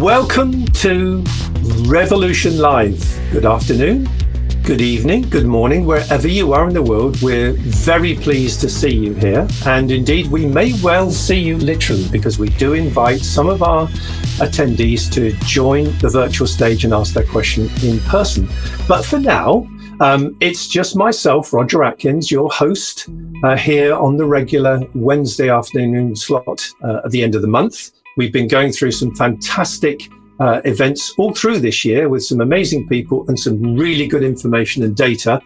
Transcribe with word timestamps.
Welcome 0.00 0.64
to 0.66 1.24
Revolution 1.88 2.56
Live. 2.58 3.02
Good 3.32 3.44
afternoon, 3.44 4.08
good 4.62 4.80
evening, 4.80 5.22
good 5.22 5.44
morning, 5.44 5.84
wherever 5.86 6.28
you 6.28 6.52
are 6.52 6.68
in 6.68 6.74
the 6.74 6.82
world. 6.84 7.20
We're 7.20 7.54
very 7.54 8.14
pleased 8.14 8.60
to 8.60 8.68
see 8.68 8.94
you 8.94 9.14
here. 9.14 9.48
And 9.66 9.90
indeed, 9.90 10.28
we 10.28 10.46
may 10.46 10.80
well 10.82 11.10
see 11.10 11.40
you 11.40 11.56
literally 11.56 12.08
because 12.12 12.38
we 12.38 12.48
do 12.50 12.74
invite 12.74 13.22
some 13.22 13.48
of 13.48 13.64
our 13.64 13.88
attendees 14.38 15.12
to 15.14 15.32
join 15.44 15.86
the 15.98 16.10
virtual 16.10 16.46
stage 16.46 16.84
and 16.84 16.94
ask 16.94 17.12
their 17.12 17.26
question 17.26 17.68
in 17.82 17.98
person. 18.02 18.48
But 18.86 19.04
for 19.04 19.18
now, 19.18 19.66
um, 20.00 20.36
it's 20.38 20.68
just 20.68 20.94
myself, 20.94 21.52
Roger 21.52 21.82
Atkins, 21.82 22.30
your 22.30 22.48
host, 22.50 23.08
uh, 23.42 23.56
here 23.56 23.94
on 23.94 24.16
the 24.16 24.26
regular 24.26 24.80
Wednesday 24.94 25.50
afternoon 25.50 26.14
slot 26.14 26.70
uh, 26.84 27.00
at 27.04 27.10
the 27.10 27.24
end 27.24 27.34
of 27.34 27.42
the 27.42 27.48
month. 27.48 27.90
We've 28.18 28.32
been 28.32 28.48
going 28.48 28.72
through 28.72 28.90
some 28.90 29.14
fantastic 29.14 30.10
uh, 30.40 30.60
events 30.64 31.14
all 31.18 31.32
through 31.32 31.60
this 31.60 31.84
year 31.84 32.08
with 32.08 32.24
some 32.24 32.40
amazing 32.40 32.88
people 32.88 33.24
and 33.28 33.38
some 33.38 33.76
really 33.76 34.08
good 34.08 34.24
information 34.24 34.82
and 34.82 34.96
data. 34.96 35.40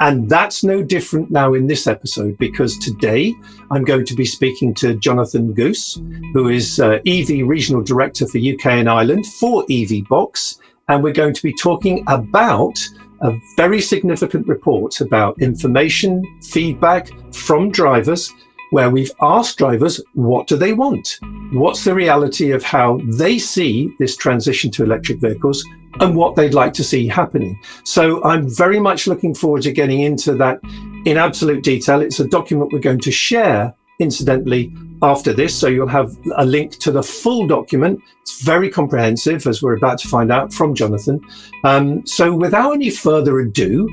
And 0.00 0.26
that's 0.26 0.64
no 0.64 0.82
different 0.82 1.30
now 1.30 1.52
in 1.52 1.66
this 1.66 1.86
episode 1.86 2.38
because 2.38 2.78
today 2.78 3.34
I'm 3.70 3.84
going 3.84 4.06
to 4.06 4.14
be 4.14 4.24
speaking 4.24 4.72
to 4.76 4.94
Jonathan 4.94 5.52
Goose, 5.52 6.00
who 6.32 6.48
is 6.48 6.80
uh, 6.80 7.00
EV 7.06 7.46
Regional 7.46 7.82
Director 7.82 8.26
for 8.26 8.38
UK 8.38 8.68
and 8.68 8.88
Ireland 8.88 9.26
for 9.26 9.66
EVBox. 9.66 10.60
And 10.88 11.04
we're 11.04 11.12
going 11.12 11.34
to 11.34 11.42
be 11.42 11.52
talking 11.52 12.04
about 12.06 12.78
a 13.20 13.38
very 13.58 13.82
significant 13.82 14.48
report 14.48 14.98
about 15.02 15.42
information, 15.42 16.24
feedback 16.40 17.10
from 17.34 17.70
drivers 17.70 18.32
where 18.74 18.90
we've 18.90 19.12
asked 19.22 19.56
drivers 19.56 20.00
what 20.14 20.48
do 20.48 20.56
they 20.56 20.72
want? 20.72 21.20
What's 21.52 21.84
the 21.84 21.94
reality 21.94 22.50
of 22.50 22.64
how 22.64 22.98
they 23.04 23.38
see 23.38 23.94
this 24.00 24.16
transition 24.16 24.68
to 24.72 24.82
electric 24.82 25.20
vehicles 25.20 25.64
and 26.00 26.16
what 26.16 26.34
they'd 26.34 26.54
like 26.54 26.72
to 26.74 26.82
see 26.82 27.06
happening? 27.06 27.56
So 27.84 28.20
I'm 28.24 28.52
very 28.52 28.80
much 28.80 29.06
looking 29.06 29.32
forward 29.32 29.62
to 29.62 29.72
getting 29.72 30.00
into 30.00 30.34
that 30.38 30.58
in 31.04 31.16
absolute 31.16 31.62
detail. 31.62 32.00
It's 32.00 32.18
a 32.18 32.26
document 32.26 32.72
we're 32.72 32.80
going 32.80 32.98
to 33.02 33.12
share, 33.12 33.72
incidentally, 34.00 34.74
after 35.02 35.32
this. 35.32 35.56
So 35.56 35.68
you'll 35.68 35.86
have 35.86 36.10
a 36.34 36.44
link 36.44 36.72
to 36.78 36.90
the 36.90 37.04
full 37.04 37.46
document. 37.46 38.00
It's 38.22 38.42
very 38.42 38.70
comprehensive, 38.70 39.46
as 39.46 39.62
we're 39.62 39.76
about 39.76 39.98
to 39.98 40.08
find 40.08 40.32
out 40.32 40.52
from 40.52 40.74
Jonathan. 40.74 41.20
Um, 41.62 42.04
so 42.08 42.34
without 42.34 42.72
any 42.72 42.90
further 42.90 43.38
ado, 43.38 43.88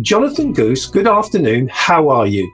Jonathan 0.00 0.52
Goose, 0.52 0.86
good 0.86 1.06
afternoon. 1.06 1.68
How 1.72 2.08
are 2.08 2.26
you? 2.26 2.52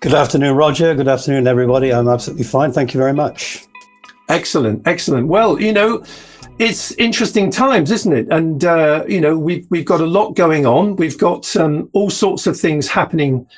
Good 0.00 0.12
afternoon, 0.12 0.56
Roger. 0.56 0.94
Good 0.94 1.08
afternoon, 1.08 1.46
everybody. 1.46 1.90
I'm 1.90 2.06
absolutely 2.06 2.44
fine. 2.44 2.70
Thank 2.70 2.92
you 2.92 2.98
very 2.98 3.14
much. 3.14 3.64
Excellent, 4.28 4.86
excellent. 4.86 5.26
Well, 5.28 5.58
you 5.58 5.72
know, 5.72 6.04
it's 6.58 6.92
interesting 6.92 7.50
times, 7.50 7.90
isn't 7.90 8.12
it? 8.12 8.28
And 8.30 8.62
uh, 8.62 9.04
you 9.08 9.22
know, 9.22 9.38
we've 9.38 9.66
we've 9.70 9.86
got 9.86 10.02
a 10.02 10.06
lot 10.06 10.34
going 10.34 10.66
on. 10.66 10.96
We've 10.96 11.16
got 11.16 11.56
um, 11.56 11.88
all 11.94 12.10
sorts 12.10 12.46
of 12.46 12.60
things 12.60 12.88
happening 12.88 13.48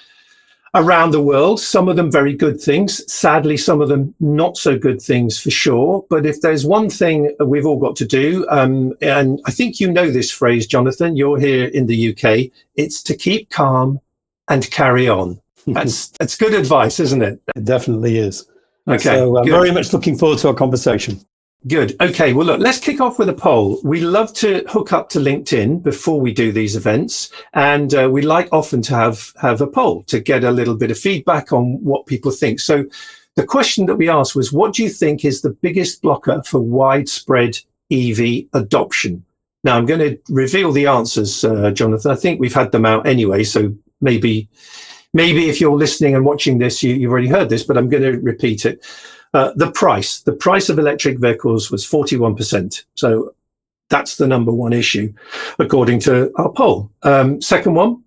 around 0.76 1.10
the 1.10 1.20
world. 1.20 1.58
Some 1.58 1.88
of 1.88 1.96
them 1.96 2.10
very 2.10 2.34
good 2.34 2.60
things. 2.60 3.12
Sadly, 3.12 3.56
some 3.56 3.80
of 3.80 3.88
them 3.88 4.14
not 4.20 4.56
so 4.56 4.78
good 4.78 5.02
things 5.02 5.40
for 5.40 5.50
sure. 5.50 6.06
But 6.08 6.24
if 6.24 6.40
there's 6.40 6.64
one 6.64 6.88
thing 6.88 7.34
we've 7.40 7.66
all 7.66 7.80
got 7.80 7.96
to 7.96 8.06
do, 8.06 8.46
um, 8.48 8.94
and 9.00 9.40
I 9.46 9.50
think 9.50 9.80
you 9.80 9.90
know 9.90 10.08
this 10.08 10.30
phrase, 10.30 10.68
Jonathan. 10.68 11.16
You're 11.16 11.40
here 11.40 11.66
in 11.66 11.86
the 11.86 12.10
UK. 12.12 12.52
It's 12.76 13.02
to 13.02 13.16
keep 13.16 13.50
calm 13.50 14.00
and 14.46 14.70
carry 14.70 15.08
on. 15.08 15.40
That's 15.74 16.08
that's 16.18 16.36
good 16.36 16.54
advice, 16.54 17.00
isn't 17.00 17.22
it? 17.22 17.40
It 17.54 17.64
definitely 17.64 18.18
is. 18.18 18.46
Okay. 18.86 18.98
So 18.98 19.36
I'm 19.36 19.44
good. 19.44 19.52
very 19.52 19.70
much 19.70 19.92
looking 19.92 20.16
forward 20.16 20.38
to 20.40 20.48
our 20.48 20.54
conversation. 20.54 21.20
Good. 21.66 21.96
Okay. 22.00 22.32
Well, 22.32 22.46
look, 22.46 22.60
let's 22.60 22.78
kick 22.78 23.00
off 23.00 23.18
with 23.18 23.28
a 23.28 23.34
poll. 23.34 23.80
We 23.82 24.00
love 24.00 24.32
to 24.34 24.64
hook 24.68 24.92
up 24.92 25.08
to 25.10 25.18
LinkedIn 25.18 25.82
before 25.82 26.20
we 26.20 26.32
do 26.32 26.52
these 26.52 26.76
events, 26.76 27.30
and 27.52 27.92
uh, 27.94 28.08
we 28.10 28.22
like 28.22 28.48
often 28.52 28.80
to 28.82 28.94
have 28.94 29.32
have 29.40 29.60
a 29.60 29.66
poll 29.66 30.04
to 30.04 30.20
get 30.20 30.44
a 30.44 30.52
little 30.52 30.76
bit 30.76 30.90
of 30.90 30.98
feedback 30.98 31.52
on 31.52 31.82
what 31.82 32.06
people 32.06 32.30
think. 32.30 32.60
So, 32.60 32.86
the 33.34 33.44
question 33.44 33.86
that 33.86 33.96
we 33.96 34.08
asked 34.08 34.36
was, 34.36 34.52
"What 34.52 34.72
do 34.72 34.84
you 34.84 34.88
think 34.88 35.24
is 35.24 35.42
the 35.42 35.50
biggest 35.50 36.00
blocker 36.00 36.42
for 36.44 36.60
widespread 36.60 37.58
EV 37.90 38.44
adoption?" 38.52 39.24
Now, 39.64 39.76
I'm 39.76 39.86
going 39.86 40.00
to 40.00 40.18
reveal 40.28 40.70
the 40.70 40.86
answers, 40.86 41.44
uh, 41.44 41.72
Jonathan. 41.72 42.12
I 42.12 42.14
think 42.14 42.38
we've 42.38 42.54
had 42.54 42.70
them 42.70 42.86
out 42.86 43.06
anyway, 43.06 43.42
so 43.42 43.74
maybe 44.00 44.48
maybe 45.14 45.48
if 45.48 45.60
you're 45.60 45.76
listening 45.76 46.14
and 46.14 46.24
watching 46.24 46.58
this, 46.58 46.82
you, 46.82 47.00
have 47.02 47.10
already 47.10 47.28
heard 47.28 47.48
this, 47.48 47.62
but 47.62 47.76
I'm 47.76 47.88
going 47.88 48.02
to 48.02 48.18
repeat 48.20 48.66
it. 48.66 48.84
Uh, 49.34 49.52
the 49.56 49.70
price, 49.70 50.20
the 50.20 50.32
price 50.32 50.68
of 50.68 50.78
electric 50.78 51.18
vehicles 51.18 51.70
was 51.70 51.86
41%. 51.86 52.84
So 52.94 53.34
that's 53.90 54.16
the 54.16 54.26
number 54.26 54.52
one 54.52 54.72
issue, 54.72 55.12
according 55.58 56.00
to 56.00 56.32
our 56.36 56.50
poll. 56.50 56.90
Um, 57.02 57.40
second 57.40 57.74
one, 57.74 58.02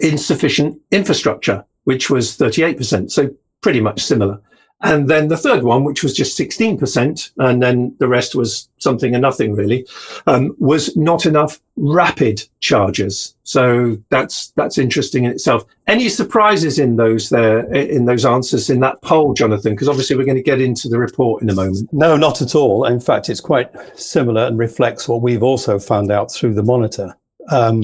insufficient 0.00 0.80
infrastructure, 0.90 1.64
which 1.84 2.10
was 2.10 2.36
38%. 2.36 3.10
So 3.10 3.30
pretty 3.60 3.80
much 3.80 4.02
similar. 4.02 4.40
And 4.84 5.08
then 5.08 5.28
the 5.28 5.36
third 5.38 5.62
one, 5.62 5.82
which 5.82 6.02
was 6.02 6.12
just 6.12 6.38
16%, 6.38 7.30
and 7.38 7.62
then 7.62 7.96
the 7.98 8.06
rest 8.06 8.34
was 8.34 8.68
something 8.76 9.14
and 9.14 9.22
nothing 9.22 9.54
really, 9.54 9.86
um, 10.26 10.54
was 10.58 10.94
not 10.94 11.24
enough 11.24 11.58
rapid 11.76 12.46
chargers. 12.60 13.34
So 13.44 13.96
that's 14.10 14.50
that's 14.50 14.76
interesting 14.76 15.24
in 15.24 15.30
itself. 15.30 15.64
Any 15.86 16.10
surprises 16.10 16.78
in 16.78 16.96
those 16.96 17.30
there 17.30 17.60
in 17.74 18.04
those 18.04 18.26
answers 18.26 18.68
in 18.68 18.80
that 18.80 19.00
poll, 19.00 19.32
Jonathan? 19.32 19.72
Because 19.72 19.88
obviously 19.88 20.16
we're 20.16 20.26
going 20.26 20.36
to 20.36 20.42
get 20.42 20.60
into 20.60 20.90
the 20.90 20.98
report 20.98 21.42
in 21.42 21.48
a 21.48 21.54
moment. 21.54 21.88
No, 21.90 22.16
not 22.18 22.42
at 22.42 22.54
all. 22.54 22.84
In 22.84 23.00
fact, 23.00 23.30
it's 23.30 23.40
quite 23.40 23.70
similar 23.98 24.42
and 24.44 24.58
reflects 24.58 25.08
what 25.08 25.22
we've 25.22 25.42
also 25.42 25.78
found 25.78 26.12
out 26.12 26.30
through 26.30 26.54
the 26.54 26.62
monitor. 26.62 27.16
Um, 27.50 27.82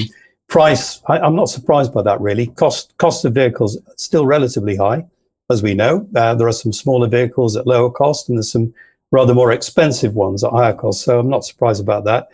price, 0.49 1.01
I, 1.09 1.19
I'm 1.19 1.35
not 1.35 1.49
surprised 1.49 1.95
by 1.95 2.03
that 2.03 2.21
really. 2.21 2.49
Cost 2.49 2.95
cost 2.99 3.25
of 3.25 3.33
vehicles 3.33 3.79
still 3.97 4.27
relatively 4.27 4.77
high 4.77 5.07
as 5.51 5.63
we 5.63 5.75
know. 5.75 6.09
Uh, 6.15 6.35
there 6.35 6.49
are 6.49 6.53
some 6.53 6.73
smaller 6.73 7.09
vehicles 7.09 7.57
at 7.57 7.67
lower 7.67 7.91
cost, 7.91 8.29
and 8.29 8.39
there's 8.39 8.53
some 8.53 8.73
rather 9.11 9.35
more 9.35 9.53
expensive 9.53 10.15
ones 10.15 10.45
at 10.45 10.53
higher 10.53 10.73
cost. 10.73 11.03
So 11.03 11.19
I'm 11.19 11.29
not 11.29 11.45
surprised 11.45 11.83
about 11.83 12.05
that. 12.05 12.29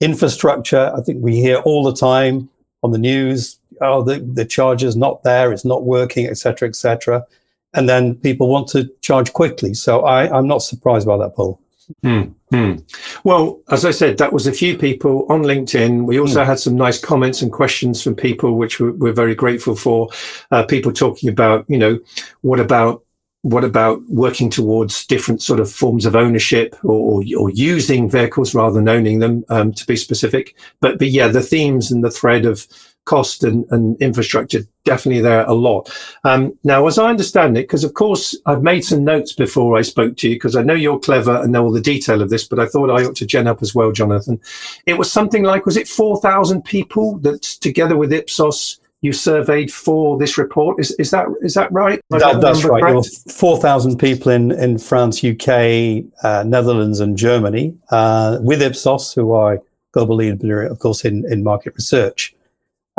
Infrastructure, 0.00 0.92
I 0.96 1.00
think 1.02 1.22
we 1.22 1.36
hear 1.36 1.56
all 1.58 1.84
the 1.84 1.94
time 1.94 2.48
on 2.82 2.92
the 2.92 2.98
news, 2.98 3.58
oh, 3.80 4.02
the, 4.02 4.20
the 4.20 4.44
charger's 4.44 4.96
not 4.96 5.22
there, 5.22 5.52
it's 5.52 5.64
not 5.64 5.84
working, 5.84 6.26
etc., 6.26 6.68
etc. 6.68 7.26
And 7.74 7.88
then 7.88 8.14
people 8.14 8.48
want 8.48 8.68
to 8.68 8.90
charge 9.02 9.32
quickly. 9.32 9.74
So 9.74 10.02
I, 10.02 10.36
I'm 10.36 10.46
not 10.46 10.62
surprised 10.62 11.06
by 11.06 11.18
that 11.18 11.34
poll. 11.34 11.60
Mm, 12.04 12.34
mm. 12.52 13.20
Well, 13.24 13.60
as 13.70 13.84
I 13.84 13.90
said, 13.90 14.18
that 14.18 14.32
was 14.32 14.46
a 14.46 14.52
few 14.52 14.76
people 14.76 15.26
on 15.28 15.42
LinkedIn. 15.42 16.04
We 16.04 16.18
also 16.18 16.42
mm. 16.42 16.46
had 16.46 16.58
some 16.58 16.76
nice 16.76 16.98
comments 16.98 17.42
and 17.42 17.52
questions 17.52 18.02
from 18.02 18.14
people, 18.14 18.56
which 18.56 18.80
we're, 18.80 18.92
we're 18.92 19.12
very 19.12 19.34
grateful 19.34 19.76
for. 19.76 20.08
Uh, 20.50 20.64
people 20.64 20.92
talking 20.92 21.28
about, 21.28 21.64
you 21.68 21.78
know, 21.78 21.98
what 22.42 22.60
about 22.60 23.02
what 23.42 23.64
about 23.64 24.02
working 24.10 24.50
towards 24.50 25.06
different 25.06 25.40
sort 25.40 25.60
of 25.60 25.72
forms 25.72 26.04
of 26.04 26.14
ownership 26.14 26.76
or, 26.84 27.24
or 27.38 27.50
using 27.50 28.10
vehicles 28.10 28.54
rather 28.54 28.74
than 28.74 28.86
owning 28.86 29.18
them, 29.18 29.44
um, 29.48 29.72
to 29.72 29.86
be 29.86 29.96
specific? 29.96 30.54
But 30.80 30.98
but 30.98 31.08
yeah, 31.08 31.28
the 31.28 31.42
themes 31.42 31.90
and 31.90 32.04
the 32.04 32.10
thread 32.10 32.44
of 32.44 32.66
cost 33.10 33.42
and, 33.42 33.66
and 33.72 34.00
infrastructure 34.00 34.60
definitely 34.84 35.20
there 35.20 35.44
a 35.46 35.52
lot. 35.52 35.90
Um, 36.22 36.56
now, 36.62 36.86
as 36.86 36.96
I 36.96 37.10
understand 37.10 37.58
it, 37.58 37.62
because 37.62 37.82
of 37.82 37.94
course 37.94 38.36
I've 38.46 38.62
made 38.62 38.84
some 38.84 39.02
notes 39.02 39.32
before 39.32 39.76
I 39.76 39.82
spoke 39.82 40.16
to 40.18 40.28
you, 40.28 40.36
because 40.36 40.54
I 40.54 40.62
know 40.62 40.74
you're 40.74 41.00
clever 41.00 41.42
and 41.42 41.50
know 41.50 41.64
all 41.64 41.72
the 41.72 41.80
detail 41.80 42.22
of 42.22 42.30
this, 42.30 42.46
but 42.46 42.60
I 42.60 42.66
thought 42.66 42.88
I 42.88 43.04
ought 43.04 43.16
to 43.16 43.26
gen 43.26 43.48
up 43.48 43.62
as 43.62 43.74
well, 43.74 43.90
Jonathan. 43.90 44.40
It 44.86 44.96
was 44.96 45.10
something 45.10 45.42
like, 45.42 45.66
was 45.66 45.76
it 45.76 45.88
4,000 45.88 46.64
people 46.64 47.18
that 47.18 47.42
together 47.42 47.96
with 47.96 48.12
Ipsos 48.12 48.78
you 49.02 49.12
surveyed 49.14 49.72
for 49.72 50.18
this 50.18 50.36
report. 50.36 50.78
Is, 50.78 50.90
is 50.98 51.10
that 51.10 51.26
is 51.40 51.54
that 51.54 51.72
right? 51.72 52.02
That, 52.10 52.42
that's 52.42 52.64
right. 52.64 53.06
Four 53.32 53.56
thousand 53.58 53.96
people 53.96 54.30
in 54.30 54.52
in 54.52 54.76
France, 54.76 55.24
UK, 55.24 56.04
uh, 56.22 56.44
Netherlands, 56.46 57.00
and 57.00 57.16
Germany, 57.16 57.74
uh, 57.90 58.36
with 58.42 58.60
Ipsos, 58.60 59.14
who 59.14 59.32
are 59.32 59.58
global 59.92 60.16
leader, 60.16 60.62
of 60.64 60.80
course, 60.80 61.06
in 61.06 61.24
in 61.32 61.42
market 61.42 61.72
research 61.76 62.34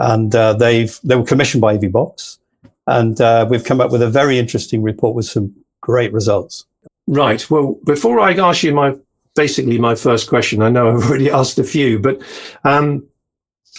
and 0.01 0.35
uh, 0.35 0.53
they've 0.53 0.99
they 1.03 1.15
were 1.15 1.23
commissioned 1.23 1.61
by 1.61 1.77
EVBox, 1.77 2.39
and 2.87 3.21
uh, 3.21 3.45
we've 3.49 3.63
come 3.63 3.79
up 3.79 3.91
with 3.91 4.01
a 4.01 4.09
very 4.09 4.39
interesting 4.39 4.81
report 4.81 5.15
with 5.15 5.25
some 5.25 5.55
great 5.81 6.11
results. 6.11 6.65
Right. 7.07 7.49
Well, 7.49 7.77
before 7.85 8.19
I 8.19 8.33
ask 8.33 8.63
you 8.63 8.73
my 8.73 8.95
basically 9.35 9.77
my 9.77 9.95
first 9.95 10.27
question, 10.27 10.61
I 10.61 10.69
know 10.69 10.89
I've 10.95 11.03
already 11.03 11.29
asked 11.29 11.59
a 11.59 11.63
few, 11.63 11.99
but 11.99 12.21
um, 12.63 13.07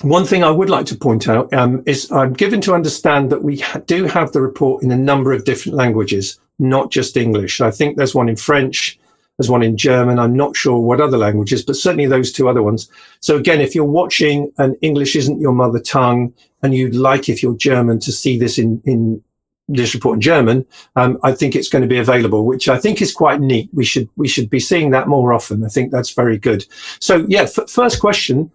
one 0.02 0.24
thing 0.24 0.44
I 0.44 0.50
would 0.50 0.70
like 0.70 0.86
to 0.86 0.96
point 0.96 1.28
out 1.28 1.52
um, 1.52 1.82
is 1.86 2.10
I'm 2.12 2.32
given 2.32 2.60
to 2.62 2.74
understand 2.74 3.30
that 3.30 3.42
we 3.42 3.58
ha- 3.58 3.80
do 3.84 4.04
have 4.04 4.32
the 4.32 4.40
report 4.40 4.82
in 4.82 4.90
a 4.92 4.96
number 4.96 5.32
of 5.32 5.44
different 5.44 5.76
languages, 5.76 6.38
not 6.58 6.90
just 6.90 7.16
English. 7.16 7.60
I 7.60 7.70
think 7.72 7.96
there's 7.96 8.14
one 8.14 8.28
in 8.28 8.36
French, 8.36 8.98
there's 9.38 9.50
one 9.50 9.62
in 9.62 9.76
German. 9.76 10.18
I'm 10.18 10.36
not 10.36 10.56
sure 10.56 10.78
what 10.78 11.00
other 11.00 11.16
languages, 11.16 11.64
but 11.64 11.76
certainly 11.76 12.06
those 12.06 12.32
two 12.32 12.48
other 12.48 12.62
ones. 12.62 12.88
So 13.20 13.36
again, 13.36 13.60
if 13.60 13.74
you're 13.74 13.84
watching 13.84 14.52
and 14.58 14.76
English 14.82 15.16
isn't 15.16 15.40
your 15.40 15.52
mother 15.52 15.80
tongue 15.80 16.34
and 16.62 16.74
you'd 16.74 16.94
like, 16.94 17.28
if 17.28 17.42
you're 17.42 17.56
German, 17.56 17.98
to 18.00 18.12
see 18.12 18.38
this 18.38 18.58
in, 18.58 18.82
in 18.84 19.22
this 19.68 19.94
report 19.94 20.16
in 20.16 20.20
German, 20.20 20.66
um, 20.96 21.18
I 21.22 21.32
think 21.32 21.56
it's 21.56 21.68
going 21.68 21.82
to 21.82 21.88
be 21.88 21.98
available, 21.98 22.44
which 22.44 22.68
I 22.68 22.78
think 22.78 23.00
is 23.00 23.12
quite 23.12 23.40
neat. 23.40 23.70
We 23.72 23.84
should 23.84 24.08
we 24.16 24.28
should 24.28 24.50
be 24.50 24.60
seeing 24.60 24.90
that 24.90 25.08
more 25.08 25.32
often. 25.32 25.64
I 25.64 25.68
think 25.68 25.90
that's 25.90 26.10
very 26.10 26.38
good. 26.38 26.66
So 27.00 27.24
yeah, 27.28 27.42
f- 27.42 27.70
first 27.70 28.00
question. 28.00 28.50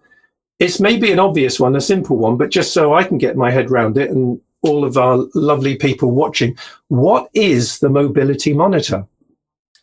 It's 0.58 0.80
maybe 0.80 1.12
an 1.12 1.20
obvious 1.20 1.60
one, 1.60 1.76
a 1.76 1.80
simple 1.80 2.16
one, 2.16 2.36
but 2.36 2.50
just 2.50 2.72
so 2.72 2.92
I 2.92 3.04
can 3.04 3.16
get 3.16 3.36
my 3.36 3.50
head 3.50 3.70
around 3.70 3.96
it 3.96 4.10
and 4.10 4.40
all 4.62 4.84
of 4.84 4.96
our 4.96 5.24
lovely 5.34 5.76
people 5.76 6.10
watching, 6.10 6.56
what 6.88 7.30
is 7.32 7.78
the 7.78 7.88
mobility 7.88 8.52
monitor? 8.52 9.06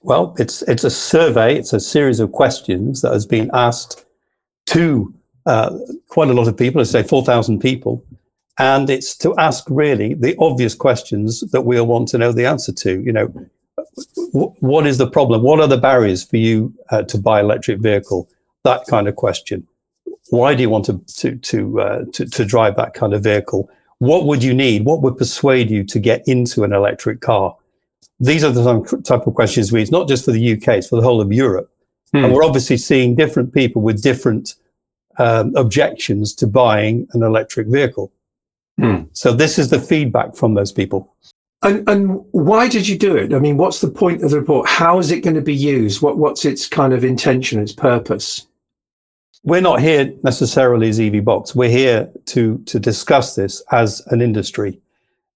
Well, 0.05 0.35
it's 0.37 0.61
it's 0.61 0.83
a 0.83 0.91
survey. 0.91 1.57
It's 1.57 1.73
a 1.73 1.79
series 1.79 2.19
of 2.19 2.31
questions 2.31 3.01
that 3.01 3.11
has 3.11 3.25
been 3.25 3.49
asked 3.53 4.05
to 4.67 5.11
uh, 5.47 5.75
quite 6.09 6.29
a 6.29 6.33
lot 6.33 6.47
of 6.47 6.55
people. 6.55 6.77
Let's 6.77 6.91
say 6.91 7.01
four 7.01 7.25
thousand 7.25 7.59
people, 7.59 8.05
and 8.59 8.87
it's 8.87 9.17
to 9.17 9.35
ask 9.37 9.65
really 9.67 10.13
the 10.13 10.35
obvious 10.37 10.75
questions 10.75 11.41
that 11.51 11.61
we 11.61 11.79
all 11.79 11.87
want 11.87 12.07
to 12.09 12.19
know 12.19 12.31
the 12.31 12.45
answer 12.45 12.71
to. 12.71 13.01
You 13.01 13.13
know, 13.13 13.27
what 14.31 14.85
is 14.85 14.99
the 14.99 15.09
problem? 15.09 15.41
What 15.41 15.59
are 15.59 15.67
the 15.67 15.77
barriers 15.89 16.23
for 16.23 16.37
you 16.37 16.71
uh, 16.91 17.01
to 17.01 17.17
buy 17.17 17.39
electric 17.39 17.79
vehicle? 17.79 18.29
That 18.63 18.85
kind 18.85 19.07
of 19.07 19.15
question. 19.15 19.67
Why 20.29 20.53
do 20.53 20.61
you 20.61 20.69
want 20.69 20.85
to 20.85 20.99
to 21.17 21.35
to, 21.35 21.81
uh, 21.81 22.05
to 22.13 22.27
to 22.27 22.45
drive 22.45 22.75
that 22.75 22.93
kind 22.93 23.15
of 23.15 23.23
vehicle? 23.23 23.71
What 23.97 24.27
would 24.27 24.43
you 24.43 24.53
need? 24.53 24.85
What 24.85 25.01
would 25.01 25.17
persuade 25.17 25.71
you 25.71 25.83
to 25.85 25.99
get 25.99 26.27
into 26.27 26.63
an 26.63 26.73
electric 26.73 27.21
car? 27.21 27.55
These 28.19 28.43
are 28.43 28.51
the 28.51 29.01
type 29.03 29.27
of 29.27 29.33
questions 29.33 29.71
we, 29.71 29.81
it's 29.81 29.91
not 29.91 30.07
just 30.07 30.25
for 30.25 30.31
the 30.31 30.53
UK, 30.53 30.69
it's 30.69 30.87
for 30.87 30.95
the 30.95 31.01
whole 31.01 31.21
of 31.21 31.33
Europe. 31.33 31.69
Hmm. 32.11 32.25
And 32.25 32.33
we're 32.33 32.45
obviously 32.45 32.77
seeing 32.77 33.15
different 33.15 33.53
people 33.53 33.81
with 33.81 34.01
different 34.01 34.55
um, 35.17 35.53
objections 35.55 36.33
to 36.35 36.47
buying 36.47 37.07
an 37.13 37.23
electric 37.23 37.67
vehicle. 37.67 38.11
Hmm. 38.79 39.03
So 39.13 39.33
this 39.33 39.59
is 39.59 39.69
the 39.69 39.79
feedback 39.79 40.35
from 40.35 40.53
those 40.53 40.71
people. 40.71 41.13
And, 41.61 41.87
and 41.89 42.23
why 42.31 42.67
did 42.67 42.87
you 42.87 42.97
do 42.97 43.15
it? 43.15 43.33
I 43.33 43.39
mean, 43.39 43.57
what's 43.57 43.81
the 43.81 43.87
point 43.87 44.23
of 44.23 44.29
the 44.29 44.39
report? 44.39 44.69
How 44.69 44.99
is 44.99 45.11
it 45.11 45.21
going 45.21 45.35
to 45.35 45.41
be 45.41 45.55
used? 45.55 46.01
What, 46.01 46.17
what's 46.17 46.45
its 46.45 46.67
kind 46.67 46.93
of 46.93 47.03
intention, 47.03 47.59
its 47.59 47.71
purpose? 47.71 48.45
We're 49.43 49.61
not 49.61 49.81
here 49.81 50.13
necessarily 50.23 50.89
as 50.89 50.99
EVBox. 50.99 51.55
We're 51.55 51.69
here 51.69 52.09
to, 52.25 52.57
to 52.59 52.79
discuss 52.79 53.35
this 53.35 53.63
as 53.71 54.01
an 54.07 54.21
industry 54.21 54.79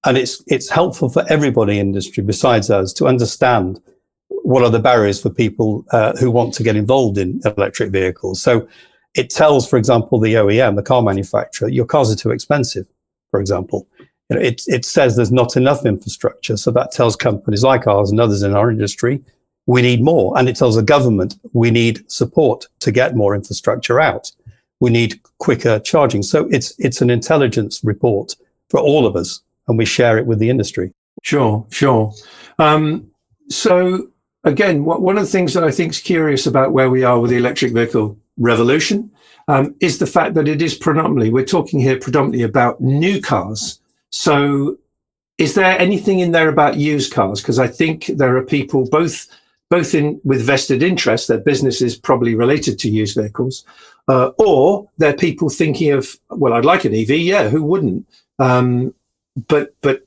and 0.06 0.18
it's 0.18 0.44
it's 0.48 0.69
helpful 0.69 1.10
for 1.10 1.25
everybody 1.30 1.80
in 1.80 1.88
industry 1.88 2.24
besides 2.24 2.69
us 2.69 2.94
to 2.94 3.07
understand 3.07 3.81
what 4.30 4.63
are 4.63 4.69
the 4.69 4.80
barriers 4.80 5.22
for 5.22 5.30
people 5.30 5.86
uh, 5.92 6.13
who 6.18 6.31
want 6.31 6.54
to 6.54 6.63
get 6.63 6.75
involved 6.75 7.18
in 7.18 7.42
electric 7.46 7.92
vehicles. 7.92 8.42
So 8.42 8.68
it 9.16 9.30
tells, 9.30 9.69
for 9.69 9.78
example, 9.78 10.19
the 10.19 10.36
OEM, 10.36 10.75
the 10.75 10.84
car 10.84 11.01
manufacturer, 11.01 11.68
your 11.68 11.86
cars 11.86 12.12
are 12.12 12.16
too 12.16 12.31
expensive. 12.31 12.88
For 13.31 13.40
example, 13.40 13.88
you 14.00 14.36
know, 14.36 14.42
it 14.42 14.62
it 14.68 14.86
says 14.86 15.16
there's 15.16 15.31
not 15.31 15.57
enough 15.57 15.86
infrastructure, 15.86 16.57
so 16.57 16.72
that 16.72 16.92
tells 16.92 17.16
companies 17.16 17.63
like 17.63 17.88
ours 17.88 18.12
and 18.12 18.19
others 18.19 18.44
in 18.44 18.56
our 18.56 18.72
industry 18.72 19.22
we 19.69 19.84
need 19.84 20.01
more, 20.01 20.36
and 20.36 20.50
it 20.50 20.56
tells 20.56 20.78
the 20.78 20.81
government 20.81 21.36
we 21.54 21.69
need 21.69 22.10
support 22.12 22.66
to 22.80 22.92
get 22.92 23.16
more 23.16 23.36
infrastructure 23.36 24.00
out. 24.00 24.31
We 24.80 24.90
need 24.90 25.22
quicker 25.38 25.78
charging. 25.78 26.24
So 26.24 26.48
it's 26.50 26.74
it's 26.80 27.01
an 27.01 27.12
intelligence 27.12 27.80
report 27.84 28.36
for 28.72 28.80
all 28.80 29.06
of 29.06 29.16
us 29.16 29.42
and 29.69 29.77
we 29.77 29.86
share 29.86 30.18
it 30.18 30.25
with 30.25 30.39
the 30.39 30.50
industry. 30.50 30.92
Sure, 31.24 31.66
sure. 31.69 32.13
Um, 32.57 33.10
so 33.50 34.10
again, 34.44 34.83
one 34.83 35.18
of 35.18 35.24
the 35.24 35.30
things 35.31 35.54
that 35.54 35.63
I 35.63 35.71
think 35.71 35.94
is 35.94 36.01
curious 36.01 36.45
about 36.45 36.74
where 36.74 36.89
we 36.89 37.04
are 37.04 37.19
with 37.19 37.31
the 37.31 37.38
electric 37.38 37.74
vehicle 37.74 38.18
revolution 38.38 39.12
um, 39.48 39.75
is 39.80 40.00
the 40.00 40.07
fact 40.07 40.33
that 40.36 40.48
it 40.48 40.62
is 40.62 40.75
predominantly, 40.75 41.30
we're 41.30 41.45
talking 41.45 41.80
here 41.80 42.00
predominantly 42.00 42.44
about 42.44 42.81
new 42.81 43.21
cars. 43.21 43.80
So 44.12 44.77
is 45.38 45.56
there 45.56 45.80
anything 45.80 46.19
in 46.19 46.31
there 46.31 46.50
about 46.50 46.77
used 46.77 47.13
cars? 47.13 47.42
Because 47.42 47.60
I 47.60 47.68
think 47.68 48.07
there 48.07 48.36
are 48.38 48.45
people 48.45 48.88
both 48.89 49.27
both 49.69 49.94
in 49.94 50.19
with 50.24 50.42
vested 50.42 50.81
interest, 50.81 51.27
their 51.27 51.38
business 51.38 51.80
is 51.80 51.95
probably 51.95 52.33
related 52.33 52.80
to 52.80 52.89
used 52.89 53.15
vehicles, 53.15 53.63
uh, 54.07 54.31
or 54.39 54.89
they're 54.98 55.13
people 55.13 55.48
thinking 55.48 55.92
of, 55.92 56.18
well, 56.31 56.54
I'd 56.54 56.65
like 56.65 56.86
an 56.86 56.95
EV, 56.95 57.12
yeah, 57.12 57.50
who 57.50 57.63
wouldn't? 57.63 58.07
Um, 58.39 58.95
but 59.47 59.75
but 59.81 60.03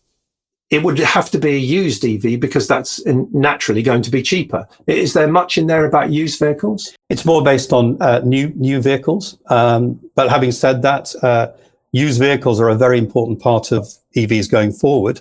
it 0.72 0.82
would 0.82 0.98
have 0.98 1.30
to 1.30 1.38
be 1.38 1.50
a 1.50 1.58
used 1.58 2.02
EV 2.02 2.40
because 2.40 2.66
that's 2.66 3.04
naturally 3.06 3.82
going 3.82 4.00
to 4.00 4.10
be 4.10 4.22
cheaper. 4.22 4.66
Is 4.86 5.12
there 5.12 5.28
much 5.28 5.58
in 5.58 5.66
there 5.66 5.84
about 5.84 6.10
used 6.10 6.38
vehicles? 6.38 6.96
It's 7.10 7.26
more 7.26 7.44
based 7.44 7.74
on 7.74 8.00
uh, 8.00 8.20
new 8.24 8.48
new 8.56 8.80
vehicles. 8.80 9.36
Um, 9.48 10.00
but 10.14 10.30
having 10.30 10.50
said 10.50 10.80
that, 10.80 11.14
uh, 11.22 11.52
used 11.92 12.18
vehicles 12.18 12.58
are 12.58 12.70
a 12.70 12.74
very 12.74 12.98
important 12.98 13.38
part 13.38 13.70
of 13.70 13.86
EVs 14.16 14.50
going 14.50 14.72
forward. 14.72 15.20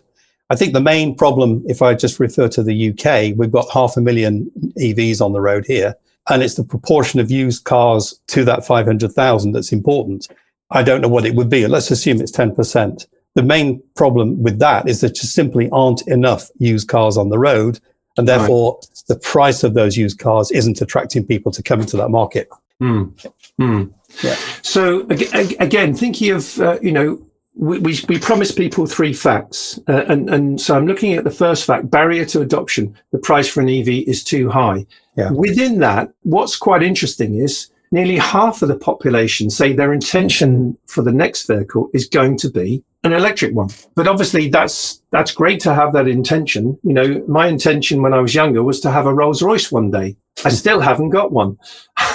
I 0.49 0.55
think 0.55 0.71
the 0.71 0.81
main 0.81 1.15
problem, 1.15 1.63
if 1.67 1.81
I 1.81 1.95
just 1.95 2.19
refer 2.19 2.47
to 2.49 2.63
the 2.63 2.89
UK, 2.89 3.37
we've 3.37 3.51
got 3.51 3.69
half 3.73 3.97
a 3.97 4.01
million 4.01 4.49
EVs 4.79 5.21
on 5.21 5.33
the 5.33 5.41
road 5.41 5.65
here, 5.65 5.95
and 6.29 6.41
it's 6.41 6.55
the 6.55 6.63
proportion 6.63 7.19
of 7.19 7.29
used 7.29 7.65
cars 7.65 8.19
to 8.27 8.45
that 8.45 8.65
500,000 8.65 9.51
that's 9.51 9.73
important. 9.73 10.29
I 10.69 10.83
don't 10.83 11.01
know 11.01 11.09
what 11.09 11.25
it 11.25 11.35
would 11.35 11.49
be. 11.49 11.67
Let's 11.67 11.91
assume 11.91 12.21
it's 12.21 12.31
10% 12.31 13.05
the 13.35 13.43
main 13.43 13.81
problem 13.95 14.41
with 14.41 14.59
that 14.59 14.87
is 14.87 15.01
that 15.01 15.07
there 15.07 15.13
just 15.13 15.33
simply 15.33 15.69
aren't 15.71 16.05
enough 16.07 16.49
used 16.57 16.87
cars 16.87 17.17
on 17.17 17.29
the 17.29 17.39
road. 17.39 17.79
And 18.17 18.27
therefore, 18.27 18.75
right. 18.75 19.03
the 19.07 19.15
price 19.15 19.63
of 19.63 19.73
those 19.73 19.95
used 19.95 20.19
cars 20.19 20.51
isn't 20.51 20.81
attracting 20.81 21.25
people 21.25 21.51
to 21.53 21.63
come 21.63 21.79
into 21.79 21.95
that 21.97 22.09
market. 22.09 22.49
Mm. 22.81 23.13
Mm. 23.59 23.93
Yeah. 24.21 24.35
So 24.61 25.07
again, 25.09 25.93
thinking 25.93 26.31
of, 26.31 26.59
uh, 26.59 26.77
you 26.81 26.91
know, 26.91 27.21
we, 27.55 27.79
we, 27.79 27.99
we 28.09 28.19
promised 28.19 28.57
people 28.57 28.85
three 28.85 29.13
facts. 29.13 29.79
Uh, 29.87 30.03
and, 30.07 30.29
and 30.29 30.59
so 30.59 30.75
I'm 30.75 30.87
looking 30.87 31.13
at 31.13 31.23
the 31.23 31.31
first 31.31 31.65
fact, 31.65 31.89
barrier 31.89 32.25
to 32.25 32.41
adoption. 32.41 32.97
The 33.11 33.19
price 33.19 33.47
for 33.47 33.61
an 33.61 33.69
EV 33.69 33.87
is 34.07 34.23
too 34.23 34.49
high. 34.49 34.85
Yeah. 35.15 35.31
Within 35.31 35.79
that, 35.79 36.11
what's 36.23 36.57
quite 36.57 36.83
interesting 36.83 37.35
is 37.35 37.69
nearly 37.91 38.17
half 38.17 38.61
of 38.61 38.67
the 38.67 38.77
population 38.77 39.49
say 39.49 39.73
their 39.73 39.93
intention 39.93 40.77
for 40.87 41.01
the 41.01 41.11
next 41.11 41.47
vehicle 41.47 41.89
is 41.93 42.07
going 42.07 42.37
to 42.37 42.49
be 42.49 42.83
an 43.03 43.13
electric 43.13 43.53
one. 43.55 43.69
But 43.95 44.07
obviously 44.07 44.49
that's 44.49 45.01
that's 45.11 45.31
great 45.31 45.59
to 45.61 45.73
have 45.73 45.93
that 45.93 46.07
intention. 46.07 46.77
You 46.83 46.93
know, 46.93 47.23
my 47.27 47.47
intention 47.47 48.01
when 48.01 48.13
I 48.13 48.19
was 48.19 48.35
younger 48.35 48.63
was 48.63 48.79
to 48.81 48.91
have 48.91 49.05
a 49.05 49.13
Rolls 49.13 49.41
Royce 49.41 49.71
one 49.71 49.91
day. 49.91 50.15
I 50.43 50.49
still 50.49 50.79
haven't 50.79 51.09
got 51.09 51.31
one. 51.31 51.57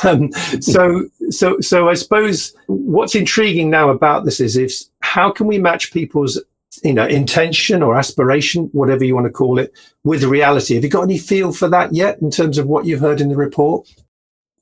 Um, 0.04 0.30
so 0.60 1.08
so 1.30 1.58
so 1.60 1.88
I 1.88 1.94
suppose 1.94 2.54
what's 2.66 3.14
intriguing 3.14 3.70
now 3.70 3.88
about 3.88 4.26
this 4.26 4.40
is 4.40 4.56
if 4.58 4.72
how 5.00 5.30
can 5.30 5.46
we 5.46 5.58
match 5.58 5.90
people's 5.90 6.38
you 6.82 6.92
know 6.92 7.06
intention 7.06 7.82
or 7.82 7.96
aspiration, 7.96 8.64
whatever 8.72 9.04
you 9.04 9.14
want 9.14 9.26
to 9.26 9.32
call 9.32 9.58
it, 9.58 9.72
with 10.04 10.22
reality. 10.24 10.74
Have 10.74 10.84
you 10.84 10.90
got 10.90 11.04
any 11.04 11.16
feel 11.16 11.50
for 11.52 11.68
that 11.68 11.94
yet 11.94 12.20
in 12.20 12.30
terms 12.30 12.58
of 12.58 12.66
what 12.66 12.84
you've 12.84 13.00
heard 13.00 13.22
in 13.22 13.30
the 13.30 13.36
report? 13.36 13.88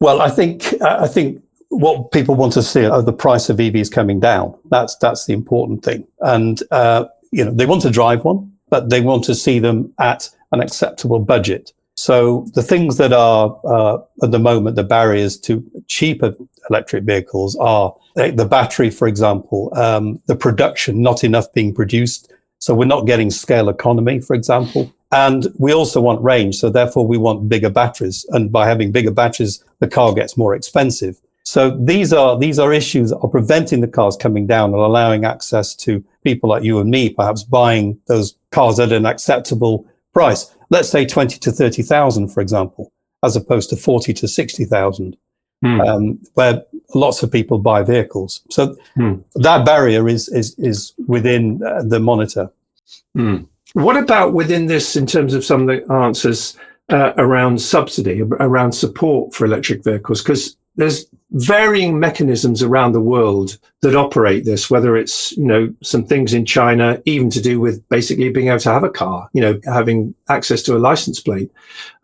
Well, 0.00 0.20
I 0.20 0.30
think 0.30 0.80
I 0.82 1.08
think 1.08 1.42
what 1.76 2.12
people 2.12 2.34
want 2.34 2.52
to 2.54 2.62
see 2.62 2.84
are 2.84 3.02
the 3.02 3.12
price 3.12 3.48
of 3.48 3.58
EVs 3.58 3.90
coming 3.90 4.20
down. 4.20 4.58
That's 4.70 4.96
that's 4.96 5.26
the 5.26 5.32
important 5.32 5.84
thing, 5.84 6.06
and 6.20 6.62
uh, 6.70 7.06
you 7.30 7.44
know 7.44 7.50
they 7.50 7.66
want 7.66 7.82
to 7.82 7.90
drive 7.90 8.24
one, 8.24 8.52
but 8.68 8.90
they 8.90 9.00
want 9.00 9.24
to 9.24 9.34
see 9.34 9.58
them 9.58 9.92
at 9.98 10.30
an 10.52 10.60
acceptable 10.60 11.18
budget. 11.18 11.72
So 11.96 12.46
the 12.54 12.62
things 12.62 12.96
that 12.96 13.12
are 13.12 13.58
uh, 13.64 13.98
at 14.22 14.30
the 14.30 14.38
moment 14.38 14.76
the 14.76 14.84
barriers 14.84 15.38
to 15.40 15.64
cheaper 15.86 16.34
electric 16.68 17.04
vehicles 17.04 17.56
are 17.56 17.94
the 18.14 18.46
battery, 18.48 18.90
for 18.90 19.08
example, 19.08 19.72
um, 19.76 20.20
the 20.26 20.36
production, 20.36 21.02
not 21.02 21.24
enough 21.24 21.52
being 21.52 21.74
produced. 21.74 22.32
So 22.58 22.74
we're 22.74 22.86
not 22.86 23.06
getting 23.06 23.30
scale 23.30 23.68
economy, 23.68 24.20
for 24.20 24.34
example. 24.34 24.92
And 25.12 25.46
we 25.58 25.72
also 25.72 26.00
want 26.00 26.22
range. 26.22 26.56
So 26.56 26.70
therefore 26.70 27.06
we 27.06 27.18
want 27.18 27.48
bigger 27.48 27.70
batteries. 27.70 28.24
And 28.30 28.50
by 28.50 28.66
having 28.66 28.90
bigger 28.90 29.10
batteries, 29.10 29.62
the 29.78 29.88
car 29.88 30.12
gets 30.14 30.36
more 30.36 30.54
expensive. 30.54 31.20
So 31.44 31.70
these 31.70 32.12
are, 32.12 32.38
these 32.38 32.58
are 32.58 32.72
issues 32.72 33.10
that 33.10 33.18
are 33.18 33.28
preventing 33.28 33.80
the 33.80 33.88
cars 33.88 34.16
coming 34.16 34.46
down 34.46 34.70
and 34.70 34.80
allowing 34.80 35.24
access 35.24 35.74
to 35.76 36.02
people 36.22 36.48
like 36.48 36.64
you 36.64 36.80
and 36.80 36.90
me, 36.90 37.10
perhaps 37.10 37.42
buying 37.42 38.00
those 38.06 38.34
cars 38.50 38.80
at 38.80 38.92
an 38.92 39.04
acceptable 39.04 39.86
price. 40.12 40.54
Let's 40.70 40.88
say 40.88 41.04
20 41.04 41.38
to 41.38 41.52
30,000, 41.52 42.28
for 42.28 42.40
example, 42.40 42.92
as 43.22 43.36
opposed 43.36 43.68
to 43.70 43.76
40 43.76 44.14
to 44.14 44.28
60,000. 44.28 45.16
Hmm. 45.62 45.80
Um, 45.80 46.20
where 46.34 46.62
lots 46.94 47.22
of 47.22 47.32
people 47.32 47.58
buy 47.58 47.82
vehicles. 47.82 48.42
So 48.50 48.76
hmm. 48.96 49.14
that 49.36 49.64
barrier 49.64 50.06
is 50.08 50.28
is 50.28 50.54
is 50.58 50.92
within 51.06 51.62
uh, 51.62 51.82
the 51.82 52.00
monitor. 52.00 52.50
Hmm. 53.14 53.44
What 53.72 53.96
about 53.96 54.34
within 54.34 54.66
this, 54.66 54.94
in 54.94 55.06
terms 55.06 55.32
of 55.32 55.44
some 55.44 55.62
of 55.62 55.66
the 55.68 55.92
answers 55.92 56.56
uh, 56.90 57.12
around 57.16 57.62
subsidy, 57.62 58.20
around 58.22 58.72
support 58.72 59.34
for 59.34 59.46
electric 59.46 59.82
vehicles? 59.82 60.22
Because 60.22 60.56
there's 60.76 61.06
varying 61.30 61.98
mechanisms 61.98 62.62
around 62.62 62.92
the 62.92 63.00
world 63.00 63.58
that 63.82 63.96
operate 63.96 64.44
this, 64.44 64.70
whether 64.70 64.96
it's, 64.96 65.32
you 65.36 65.44
know, 65.44 65.74
some 65.82 66.04
things 66.04 66.32
in 66.32 66.44
China, 66.44 67.00
even 67.06 67.28
to 67.30 67.40
do 67.40 67.58
with 67.58 67.86
basically 67.88 68.30
being 68.30 68.48
able 68.48 68.60
to 68.60 68.72
have 68.72 68.84
a 68.84 68.90
car, 68.90 69.28
you 69.32 69.40
know, 69.40 69.58
having 69.64 70.14
access 70.28 70.62
to 70.62 70.76
a 70.76 70.78
license 70.78 71.20
plate. 71.20 71.50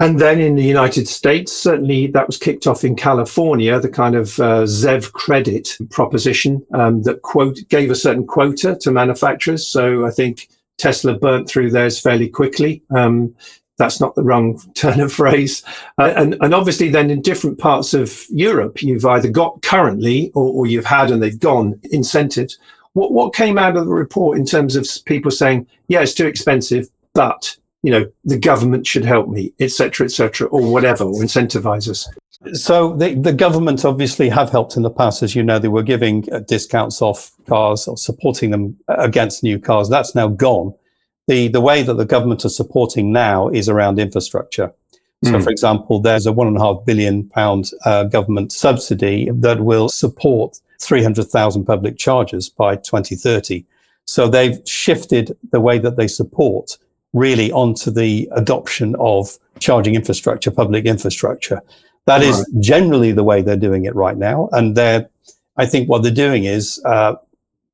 And 0.00 0.18
then 0.18 0.40
in 0.40 0.56
the 0.56 0.64
United 0.64 1.06
States, 1.06 1.52
certainly 1.52 2.08
that 2.08 2.26
was 2.26 2.38
kicked 2.38 2.66
off 2.66 2.84
in 2.84 2.96
California, 2.96 3.78
the 3.78 3.88
kind 3.88 4.16
of 4.16 4.38
uh, 4.40 4.64
ZEV 4.64 5.12
credit 5.12 5.76
proposition 5.90 6.66
um, 6.74 7.02
that 7.02 7.22
quote 7.22 7.58
gave 7.68 7.90
a 7.90 7.94
certain 7.94 8.26
quota 8.26 8.76
to 8.80 8.90
manufacturers. 8.90 9.64
So 9.66 10.06
I 10.06 10.10
think 10.10 10.48
Tesla 10.76 11.16
burnt 11.16 11.48
through 11.48 11.70
theirs 11.70 12.00
fairly 12.00 12.28
quickly. 12.28 12.82
Um, 12.90 13.34
that's 13.80 14.00
not 14.00 14.14
the 14.14 14.22
wrong 14.22 14.60
turn 14.74 15.00
of 15.00 15.12
phrase. 15.12 15.64
Uh, 15.98 16.12
and, 16.16 16.36
and 16.40 16.54
obviously, 16.54 16.88
then 16.88 17.10
in 17.10 17.22
different 17.22 17.58
parts 17.58 17.92
of 17.94 18.24
Europe, 18.30 18.82
you've 18.82 19.04
either 19.04 19.28
got 19.28 19.62
currently 19.62 20.30
or, 20.34 20.52
or 20.52 20.66
you've 20.66 20.84
had 20.84 21.10
and 21.10 21.20
they've 21.20 21.40
gone 21.40 21.80
incentives. 21.90 22.58
What, 22.92 23.12
what 23.12 23.34
came 23.34 23.58
out 23.58 23.76
of 23.76 23.86
the 23.86 23.92
report 23.92 24.38
in 24.38 24.44
terms 24.44 24.76
of 24.76 24.86
people 25.06 25.30
saying, 25.30 25.66
yeah, 25.88 26.02
it's 26.02 26.14
too 26.14 26.26
expensive, 26.26 26.88
but 27.14 27.56
you 27.82 27.90
know 27.90 28.10
the 28.24 28.38
government 28.38 28.86
should 28.86 29.04
help 29.04 29.28
me, 29.28 29.52
etc., 29.58 30.04
etc., 30.04 30.46
or 30.48 30.70
whatever, 30.70 31.04
or 31.04 31.14
incentivize 31.14 31.88
us. 31.88 32.08
So 32.52 32.96
the, 32.96 33.14
the 33.14 33.32
government 33.32 33.84
obviously 33.84 34.30
have 34.30 34.50
helped 34.50 34.76
in 34.76 34.82
the 34.82 34.90
past, 34.90 35.22
as 35.22 35.34
you 35.34 35.42
know, 35.42 35.58
they 35.58 35.68
were 35.68 35.82
giving 35.82 36.26
uh, 36.32 36.40
discounts 36.40 37.02
off 37.02 37.32
cars 37.46 37.86
or 37.86 37.98
supporting 37.98 38.50
them 38.50 38.78
against 38.88 39.42
new 39.42 39.58
cars. 39.58 39.88
That's 39.88 40.14
now 40.14 40.28
gone 40.28 40.74
the, 41.30 41.46
the 41.46 41.60
way 41.60 41.84
that 41.84 41.94
the 41.94 42.04
government 42.04 42.44
are 42.44 42.56
supporting 42.60 43.12
now 43.12 43.48
is 43.48 43.68
around 43.68 44.00
infrastructure. 44.00 44.72
So, 45.22 45.32
mm. 45.32 45.44
for 45.44 45.50
example, 45.50 46.00
there's 46.00 46.26
a 46.26 46.32
one 46.32 46.48
and 46.48 46.56
a 46.56 46.60
half 46.60 46.84
billion 46.84 47.28
pound 47.28 47.70
uh, 47.84 48.04
government 48.04 48.50
subsidy 48.50 49.30
that 49.30 49.60
will 49.60 49.88
support 49.88 50.58
300,000 50.80 51.64
public 51.64 51.98
chargers 51.98 52.48
by 52.48 52.74
2030. 52.74 53.64
So 54.06 54.26
they've 54.26 54.58
shifted 54.66 55.36
the 55.52 55.60
way 55.60 55.78
that 55.78 55.94
they 55.96 56.08
support 56.08 56.78
really 57.12 57.52
onto 57.52 57.92
the 57.92 58.28
adoption 58.32 58.96
of 58.98 59.38
charging 59.60 59.94
infrastructure, 59.94 60.50
public 60.50 60.84
infrastructure. 60.84 61.60
That 62.06 62.22
right. 62.22 62.26
is 62.28 62.44
generally 62.58 63.12
the 63.12 63.24
way 63.24 63.42
they're 63.42 63.56
doing 63.68 63.84
it 63.84 63.94
right 63.94 64.16
now. 64.16 64.48
And 64.50 64.76
they're, 64.76 65.08
I 65.56 65.66
think 65.66 65.88
what 65.88 66.02
they're 66.02 66.24
doing 66.26 66.44
is 66.44 66.82
uh, 66.84 67.14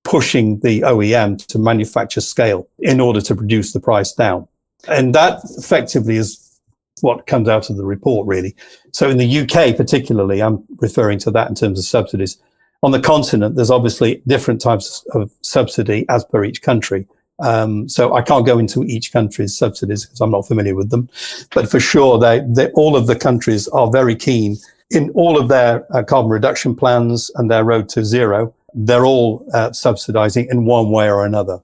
pushing 0.06 0.60
the 0.60 0.82
OEM 0.82 1.44
to 1.48 1.58
manufacture 1.58 2.20
scale 2.20 2.68
in 2.78 3.00
order 3.00 3.20
to 3.20 3.34
produce 3.34 3.72
the 3.72 3.80
price 3.80 4.12
down. 4.12 4.46
And 4.88 5.14
that 5.16 5.40
effectively 5.58 6.16
is 6.16 6.60
what 7.00 7.26
comes 7.26 7.48
out 7.48 7.68
of 7.70 7.76
the 7.76 7.84
report, 7.84 8.26
really. 8.28 8.54
So 8.92 9.10
in 9.10 9.18
the 9.18 9.40
UK, 9.40 9.76
particularly, 9.76 10.40
I'm 10.40 10.64
referring 10.76 11.18
to 11.20 11.30
that 11.32 11.48
in 11.48 11.56
terms 11.56 11.80
of 11.80 11.84
subsidies. 11.84 12.38
On 12.84 12.92
the 12.92 13.00
continent, 13.00 13.56
there's 13.56 13.70
obviously 13.70 14.22
different 14.28 14.60
types 14.60 15.04
of 15.12 15.32
subsidy 15.40 16.06
as 16.08 16.24
per 16.24 16.44
each 16.44 16.62
country. 16.62 17.06
Um, 17.40 17.88
so 17.88 18.14
I 18.14 18.22
can't 18.22 18.46
go 18.46 18.58
into 18.58 18.84
each 18.84 19.12
country's 19.12 19.58
subsidies 19.58 20.06
because 20.06 20.20
I'm 20.20 20.30
not 20.30 20.46
familiar 20.46 20.76
with 20.76 20.90
them. 20.90 21.08
But 21.52 21.68
for 21.68 21.80
sure, 21.80 22.18
they, 22.18 22.42
they, 22.46 22.68
all 22.70 22.96
of 22.96 23.08
the 23.08 23.16
countries 23.16 23.66
are 23.68 23.90
very 23.90 24.14
keen 24.14 24.56
in 24.90 25.10
all 25.10 25.36
of 25.36 25.48
their 25.48 25.84
uh, 25.94 26.04
carbon 26.04 26.30
reduction 26.30 26.76
plans 26.76 27.30
and 27.34 27.50
their 27.50 27.64
road 27.64 27.88
to 27.90 28.04
zero 28.04 28.54
they're 28.76 29.06
all 29.06 29.44
uh, 29.54 29.72
subsidizing 29.72 30.48
in 30.50 30.66
one 30.66 30.90
way 30.90 31.10
or 31.10 31.24
another. 31.24 31.60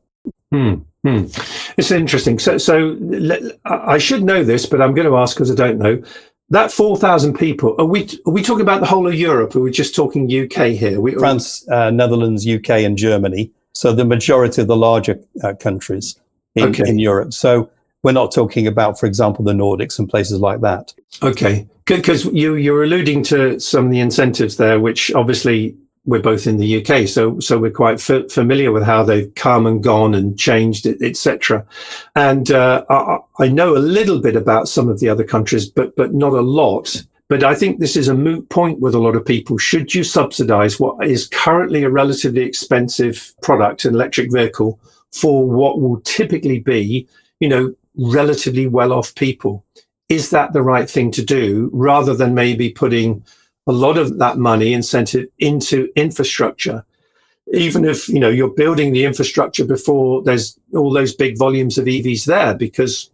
Hmm. 0.50 0.75
Hmm. 1.04 1.26
It's 1.76 1.90
interesting. 1.90 2.38
So, 2.38 2.59
so 2.59 2.97
I 3.64 3.99
should 3.99 4.23
know 4.23 4.42
this, 4.42 4.66
but 4.66 4.81
I'm 4.81 4.95
going 4.95 5.07
to 5.07 5.16
ask 5.16 5.37
because 5.37 5.50
I 5.50 5.54
don't 5.54 5.78
know. 5.78 6.02
That 6.50 6.71
four 6.71 6.99
thousand 6.99 7.38
people 7.38 7.75
are 7.78 7.87
we? 7.87 8.09
Are 8.26 8.33
we 8.33 8.42
talking 8.42 8.62
about 8.62 8.81
the 8.81 8.87
whole 8.87 9.07
of 9.07 9.14
Europe? 9.14 9.57
Or 9.57 9.61
are 9.61 9.62
we 9.62 9.71
just 9.71 9.95
talking 9.95 10.25
UK 10.26 10.69
here? 10.69 11.00
We, 11.00 11.14
France, 11.14 11.66
uh, 11.71 11.90
Netherlands, 11.90 12.47
UK, 12.47 12.71
and 12.71 12.97
Germany. 12.97 13.50
So 13.73 13.92
the 13.92 14.04
majority 14.04 14.61
of 14.61 14.69
the 14.69 14.76
larger 14.76 15.19
uh, 15.42 15.54
countries 15.54 16.14
in, 16.54 16.69
okay. 16.69 16.87
in 16.87 16.99
Europe. 16.99 17.33
So 17.33 17.71
we're 18.02 18.12
not 18.12 18.33
talking 18.33 18.66
about, 18.66 19.00
for 19.00 19.07
example, 19.07 19.45
the 19.45 19.54
Nordics 19.54 19.99
and 19.99 20.09
places 20.09 20.40
like 20.40 20.61
that. 20.61 20.92
Okay, 21.23 21.66
because 21.87 22.26
you 22.26 22.54
you're 22.57 22.85
alluding 22.85 23.23
to 23.25 23.59
some 23.59 23.87
of 23.87 23.90
the 23.90 24.00
incentives 24.00 24.59
there, 24.59 24.78
which 24.78 25.11
obviously 25.14 25.75
we're 26.04 26.21
both 26.21 26.47
in 26.47 26.56
the 26.56 26.85
UK, 26.85 27.06
so 27.06 27.38
so 27.38 27.59
we're 27.59 27.71
quite 27.71 28.11
f- 28.11 28.30
familiar 28.30 28.73
with 28.73 28.82
how 28.82 29.04
they've 29.04 29.32
come 29.35 29.66
and 29.66 29.82
gone 29.82 30.14
and 30.14 30.38
changed, 30.38 30.87
etc. 30.87 31.64
And 32.16 32.50
uh, 32.50 32.85
I, 32.90 33.18
I, 33.38 33.49
know 33.49 33.76
a 33.76 33.78
little 33.78 34.21
bit 34.21 34.35
about 34.35 34.68
some 34.68 34.88
of 34.88 34.99
the 34.99 35.09
other 35.09 35.25
countries, 35.25 35.68
but 35.68 35.94
but 35.94 36.12
not 36.12 36.32
a 36.32 36.40
lot. 36.40 37.02
But 37.28 37.44
I 37.44 37.54
think 37.54 37.78
this 37.78 37.97
is 37.97 38.09
a 38.09 38.14
moot 38.14 38.49
point 38.50 38.80
with 38.80 38.94
a 38.94 38.99
lot 38.99 39.16
of 39.16 39.25
people. 39.25 39.56
Should 39.59 39.94
you 39.94 40.04
subsidise 40.04 40.78
what 40.78 41.06
is 41.06 41.28
currently 41.28 41.85
a 41.85 41.90
relatively 41.90 42.42
expensive 42.42 43.32
product, 43.40 43.85
an 43.85 43.94
electric 43.94 44.30
vehicle, 44.30 44.78
for 45.12 45.49
what 45.49 45.80
will 45.80 46.00
typically 46.00 46.59
be, 46.59 47.09
you 47.40 47.49
know, 47.49 47.75
relatively 47.97 48.66
well-off 48.66 49.14
people? 49.14 49.64
Is 50.09 50.28
that 50.30 50.52
the 50.52 50.62
right 50.62 50.90
thing 50.90 51.11
to 51.12 51.25
do, 51.25 51.71
rather 51.73 52.12
than 52.12 52.35
maybe 52.35 52.68
putting 52.71 53.25
a 53.66 53.73
lot 53.73 53.99
of 53.99 54.19
that 54.19 54.38
money 54.38 54.73
incentive 54.73 55.28
into 55.38 55.88
infrastructure. 55.97 56.85
Even 57.52 57.85
if 57.85 58.09
you 58.09 58.21
know 58.21 58.28
you're 58.28 58.49
building 58.49 58.92
the 58.92 59.04
infrastructure 59.04 59.64
before 59.64 60.23
there's 60.23 60.59
all 60.75 60.92
those 60.92 61.14
big 61.14 61.37
volumes 61.37 61.76
of 61.76 61.87
evs 61.87 62.25
there 62.25 62.54
because 62.54 63.11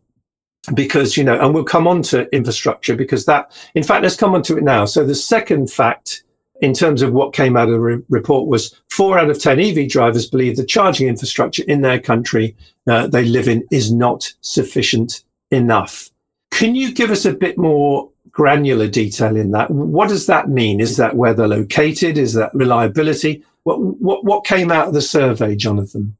because 0.75 1.17
you 1.17 1.25
know 1.25 1.39
and 1.41 1.55
we'll 1.55 1.65
come 1.65 1.87
on 1.87 2.03
to 2.03 2.33
infrastructure 2.35 2.95
because 2.95 3.25
that 3.25 3.53
in 3.75 3.83
fact 3.83 4.03
let's 4.03 4.17
come 4.17 4.35
on 4.35 4.43
to 4.43 4.57
it 4.57 4.63
now. 4.63 4.85
So 4.85 5.05
the 5.05 5.15
second 5.15 5.71
fact 5.71 6.25
in 6.61 6.75
terms 6.75 7.03
of 7.03 7.13
what 7.13 7.33
came 7.33 7.57
out 7.57 7.69
of 7.69 7.75
the 7.75 7.81
re- 7.81 8.03
report 8.09 8.49
was 8.49 8.75
four 8.91 9.19
out 9.19 9.31
of 9.31 9.41
10 9.41 9.61
ev 9.61 9.89
drivers 9.89 10.29
believe 10.29 10.57
the 10.57 10.65
charging 10.65 11.09
infrastructure 11.09 11.63
in 11.69 11.83
their 11.83 12.01
country 12.01 12.57
uh, 12.89 13.07
they 13.07 13.25
live 13.25 13.49
in 13.49 13.65
is 13.71 13.93
not 13.93 14.33
sufficient 14.41 15.23
enough. 15.51 16.11
Can 16.51 16.75
you 16.75 16.93
give 16.93 17.11
us 17.11 17.25
a 17.25 17.33
bit 17.33 17.57
more 17.57 18.11
granular 18.39 18.87
detail 18.87 19.35
in 19.35 19.51
that. 19.51 19.69
What 19.69 20.09
does 20.09 20.27
that 20.27 20.49
mean? 20.49 20.79
Is 20.79 20.97
that 20.97 21.17
where 21.17 21.35
they're 21.35 21.49
located? 21.49 22.17
Is 22.17 22.35
that 22.35 22.55
reliability? 22.55 23.43
What 23.65 23.81
what 23.81 24.25
what 24.25 24.45
came 24.45 24.71
out 24.71 24.87
of 24.87 24.95
the 24.95 25.03
survey, 25.03 25.57
Jonathan? 25.57 26.17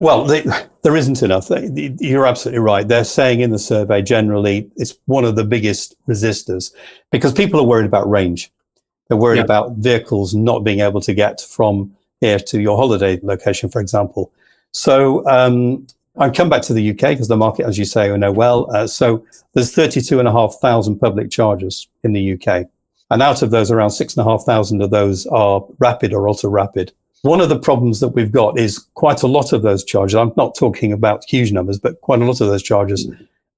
Well, 0.00 0.24
they, 0.24 0.44
there 0.82 0.96
isn't 0.96 1.22
enough. 1.22 1.48
You're 1.50 2.26
absolutely 2.26 2.58
right. 2.58 2.86
They're 2.86 3.04
saying 3.04 3.38
in 3.38 3.50
the 3.50 3.60
survey 3.60 4.02
generally 4.02 4.68
it's 4.74 4.96
one 5.06 5.24
of 5.24 5.36
the 5.36 5.44
biggest 5.44 5.94
resistors 6.08 6.72
because 7.12 7.32
people 7.32 7.60
are 7.60 7.66
worried 7.66 7.86
about 7.86 8.10
range. 8.10 8.50
They're 9.06 9.16
worried 9.16 9.36
yeah. 9.36 9.44
about 9.44 9.76
vehicles 9.76 10.34
not 10.34 10.64
being 10.64 10.80
able 10.80 11.00
to 11.02 11.14
get 11.14 11.40
from 11.40 11.94
here 12.20 12.40
to 12.40 12.60
your 12.60 12.76
holiday 12.76 13.20
location, 13.22 13.70
for 13.70 13.80
example. 13.80 14.32
So 14.72 15.24
um, 15.28 15.86
I 16.16 16.30
come 16.30 16.48
back 16.48 16.62
to 16.62 16.72
the 16.72 16.90
UK 16.90 17.00
because 17.10 17.28
the 17.28 17.36
market, 17.36 17.66
as 17.66 17.76
you 17.76 17.84
say, 17.84 18.10
I 18.10 18.16
know 18.16 18.30
well. 18.30 18.70
Uh, 18.74 18.86
so 18.86 19.24
there's 19.52 19.74
32,500 19.74 21.00
public 21.00 21.30
chargers 21.30 21.88
in 22.04 22.12
the 22.12 22.34
UK. 22.34 22.66
And 23.10 23.22
out 23.22 23.42
of 23.42 23.50
those, 23.50 23.70
around 23.70 23.90
6,500 23.90 24.84
of 24.84 24.90
those 24.90 25.26
are 25.26 25.64
rapid 25.78 26.12
or 26.12 26.28
ultra 26.28 26.50
rapid. 26.50 26.92
One 27.22 27.40
of 27.40 27.48
the 27.48 27.58
problems 27.58 28.00
that 28.00 28.08
we've 28.08 28.30
got 28.30 28.58
is 28.58 28.78
quite 28.94 29.22
a 29.22 29.26
lot 29.26 29.52
of 29.52 29.62
those 29.62 29.82
chargers. 29.82 30.14
I'm 30.14 30.32
not 30.36 30.54
talking 30.54 30.92
about 30.92 31.24
huge 31.24 31.52
numbers, 31.52 31.78
but 31.78 32.00
quite 32.00 32.20
a 32.20 32.24
lot 32.24 32.40
of 32.40 32.48
those 32.48 32.62
chargers 32.62 33.06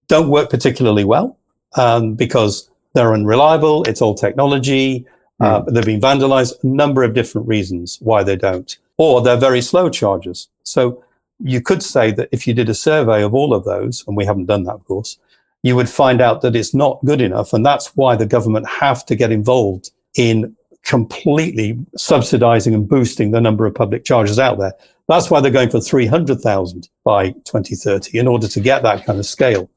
don't 0.09 0.29
work 0.29 0.51
particularly 0.51 1.05
well 1.05 1.37
um, 1.75 2.15
because 2.15 2.71
they're 2.95 3.13
unreliable. 3.13 3.83
It's 3.85 4.01
old 4.01 4.19
technology. 4.19 5.05
Uh, 5.41 5.63
mm. 5.63 5.75
They've 5.75 5.85
been 5.85 6.01
vandalized. 6.01 6.63
A 6.63 6.67
number 6.67 7.03
of 7.03 7.13
different 7.13 7.49
reasons 7.49 7.99
why 8.01 8.23
they 8.23 8.37
don't. 8.37 8.77
Or 8.99 9.21
they're 9.21 9.37
very 9.37 9.61
slow 9.61 9.91
chargers. 9.91 10.49
So 10.63 11.05
you 11.39 11.61
could 11.61 11.83
say 11.83 12.11
that 12.13 12.29
if 12.33 12.47
you 12.47 12.55
did 12.55 12.69
a 12.69 12.75
survey 12.75 13.23
of 13.23 13.35
all 13.35 13.55
of 13.55 13.65
those, 13.65 14.05
and 14.07 14.17
we 14.17 14.25
haven't 14.25 14.47
done 14.47 14.65
that, 14.65 14.75
of 14.75 14.85
course, 14.85 15.19
you 15.63 15.77
would 15.77 15.89
find 15.89 16.21
out 16.21 16.43
that 16.43 16.57
it's 16.57 16.75
not 16.75 17.05
good 17.05 17.21
enough. 17.21 17.53
And 17.53 17.65
that's 17.65 17.97
why 17.97 18.17
the 18.17 18.27
government 18.27 18.69
have 18.69 19.05
to 19.07 19.17
get 19.17 19.33
involved 19.33 19.91
in 20.17 20.57
completely 20.85 21.79
subsidizing 21.97 22.73
and 22.73 22.89
boosting 22.89 23.33
the 23.33 23.41
number 23.41 23.67
of 23.67 23.75
public 23.75 24.05
chargers 24.05 24.39
out 24.39 24.59
there. 24.59 24.73
That's 25.09 25.31
why 25.31 25.41
they're 25.41 25.51
going 25.51 25.71
for 25.71 25.81
300,000 25.81 26.89
by 27.05 27.31
2030 27.31 28.19
in 28.19 28.29
order 28.29 28.49
to 28.49 28.61
get 28.61 28.83
that 28.83 29.05
kind 29.05 29.19
of 29.19 29.27
scale. 29.27 29.69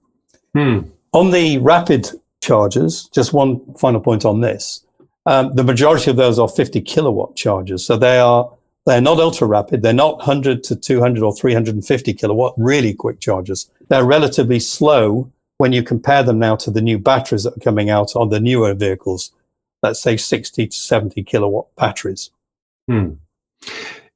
Hmm. 0.54 0.82
On 1.14 1.32
the 1.32 1.58
rapid 1.58 2.10
chargers, 2.42 3.10
just 3.10 3.34
one 3.34 3.74
final 3.74 4.00
point 4.00 4.26
on 4.26 4.42
this. 4.42 4.86
Um, 5.26 5.54
the 5.56 5.64
majority 5.64 6.10
of 6.12 6.18
those 6.18 6.40
are 6.40 6.48
50 6.48 6.82
kilowatt 6.82 7.36
chargers. 7.36 7.86
So 7.86 7.98
they 7.98 8.20
are 8.20 8.52
they're 8.86 9.02
not 9.02 9.20
ultra 9.20 9.48
rapid. 9.48 9.82
They're 9.82 9.94
not 9.94 10.18
100 10.18 10.64
to 10.66 10.76
200 10.76 11.24
or 11.24 11.36
350 11.36 12.14
kilowatt, 12.14 12.54
really 12.58 12.94
quick 12.94 13.20
chargers. 13.20 13.70
They're 13.88 14.06
relatively 14.06 14.60
slow 14.60 15.32
when 15.58 15.74
you 15.74 15.84
compare 15.84 16.24
them 16.24 16.40
now 16.40 16.56
to 16.56 16.72
the 16.72 16.82
new 16.82 16.98
batteries 16.98 17.44
that 17.44 17.58
are 17.58 17.60
coming 17.60 17.90
out 17.90 18.16
on 18.16 18.30
the 18.30 18.40
newer 18.40 18.74
vehicles. 18.74 19.32
Let's 19.84 20.02
say 20.02 20.18
60 20.18 20.68
to 20.68 20.76
70 20.76 21.24
kilowatt 21.24 21.68
batteries. 21.76 22.32
Hmm. 22.88 23.14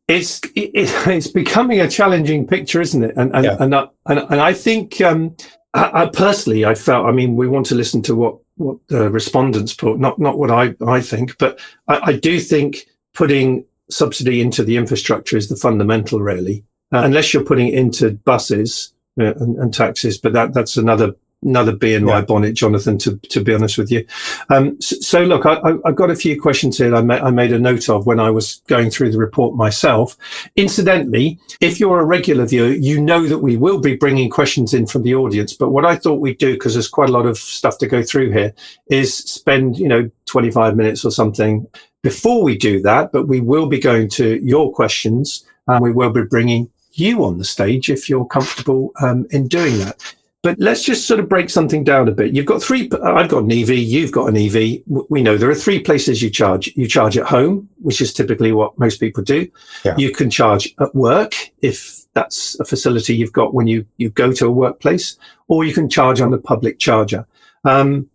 It's 0.08 0.42
it, 0.56 0.72
it's 0.76 1.28
becoming 1.28 1.80
a 1.80 1.90
challenging 1.90 2.46
picture, 2.48 2.82
isn't 2.82 3.04
it? 3.04 3.14
And 3.16 3.34
and 3.34 3.46
yeah. 3.46 3.58
and, 3.60 3.74
I, 3.74 3.88
and, 4.08 4.20
and, 4.20 4.42
I 4.42 4.54
think 4.54 5.00
um, 5.00 5.36
I, 5.74 6.04
I 6.04 6.06
personally, 6.08 6.66
I 6.66 6.76
felt. 6.76 7.06
I 7.06 7.12
mean, 7.12 7.36
we 7.36 7.48
want 7.48 7.66
to 7.68 7.76
listen 7.76 8.02
to 8.04 8.16
what 8.16 8.38
what 8.56 8.78
the 8.88 9.10
respondents 9.10 9.74
put, 9.74 10.00
not 10.00 10.20
not 10.20 10.38
what 10.38 10.52
I 10.52 10.76
I 10.86 11.00
think, 11.00 11.38
but 11.38 11.60
I, 11.88 12.00
I 12.04 12.14
do 12.14 12.40
think 12.40 12.88
putting 13.14 13.66
subsidy 13.90 14.42
into 14.42 14.64
the 14.64 14.78
infrastructure 14.78 15.38
is 15.38 15.50
the 15.50 15.56
fundamental, 15.56 16.20
really, 16.20 16.64
uh, 16.92 17.02
unless 17.04 17.34
you're 17.34 17.44
putting 17.44 17.68
it 17.68 17.74
into 17.74 18.12
buses 18.12 18.94
uh, 19.20 19.34
and, 19.36 19.58
and, 19.58 19.74
taxes. 19.74 20.18
But 20.18 20.34
that 20.34 20.54
that's 20.54 20.78
another 20.78 21.16
another 21.44 21.76
bee 21.76 21.94
in 21.94 22.08
yeah. 22.08 22.14
my 22.14 22.22
bonnet, 22.22 22.54
Jonathan. 22.54 22.98
To 23.00 23.18
to 23.18 23.44
be 23.44 23.54
honest 23.54 23.78
with 23.78 23.92
you, 23.92 24.06
um, 24.50 24.80
so, 24.82 24.96
so, 24.98 25.24
look, 25.24 25.46
I, 25.46 25.60
have 25.86 25.96
got 25.96 26.10
a 26.10 26.16
few 26.16 26.42
questions 26.42 26.78
here. 26.78 26.96
I, 26.96 27.02
ma- 27.02 27.16
I 27.16 27.32
made 27.32 27.52
a 27.52 27.60
note 27.60 27.90
of 27.90 28.06
when 28.06 28.20
I 28.20 28.30
was 28.30 28.62
going 28.68 28.90
through 28.90 29.12
the 29.12 29.18
report 29.18 29.56
myself. 29.56 30.18
Incidentally, 30.56 31.40
if 31.62 31.80
you're 31.80 32.00
a 32.00 32.06
regular 32.06 32.46
viewer, 32.46 32.70
you 32.70 33.02
know 33.02 33.28
that 33.28 33.40
we 33.40 33.58
will 33.58 33.80
be 33.80 33.96
bringing 33.96 34.30
questions 34.30 34.74
in 34.74 34.88
from 34.88 35.04
the 35.04 35.16
audience. 35.16 35.54
But 35.54 35.72
what 35.72 35.86
I 35.86 35.96
thought 35.96 36.22
we'd 36.22 36.38
do, 36.38 36.54
because 36.54 36.74
there's 36.74 36.90
quite 36.90 37.10
a 37.10 37.14
lot 37.14 37.26
of 37.26 37.38
stuff 37.38 37.78
to 37.80 37.88
go 37.88 38.02
through 38.02 38.32
here, 38.32 38.54
is 38.88 39.16
spend 39.16 39.78
you 39.78 39.88
know 39.88 40.10
25 40.26 40.76
minutes 40.76 41.06
or 41.06 41.12
something 41.12 41.68
before 42.04 42.44
we 42.44 42.58
do 42.58 42.82
that. 42.82 43.12
But 43.12 43.28
we 43.28 43.42
will 43.42 43.66
be 43.66 43.80
going 43.80 44.10
to 44.12 44.40
your 44.46 44.72
questions, 44.72 45.44
and 45.68 45.82
we 45.82 45.92
will 45.92 46.12
be 46.12 46.24
bringing 46.24 46.70
you 46.92 47.24
on 47.24 47.40
the 47.40 47.46
stage 47.46 47.90
if 47.90 48.08
you're 48.08 48.26
comfortable 48.26 48.92
um, 49.02 49.26
in 49.32 49.48
doing 49.48 49.80
that. 49.80 50.16
But 50.44 50.60
let's 50.60 50.84
just 50.84 51.08
sort 51.08 51.22
of 51.22 51.30
break 51.30 51.50
something 51.50 51.86
down 51.86 52.10
a 52.10 52.12
bit. 52.12 52.34
You've 52.34 52.46
got 52.46 52.62
three. 52.62 52.90
I've 53.02 53.30
got 53.30 53.46
an 53.46 53.52
EV. 53.52 53.70
You've 53.70 54.12
got 54.12 54.28
an 54.28 54.36
EV. 54.36 54.82
We 55.10 55.24
know 55.24 55.38
there 55.38 55.50
are 55.50 55.56
three 55.56 55.80
places 55.80 56.22
you 56.22 56.30
charge. 56.30 56.68
You 56.76 56.86
charge 56.86 57.18
at 57.18 57.26
home, 57.26 57.70
which 57.82 58.02
is 58.02 58.14
typically 58.14 58.52
what 58.52 58.78
most 58.78 59.00
people 59.00 59.24
do. 59.24 59.50
Yeah. 59.86 59.96
You 59.98 60.12
can 60.12 60.30
charge 60.30 60.76
at 60.82 60.94
work 60.94 61.34
if 61.62 62.04
that's 62.14 62.60
a 62.60 62.66
facility 62.66 63.16
you've 63.16 63.32
got 63.32 63.54
when 63.54 63.68
you 63.68 63.86
you 63.96 64.10
go 64.10 64.34
to 64.34 64.46
a 64.46 64.52
workplace, 64.52 65.18
or 65.48 65.64
you 65.64 65.74
can 65.74 65.90
charge 65.90 66.20
on 66.20 66.34
a 66.34 66.38
public 66.38 66.78
charger. 66.78 67.26
Um, 67.64 68.10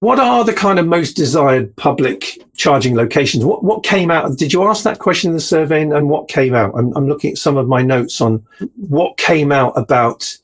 what 0.00 0.20
are 0.20 0.44
the 0.44 0.52
kind 0.52 0.78
of 0.78 0.86
most 0.86 1.14
desired 1.14 1.74
public 1.76 2.38
charging 2.56 2.94
locations? 2.94 3.44
What 3.44 3.64
what 3.64 3.82
came 3.82 4.10
out? 4.10 4.36
Did 4.38 4.52
you 4.52 4.64
ask 4.64 4.84
that 4.84 5.00
question 5.00 5.30
in 5.30 5.34
the 5.34 5.40
survey, 5.40 5.82
and 5.82 6.08
what 6.08 6.28
came 6.28 6.54
out? 6.54 6.72
I'm, 6.76 6.96
I'm 6.96 7.08
looking 7.08 7.32
at 7.32 7.38
some 7.38 7.56
of 7.56 7.66
my 7.66 7.82
notes 7.82 8.20
on 8.20 8.44
what 8.76 9.16
came 9.16 9.50
out 9.50 9.72
about 9.76 10.36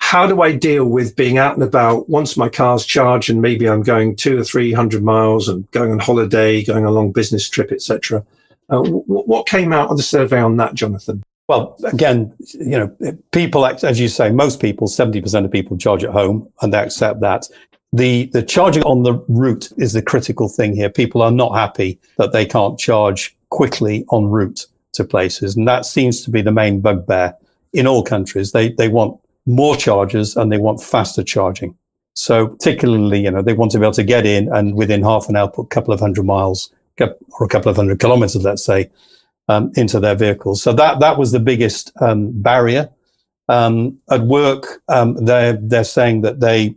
how 0.00 0.26
do 0.26 0.42
I 0.42 0.52
deal 0.52 0.84
with 0.84 1.16
being 1.16 1.38
out 1.38 1.54
and 1.54 1.62
about 1.62 2.08
once 2.08 2.36
my 2.36 2.48
car's 2.48 2.84
charged 2.84 3.30
and 3.30 3.42
maybe 3.42 3.68
I'm 3.68 3.82
going 3.82 4.14
two 4.14 4.38
or 4.38 4.44
three 4.44 4.72
hundred 4.72 5.02
miles 5.02 5.48
and 5.48 5.70
going 5.70 5.90
on 5.90 5.98
holiday, 5.98 6.62
going 6.62 6.84
on 6.84 6.90
a 6.90 6.94
long 6.94 7.12
business 7.12 7.48
trip, 7.48 7.72
etc. 7.72 8.24
Uh, 8.70 8.82
w- 8.82 9.02
what 9.06 9.46
came 9.46 9.72
out 9.72 9.90
of 9.90 9.96
the 9.96 10.02
survey 10.02 10.40
on 10.40 10.58
that, 10.58 10.74
Jonathan? 10.74 11.22
Well, 11.48 11.78
again, 11.84 12.34
you 12.40 12.78
know, 12.78 13.16
people, 13.32 13.64
as 13.64 13.98
you 13.98 14.08
say, 14.08 14.30
most 14.30 14.60
people, 14.60 14.86
70% 14.86 15.46
of 15.46 15.50
people 15.50 15.78
charge 15.78 16.04
at 16.04 16.10
home 16.10 16.46
and 16.60 16.74
they 16.74 16.78
accept 16.78 17.20
that. 17.20 17.48
The, 17.92 18.26
the 18.26 18.42
charging 18.42 18.82
on 18.82 19.02
the 19.02 19.14
route 19.28 19.70
is 19.78 19.94
the 19.94 20.02
critical 20.02 20.48
thing 20.48 20.76
here. 20.76 20.90
People 20.90 21.22
are 21.22 21.30
not 21.30 21.54
happy 21.54 21.98
that 22.16 22.32
they 22.32 22.44
can't 22.44 22.78
charge 22.78 23.34
quickly 23.48 24.04
en 24.12 24.24
route 24.24 24.66
to 24.92 25.04
places. 25.04 25.56
And 25.56 25.66
that 25.66 25.86
seems 25.86 26.22
to 26.24 26.30
be 26.30 26.42
the 26.42 26.52
main 26.52 26.80
bugbear 26.80 27.34
in 27.72 27.86
all 27.86 28.02
countries. 28.02 28.52
They, 28.52 28.72
they 28.72 28.88
want 28.88 29.18
more 29.46 29.76
chargers 29.76 30.36
and 30.36 30.52
they 30.52 30.58
want 30.58 30.82
faster 30.82 31.22
charging. 31.22 31.76
So 32.14 32.48
particularly, 32.48 33.20
you 33.20 33.30
know, 33.30 33.42
they 33.42 33.54
want 33.54 33.70
to 33.72 33.78
be 33.78 33.84
able 33.84 33.92
to 33.92 34.04
get 34.04 34.26
in 34.26 34.52
and 34.52 34.74
within 34.74 35.02
half 35.02 35.28
an 35.28 35.36
hour 35.36 35.48
put 35.48 35.66
a 35.66 35.68
couple 35.68 35.94
of 35.94 36.00
hundred 36.00 36.24
miles 36.24 36.72
or 37.00 37.46
a 37.46 37.48
couple 37.48 37.70
of 37.70 37.76
hundred 37.76 38.00
kilometers, 38.00 38.42
let's 38.42 38.64
say, 38.64 38.90
um, 39.48 39.72
into 39.76 40.00
their 40.00 40.14
vehicles. 40.14 40.60
So 40.60 40.72
that 40.72 41.00
that 41.00 41.16
was 41.16 41.32
the 41.32 41.40
biggest 41.40 41.92
um, 42.02 42.32
barrier. 42.32 42.90
Um, 43.48 43.98
at 44.10 44.22
work, 44.22 44.82
um, 44.88 45.24
they're 45.24 45.54
they're 45.54 45.84
saying 45.84 46.20
that 46.22 46.40
they 46.40 46.74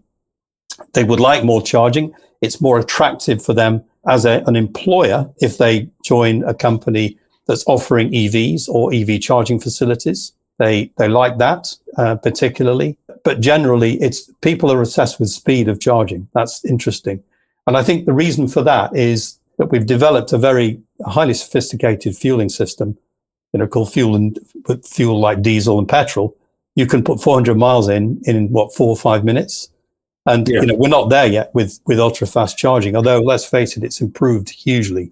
they 0.93 1.03
would 1.03 1.19
like 1.19 1.43
more 1.43 1.61
charging. 1.61 2.13
It's 2.41 2.61
more 2.61 2.79
attractive 2.79 3.43
for 3.43 3.53
them 3.53 3.83
as 4.07 4.25
a, 4.25 4.43
an 4.47 4.55
employer 4.55 5.31
if 5.39 5.57
they 5.57 5.89
join 6.03 6.43
a 6.43 6.53
company 6.53 7.17
that's 7.47 7.63
offering 7.67 8.11
EVs 8.11 8.67
or 8.69 8.93
EV 8.93 9.21
charging 9.21 9.59
facilities. 9.59 10.33
They 10.57 10.91
they 10.97 11.07
like 11.07 11.37
that 11.39 11.75
uh, 11.97 12.15
particularly, 12.15 12.97
but 13.23 13.39
generally, 13.39 13.99
it's 14.01 14.29
people 14.41 14.71
are 14.71 14.79
obsessed 14.79 15.19
with 15.19 15.29
speed 15.29 15.67
of 15.67 15.79
charging. 15.79 16.27
That's 16.33 16.63
interesting, 16.65 17.23
and 17.65 17.75
I 17.75 17.83
think 17.83 18.05
the 18.05 18.13
reason 18.13 18.47
for 18.47 18.61
that 18.63 18.95
is 18.95 19.37
that 19.57 19.67
we've 19.71 19.85
developed 19.85 20.33
a 20.33 20.37
very 20.37 20.79
highly 21.05 21.33
sophisticated 21.33 22.15
fueling 22.15 22.49
system, 22.49 22.97
you 23.53 23.59
know, 23.59 23.67
called 23.67 23.91
fuel 23.91 24.15
and 24.15 24.39
fuel 24.83 25.19
like 25.19 25.41
diesel 25.41 25.79
and 25.79 25.89
petrol. 25.89 26.37
You 26.75 26.85
can 26.85 27.03
put 27.03 27.21
400 27.21 27.57
miles 27.57 27.89
in 27.89 28.21
in 28.25 28.51
what 28.51 28.73
four 28.73 28.89
or 28.89 28.97
five 28.97 29.23
minutes, 29.23 29.69
and 30.25 30.47
yeah. 30.47 30.61
you 30.61 30.67
know 30.67 30.75
we're 30.75 30.89
not 30.89 31.09
there 31.09 31.27
yet 31.27 31.53
with 31.53 31.79
with 31.85 31.99
ultra 31.99 32.27
fast 32.27 32.57
charging. 32.57 32.95
Although 32.95 33.21
let's 33.21 33.45
face 33.45 33.77
it, 33.77 33.83
it's 33.83 34.01
improved 34.01 34.49
hugely 34.49 35.11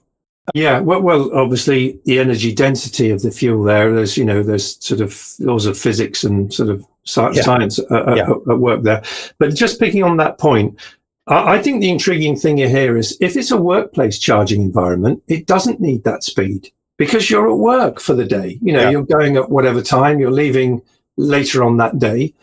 yeah, 0.53 0.79
well, 0.79 1.01
well, 1.01 1.35
obviously 1.37 1.99
the 2.05 2.19
energy 2.19 2.53
density 2.53 3.09
of 3.09 3.21
the 3.21 3.31
fuel 3.31 3.63
there. 3.63 3.93
There's, 3.93 4.17
you 4.17 4.25
know, 4.25 4.43
there's 4.43 4.83
sort 4.83 5.01
of 5.01 5.33
laws 5.39 5.65
of 5.65 5.77
physics 5.77 6.23
and 6.23 6.53
sort 6.53 6.69
of 6.69 6.85
yeah. 7.15 7.41
science 7.41 7.79
at, 7.79 8.17
yeah. 8.17 8.29
at, 8.29 8.59
work 8.59 8.83
there. 8.83 9.03
But 9.37 9.55
just 9.55 9.79
picking 9.79 10.03
on 10.03 10.17
that 10.17 10.37
point, 10.37 10.79
I 11.27 11.61
think 11.61 11.81
the 11.81 11.91
intriguing 11.91 12.35
thing 12.35 12.57
here 12.57 12.97
is 12.97 13.15
if 13.21 13.35
it's 13.35 13.51
a 13.51 13.57
workplace 13.57 14.17
charging 14.17 14.61
environment, 14.61 15.21
it 15.27 15.45
doesn't 15.45 15.79
need 15.79 16.03
that 16.03 16.23
speed 16.23 16.71
because 16.97 17.29
you're 17.29 17.49
at 17.49 17.57
work 17.57 17.99
for 17.99 18.15
the 18.15 18.25
day. 18.25 18.57
You 18.61 18.73
know, 18.73 18.81
yeah. 18.81 18.89
you're 18.89 19.03
going 19.03 19.37
at 19.37 19.49
whatever 19.49 19.81
time, 19.81 20.19
you're 20.19 20.31
leaving 20.31 20.81
later 21.17 21.63
on 21.63 21.77
that 21.77 21.99
day. 21.99 22.33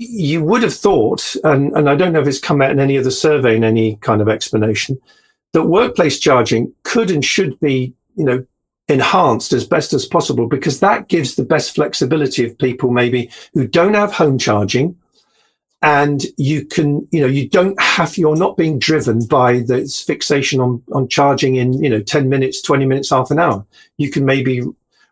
You 0.00 0.44
would 0.44 0.62
have 0.62 0.74
thought, 0.74 1.34
and, 1.42 1.72
and 1.72 1.90
I 1.90 1.96
don't 1.96 2.12
know 2.12 2.20
if 2.20 2.28
it's 2.28 2.38
come 2.38 2.62
out 2.62 2.70
in 2.70 2.78
any 2.78 2.96
of 2.96 3.04
the 3.04 3.10
survey 3.10 3.56
in 3.56 3.64
any 3.64 3.96
kind 3.96 4.22
of 4.22 4.28
explanation, 4.28 5.00
that 5.52 5.64
workplace 5.64 6.20
charging 6.20 6.72
could 6.84 7.10
and 7.10 7.24
should 7.24 7.58
be, 7.58 7.94
you 8.14 8.24
know, 8.24 8.46
enhanced 8.88 9.52
as 9.52 9.66
best 9.66 9.92
as 9.92 10.06
possible 10.06 10.46
because 10.46 10.80
that 10.80 11.08
gives 11.08 11.34
the 11.34 11.44
best 11.44 11.74
flexibility 11.74 12.46
of 12.46 12.56
people 12.58 12.90
maybe 12.90 13.30
who 13.52 13.66
don't 13.66 13.94
have 13.94 14.12
home 14.12 14.38
charging 14.38 14.96
and 15.82 16.24
you 16.36 16.64
can 16.64 17.06
you 17.12 17.20
know 17.20 17.26
you 17.26 17.48
don't 17.48 17.80
have 17.80 18.16
you're 18.18 18.36
not 18.36 18.56
being 18.56 18.78
driven 18.78 19.24
by 19.26 19.60
this 19.60 20.02
fixation 20.02 20.60
on 20.60 20.82
on 20.92 21.06
charging 21.08 21.56
in 21.56 21.72
you 21.82 21.88
know 21.88 22.00
10 22.00 22.28
minutes 22.28 22.60
20 22.62 22.84
minutes 22.86 23.10
half 23.10 23.30
an 23.30 23.38
hour. 23.38 23.64
You 23.96 24.10
can 24.10 24.24
maybe 24.24 24.62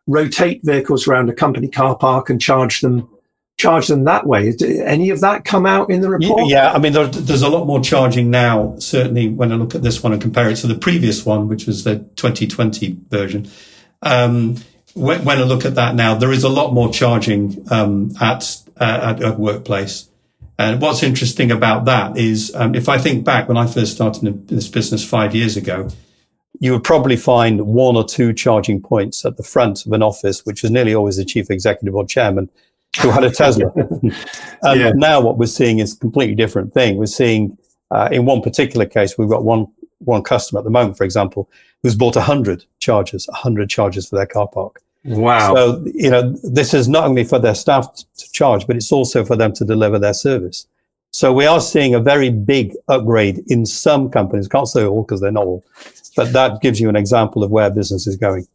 rotate 0.06 0.62
vehicles 0.64 1.06
around 1.06 1.28
a 1.30 1.34
company 1.34 1.68
car 1.68 1.96
park 1.96 2.30
and 2.30 2.40
charge 2.40 2.80
them 2.80 3.08
charge 3.56 3.86
them 3.86 4.04
that 4.04 4.26
way. 4.26 4.52
Did 4.52 4.80
any 4.80 5.10
of 5.10 5.20
that 5.20 5.44
come 5.44 5.66
out 5.66 5.90
in 5.90 6.00
the 6.00 6.10
report? 6.10 6.48
Yeah, 6.48 6.72
I 6.72 6.78
mean, 6.78 6.92
there, 6.92 7.06
there's 7.06 7.42
a 7.42 7.48
lot 7.48 7.66
more 7.66 7.80
charging 7.80 8.30
now, 8.30 8.76
certainly 8.78 9.28
when 9.28 9.52
I 9.52 9.56
look 9.56 9.74
at 9.74 9.82
this 9.82 10.02
one 10.02 10.12
and 10.12 10.20
compare 10.20 10.48
it 10.50 10.56
to 10.56 10.66
the 10.66 10.74
previous 10.74 11.24
one, 11.24 11.48
which 11.48 11.66
was 11.66 11.84
the 11.84 12.00
2020 12.16 12.98
version. 13.08 13.48
Um, 14.02 14.56
when, 14.94 15.24
when, 15.24 15.38
I 15.38 15.42
look 15.42 15.64
at 15.64 15.74
that 15.76 15.94
now, 15.94 16.14
there 16.14 16.32
is 16.32 16.44
a 16.44 16.48
lot 16.48 16.72
more 16.72 16.92
charging 16.92 17.66
um, 17.70 18.12
at, 18.20 18.60
uh, 18.78 19.14
at, 19.14 19.22
at 19.22 19.38
workplace. 19.38 20.08
And 20.58 20.80
what's 20.80 21.02
interesting 21.02 21.50
about 21.50 21.84
that 21.84 22.16
is, 22.16 22.54
um, 22.54 22.74
if 22.74 22.88
I 22.88 22.98
think 22.98 23.24
back 23.24 23.48
when 23.48 23.58
I 23.58 23.66
first 23.66 23.94
started 23.94 24.24
in 24.24 24.46
this 24.46 24.68
business 24.68 25.06
five 25.06 25.34
years 25.34 25.56
ago, 25.56 25.88
you 26.60 26.72
would 26.72 26.84
probably 26.84 27.16
find 27.16 27.66
one 27.66 27.96
or 27.96 28.04
two 28.04 28.32
charging 28.32 28.80
points 28.80 29.24
at 29.26 29.36
the 29.36 29.42
front 29.42 29.84
of 29.84 29.92
an 29.92 30.02
office, 30.02 30.46
which 30.46 30.64
is 30.64 30.70
nearly 30.70 30.94
always 30.94 31.18
the 31.18 31.24
chief 31.24 31.50
executive 31.50 31.94
or 31.94 32.06
chairman, 32.06 32.48
who 33.00 33.10
had 33.10 33.24
a 33.24 33.30
Tesla. 33.30 33.70
and 33.74 34.12
yeah. 34.80 34.92
now 34.94 35.20
what 35.20 35.38
we're 35.38 35.46
seeing 35.46 35.78
is 35.78 35.94
a 35.94 35.98
completely 35.98 36.34
different 36.34 36.72
thing. 36.72 36.96
We're 36.96 37.06
seeing, 37.06 37.56
uh, 37.90 38.08
in 38.10 38.24
one 38.24 38.42
particular 38.42 38.86
case, 38.86 39.16
we've 39.18 39.28
got 39.28 39.44
one 39.44 39.68
one 39.98 40.22
customer 40.22 40.60
at 40.60 40.64
the 40.64 40.70
moment, 40.70 40.96
for 40.96 41.04
example, 41.04 41.48
who's 41.82 41.94
bought 41.94 42.16
100 42.16 42.64
chargers, 42.78 43.26
100 43.28 43.70
chargers 43.70 44.08
for 44.08 44.16
their 44.16 44.26
car 44.26 44.46
park. 44.46 44.82
Wow. 45.04 45.54
So, 45.54 45.84
you 45.94 46.10
know, 46.10 46.32
this 46.42 46.74
is 46.74 46.88
not 46.88 47.04
only 47.04 47.24
for 47.24 47.38
their 47.38 47.54
staff 47.54 47.94
to 47.94 48.32
charge, 48.32 48.66
but 48.66 48.76
it's 48.76 48.92
also 48.92 49.24
for 49.24 49.36
them 49.36 49.52
to 49.54 49.64
deliver 49.64 49.98
their 49.98 50.14
service. 50.14 50.66
So 51.12 51.32
we 51.32 51.46
are 51.46 51.60
seeing 51.60 51.94
a 51.94 52.00
very 52.00 52.30
big 52.30 52.74
upgrade 52.88 53.38
in 53.46 53.64
some 53.64 54.10
companies. 54.10 54.48
Can't 54.48 54.68
say 54.68 54.84
all 54.84 55.02
because 55.02 55.20
they're 55.20 55.30
not 55.30 55.46
all, 55.46 55.64
but 56.14 56.32
that 56.32 56.60
gives 56.60 56.80
you 56.80 56.88
an 56.88 56.96
example 56.96 57.42
of 57.42 57.50
where 57.50 57.70
business 57.70 58.06
is 58.06 58.16
going. 58.16 58.46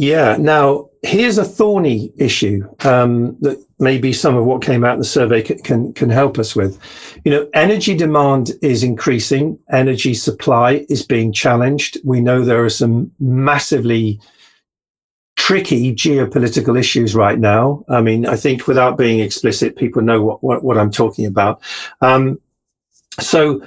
Yeah. 0.00 0.38
Now, 0.40 0.88
here's 1.02 1.36
a 1.36 1.44
thorny 1.44 2.10
issue 2.16 2.66
um, 2.86 3.36
that 3.40 3.62
maybe 3.78 4.14
some 4.14 4.34
of 4.34 4.46
what 4.46 4.62
came 4.62 4.82
out 4.82 4.94
in 4.94 5.00
the 5.00 5.04
survey 5.04 5.42
can, 5.42 5.58
can, 5.58 5.92
can 5.92 6.08
help 6.08 6.38
us 6.38 6.56
with. 6.56 6.78
You 7.26 7.32
know, 7.32 7.50
energy 7.52 7.94
demand 7.94 8.52
is 8.62 8.82
increasing. 8.82 9.58
Energy 9.70 10.14
supply 10.14 10.86
is 10.88 11.04
being 11.04 11.34
challenged. 11.34 11.98
We 12.02 12.22
know 12.22 12.42
there 12.42 12.64
are 12.64 12.70
some 12.70 13.12
massively 13.20 14.18
tricky 15.36 15.94
geopolitical 15.94 16.78
issues 16.78 17.14
right 17.14 17.38
now. 17.38 17.84
I 17.90 18.00
mean, 18.00 18.24
I 18.24 18.36
think 18.36 18.66
without 18.66 18.96
being 18.96 19.20
explicit, 19.20 19.76
people 19.76 20.00
know 20.00 20.22
what, 20.22 20.42
what, 20.42 20.64
what 20.64 20.78
I'm 20.78 20.90
talking 20.90 21.26
about. 21.26 21.60
Um, 22.00 22.40
so 23.18 23.62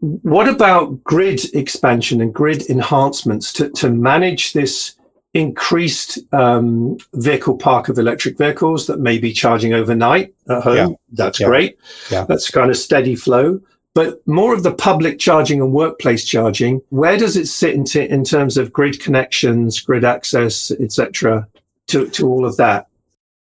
what 0.00 0.48
about 0.48 1.04
grid 1.04 1.54
expansion 1.54 2.20
and 2.20 2.34
grid 2.34 2.68
enhancements 2.68 3.52
to, 3.52 3.70
to 3.70 3.88
manage 3.88 4.52
this 4.52 4.96
increased 5.34 6.18
um, 6.32 6.96
vehicle 7.14 7.56
park 7.56 7.88
of 7.88 7.98
electric 7.98 8.38
vehicles 8.38 8.86
that 8.86 8.98
may 8.98 9.18
be 9.18 9.32
charging 9.32 9.74
overnight 9.74 10.34
at 10.48 10.62
home. 10.62 10.76
Yeah. 10.76 10.96
That's 11.12 11.40
yeah. 11.40 11.46
great. 11.46 11.78
Yeah. 12.10 12.24
That's 12.24 12.50
kind 12.50 12.70
of 12.70 12.76
steady 12.76 13.14
flow. 13.14 13.60
But 13.94 14.26
more 14.26 14.54
of 14.54 14.62
the 14.62 14.72
public 14.72 15.18
charging 15.18 15.60
and 15.60 15.72
workplace 15.72 16.24
charging, 16.24 16.80
where 16.90 17.16
does 17.16 17.36
it 17.36 17.46
sit 17.46 17.74
in, 17.74 17.84
t- 17.84 18.08
in 18.08 18.24
terms 18.24 18.56
of 18.56 18.72
grid 18.72 19.00
connections, 19.00 19.80
grid 19.80 20.04
access, 20.04 20.70
etc., 20.70 21.48
to, 21.88 22.08
to 22.10 22.28
all 22.28 22.44
of 22.44 22.56
that? 22.58 22.86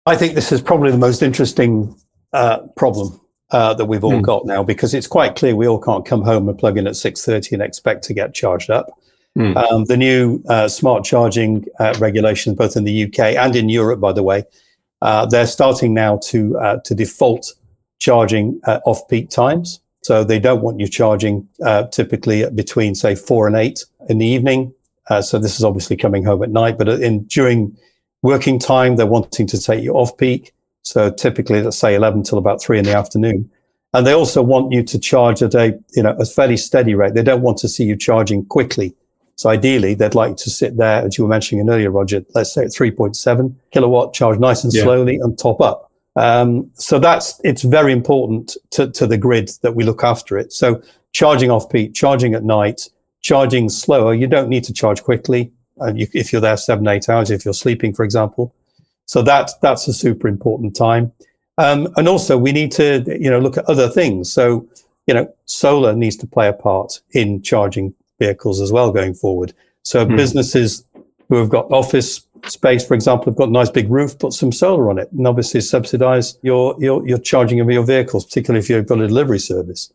I 0.06 0.16
think 0.16 0.34
this 0.34 0.52
is 0.52 0.60
probably 0.60 0.90
the 0.90 0.98
most 0.98 1.22
interesting 1.22 1.96
uh, 2.32 2.58
problem 2.76 3.18
uh, 3.50 3.72
that 3.74 3.86
we've 3.86 4.04
all 4.04 4.12
mm. 4.12 4.22
got 4.22 4.44
now 4.44 4.62
because 4.62 4.92
it's 4.92 5.06
quite 5.06 5.36
clear 5.36 5.56
we 5.56 5.68
all 5.68 5.80
can't 5.80 6.04
come 6.04 6.22
home 6.22 6.48
and 6.48 6.58
plug 6.58 6.76
in 6.76 6.86
at 6.86 6.94
6.30 6.94 7.52
and 7.52 7.62
expect 7.62 8.04
to 8.04 8.14
get 8.14 8.34
charged 8.34 8.68
up. 8.68 8.98
Mm. 9.36 9.56
Um, 9.56 9.84
the 9.86 9.96
new 9.96 10.42
uh, 10.48 10.68
smart 10.68 11.04
charging 11.04 11.66
uh, 11.80 11.94
regulations, 11.98 12.56
both 12.56 12.76
in 12.76 12.84
the 12.84 13.04
UK 13.04 13.18
and 13.34 13.56
in 13.56 13.68
Europe, 13.68 14.00
by 14.00 14.12
the 14.12 14.22
way, 14.22 14.44
uh, 15.02 15.26
they're 15.26 15.46
starting 15.46 15.92
now 15.92 16.18
to 16.28 16.56
uh, 16.58 16.78
to 16.84 16.94
default 16.94 17.52
charging 17.98 18.60
uh, 18.64 18.80
off 18.86 19.06
peak 19.08 19.30
times. 19.30 19.80
So 20.02 20.22
they 20.22 20.38
don't 20.38 20.60
want 20.60 20.80
you 20.80 20.86
charging 20.86 21.48
typically 21.90 22.48
between 22.50 22.94
say 22.94 23.14
four 23.14 23.46
and 23.46 23.56
eight 23.56 23.86
in 24.10 24.18
the 24.18 24.26
evening. 24.26 24.74
so 25.22 25.38
this 25.38 25.56
is 25.56 25.64
obviously 25.64 25.96
coming 25.96 26.24
home 26.24 26.42
at 26.42 26.50
night, 26.50 26.76
but 26.76 26.88
in 26.88 27.24
during 27.24 27.74
working 28.20 28.58
time, 28.58 28.96
they're 28.96 29.06
wanting 29.06 29.46
to 29.46 29.58
take 29.58 29.82
you 29.82 29.94
off 29.94 30.16
peak. 30.18 30.52
So 30.82 31.10
typically, 31.10 31.62
let's 31.62 31.78
say 31.78 31.94
11 31.94 32.24
till 32.24 32.38
about 32.38 32.60
three 32.60 32.78
in 32.78 32.84
the 32.84 32.94
afternoon. 32.94 33.50
And 33.94 34.06
they 34.06 34.12
also 34.12 34.42
want 34.42 34.72
you 34.72 34.82
to 34.82 34.98
charge 34.98 35.42
at 35.42 35.54
a, 35.54 35.78
you 35.94 36.02
know, 36.02 36.16
a 36.18 36.26
fairly 36.26 36.56
steady 36.56 36.94
rate. 36.94 37.14
They 37.14 37.22
don't 37.22 37.42
want 37.42 37.58
to 37.58 37.68
see 37.68 37.84
you 37.84 37.96
charging 37.96 38.44
quickly. 38.44 38.94
So 39.36 39.50
ideally, 39.50 39.94
they'd 39.94 40.14
like 40.14 40.36
to 40.38 40.50
sit 40.50 40.76
there, 40.76 41.04
as 41.04 41.18
you 41.18 41.24
were 41.24 41.30
mentioning 41.30 41.68
earlier, 41.68 41.90
Roger, 41.90 42.24
let's 42.34 42.54
say 42.54 42.62
at 42.62 42.68
3.7 42.68 43.54
kilowatt, 43.72 44.14
charge 44.14 44.38
nice 44.38 44.64
and 44.64 44.72
yeah. 44.72 44.82
slowly 44.84 45.16
and 45.16 45.38
top 45.38 45.60
up. 45.60 45.90
Um, 46.16 46.70
so 46.74 46.98
that's, 46.98 47.40
it's 47.42 47.62
very 47.62 47.92
important 47.92 48.56
to, 48.70 48.90
to 48.92 49.06
the 49.06 49.18
grid 49.18 49.50
that 49.62 49.74
we 49.74 49.82
look 49.82 50.04
after 50.04 50.38
it. 50.38 50.52
So 50.52 50.80
charging 51.12 51.50
off 51.50 51.68
peak, 51.70 51.94
charging 51.94 52.34
at 52.34 52.44
night, 52.44 52.88
charging 53.22 53.68
slower. 53.70 54.14
You 54.14 54.26
don't 54.26 54.48
need 54.48 54.64
to 54.64 54.72
charge 54.72 55.02
quickly. 55.02 55.50
Uh, 55.80 55.92
you, 55.92 56.06
if 56.12 56.32
you're 56.32 56.40
there 56.40 56.56
seven, 56.56 56.86
eight 56.86 57.08
hours, 57.08 57.30
if 57.30 57.44
you're 57.44 57.54
sleeping, 57.54 57.92
for 57.92 58.04
example. 58.04 58.54
So 59.06 59.22
that 59.22 59.50
that's 59.60 59.88
a 59.88 59.92
super 59.92 60.28
important 60.28 60.76
time. 60.76 61.12
Um, 61.58 61.88
and 61.96 62.08
also 62.08 62.36
we 62.36 62.52
need 62.52 62.72
to, 62.72 63.04
you 63.06 63.30
know, 63.30 63.38
look 63.38 63.56
at 63.56 63.64
other 63.64 63.88
things. 63.88 64.32
So, 64.32 64.68
you 65.06 65.14
know, 65.14 65.32
solar 65.46 65.94
needs 65.94 66.16
to 66.16 66.26
play 66.26 66.48
a 66.48 66.52
part 66.52 67.00
in 67.12 67.42
charging 67.42 67.94
vehicles 68.18 68.60
as 68.60 68.72
well 68.72 68.92
going 68.92 69.14
forward. 69.14 69.52
So 69.82 70.04
mm. 70.04 70.16
businesses 70.16 70.84
who 71.28 71.36
have 71.36 71.48
got 71.48 71.70
office 71.70 72.22
space, 72.46 72.86
for 72.86 72.94
example, 72.94 73.26
have 73.26 73.36
got 73.36 73.48
a 73.48 73.52
nice 73.52 73.70
big 73.70 73.88
roof, 73.88 74.18
put 74.18 74.32
some 74.32 74.52
solar 74.52 74.90
on 74.90 74.98
it, 74.98 75.10
and 75.12 75.26
obviously 75.26 75.60
subsidize 75.60 76.38
your 76.42 76.76
your, 76.78 77.06
your 77.06 77.18
charging 77.18 77.60
of 77.60 77.70
your 77.70 77.84
vehicles, 77.84 78.24
particularly 78.24 78.60
if 78.60 78.70
you've 78.70 78.86
got 78.86 79.00
a 79.00 79.08
delivery 79.08 79.38
service. 79.38 79.92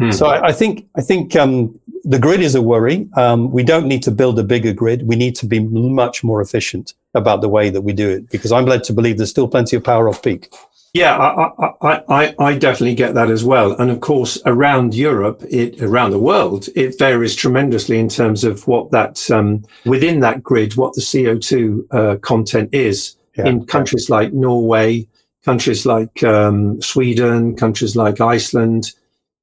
Mm. 0.00 0.12
So 0.12 0.26
I, 0.26 0.48
I, 0.48 0.52
think 0.52 0.86
I 0.94 1.00
think 1.00 1.34
um, 1.36 1.78
the 2.04 2.18
grid 2.18 2.40
is 2.40 2.54
a 2.54 2.60
worry. 2.60 3.08
Um, 3.16 3.50
we 3.50 3.62
don't 3.62 3.86
need 3.86 4.02
to 4.02 4.10
build 4.10 4.38
a 4.38 4.44
bigger 4.44 4.72
grid. 4.72 5.06
We 5.06 5.16
need 5.16 5.34
to 5.36 5.46
be 5.46 5.58
much 5.58 6.22
more 6.22 6.42
efficient 6.42 6.92
about 7.14 7.40
the 7.40 7.48
way 7.48 7.70
that 7.70 7.80
we 7.80 7.92
do 7.94 8.10
it 8.10 8.30
because 8.30 8.52
I'm 8.52 8.66
led 8.66 8.84
to 8.84 8.92
believe 8.92 9.16
there's 9.16 9.30
still 9.30 9.48
plenty 9.48 9.74
of 9.74 9.82
power 9.82 10.08
off 10.08 10.22
peak. 10.22 10.52
Yeah, 10.92 11.16
I, 11.16 11.72
I, 11.82 12.02
I, 12.08 12.34
I, 12.38 12.58
definitely 12.58 12.94
get 12.94 13.14
that 13.14 13.30
as 13.30 13.44
well. 13.44 13.72
And 13.72 13.90
of 13.90 14.00
course, 14.00 14.38
around 14.46 14.94
Europe, 14.94 15.42
it 15.50 15.82
around 15.82 16.12
the 16.12 16.18
world, 16.18 16.68
it 16.74 16.98
varies 16.98 17.34
tremendously 17.34 17.98
in 17.98 18.08
terms 18.08 18.44
of 18.44 18.66
what 18.66 18.90
that 18.92 19.30
um, 19.30 19.66
within 19.84 20.20
that 20.20 20.42
grid, 20.42 20.76
what 20.76 20.94
the 20.94 21.02
CO2 21.02 21.86
uh, 21.90 22.16
content 22.20 22.70
is 22.72 23.14
yeah, 23.36 23.46
in 23.46 23.66
countries 23.66 24.08
yeah. 24.08 24.16
like 24.16 24.32
Norway, 24.32 25.06
countries 25.44 25.84
like 25.84 26.22
um, 26.22 26.80
Sweden, 26.80 27.56
countries 27.56 27.94
like 27.94 28.20
Iceland, 28.20 28.92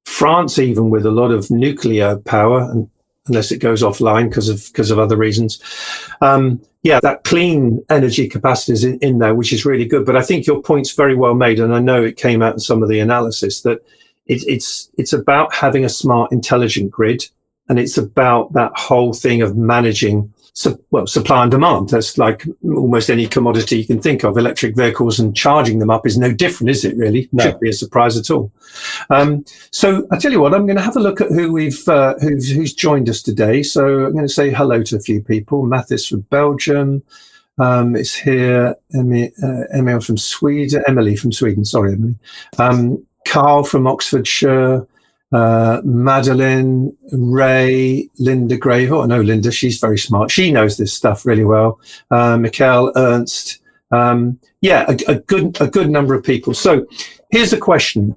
France, 0.04 0.58
even 0.58 0.90
with 0.90 1.06
a 1.06 1.10
lot 1.10 1.30
of 1.30 1.50
nuclear 1.50 2.16
power, 2.16 2.62
and 2.62 2.90
unless 3.26 3.52
it 3.52 3.58
goes 3.58 3.82
offline 3.82 4.28
because 4.28 4.48
of 4.48 4.66
because 4.72 4.90
of 4.90 4.98
other 4.98 5.16
reasons. 5.16 5.62
Um, 6.20 6.60
yeah, 6.84 7.00
that 7.00 7.24
clean 7.24 7.82
energy 7.88 8.28
capacity 8.28 8.74
is 8.74 8.84
in, 8.84 8.98
in, 8.98 9.18
there, 9.18 9.34
which 9.34 9.54
is 9.54 9.64
really 9.64 9.86
good. 9.86 10.04
But 10.04 10.16
I 10.16 10.22
think 10.22 10.46
your 10.46 10.60
point's 10.60 10.92
very 10.92 11.14
well 11.14 11.34
made, 11.34 11.58
and 11.58 11.74
I 11.74 11.80
know 11.80 12.04
it 12.04 12.18
came 12.18 12.42
out 12.42 12.52
in 12.52 12.60
some 12.60 12.82
of 12.82 12.90
the 12.90 13.00
analysis 13.00 13.62
that 13.62 13.78
it, 14.26 14.44
it's 14.46 14.90
it's 14.98 15.14
about 15.14 15.54
having 15.54 15.86
a 15.86 15.88
smart, 15.88 16.30
intelligent 16.30 16.90
grid, 16.90 17.26
and 17.70 17.78
it's 17.78 17.96
about 17.96 18.52
that 18.52 18.76
whole 18.76 19.14
thing 19.14 19.40
of 19.40 19.56
managing 19.56 20.33
su- 20.54 20.82
well, 20.90 21.06
supply 21.06 21.42
and 21.42 21.50
demand. 21.50 21.90
That's 21.90 22.16
like 22.16 22.44
almost 22.64 23.10
any 23.10 23.26
commodity 23.26 23.78
you 23.78 23.86
can 23.86 24.00
think 24.00 24.24
of. 24.24 24.38
Electric 24.38 24.76
vehicles 24.76 25.20
and 25.20 25.36
charging 25.36 25.78
them 25.78 25.90
up 25.90 26.06
is 26.06 26.16
no 26.16 26.32
different, 26.32 26.70
is 26.70 26.84
it? 26.84 26.96
Really, 26.96 27.28
no. 27.32 27.44
should 27.44 27.60
be 27.60 27.70
a 27.70 27.74
surprise 27.74 28.16
at 28.16 28.30
all. 28.30 28.50
Um, 29.10 29.44
so 29.70 30.06
I 30.10 30.18
tell 30.18 30.32
you 30.32 30.40
what, 30.40 30.54
I'm 30.54 30.66
going 30.66 30.76
to 30.76 30.82
have 30.82 30.96
a 30.96 31.00
look 31.00 31.20
at 31.20 31.28
who 31.28 31.52
we've 31.52 31.86
uh, 31.88 32.14
who's, 32.20 32.50
who's 32.50 32.72
joined 32.72 33.08
us 33.08 33.22
today. 33.22 33.62
So 33.62 34.06
I'm 34.06 34.12
going 34.12 34.26
to 34.26 34.32
say 34.32 34.50
hello 34.50 34.82
to 34.84 34.96
a 34.96 35.00
few 35.00 35.22
people. 35.22 35.66
Mathis 35.66 36.06
from 36.08 36.20
Belgium. 36.22 37.02
Um, 37.58 37.94
it's 37.94 38.14
here. 38.14 38.74
Emily, 38.94 39.32
uh, 39.42 39.62
Emily 39.72 40.00
from 40.00 40.18
Sweden. 40.18 40.82
Emily 40.88 41.16
from 41.16 41.32
Sweden. 41.32 41.64
Sorry, 41.64 41.92
Emily. 41.92 42.16
Um, 42.58 43.06
Carl 43.26 43.64
from 43.64 43.86
Oxfordshire 43.86 44.86
uh, 45.34 45.80
Madeline, 45.82 46.96
Ray, 47.12 48.08
Linda 48.20 48.56
Grave. 48.56 48.92
Oh, 48.92 49.04
no, 49.04 49.20
Linda, 49.20 49.50
she's 49.50 49.80
very 49.80 49.98
smart. 49.98 50.30
She 50.30 50.52
knows 50.52 50.76
this 50.76 50.92
stuff 50.92 51.26
really 51.26 51.44
well. 51.44 51.80
Uh, 52.10 52.38
Ernst. 52.94 53.60
Um, 53.90 54.38
yeah, 54.60 54.86
a, 54.88 55.12
a, 55.12 55.14
good 55.16 55.60
a 55.60 55.66
good 55.66 55.90
number 55.90 56.14
of 56.14 56.24
people. 56.24 56.54
So 56.54 56.86
here's 57.30 57.52
a 57.52 57.58
question. 57.58 58.16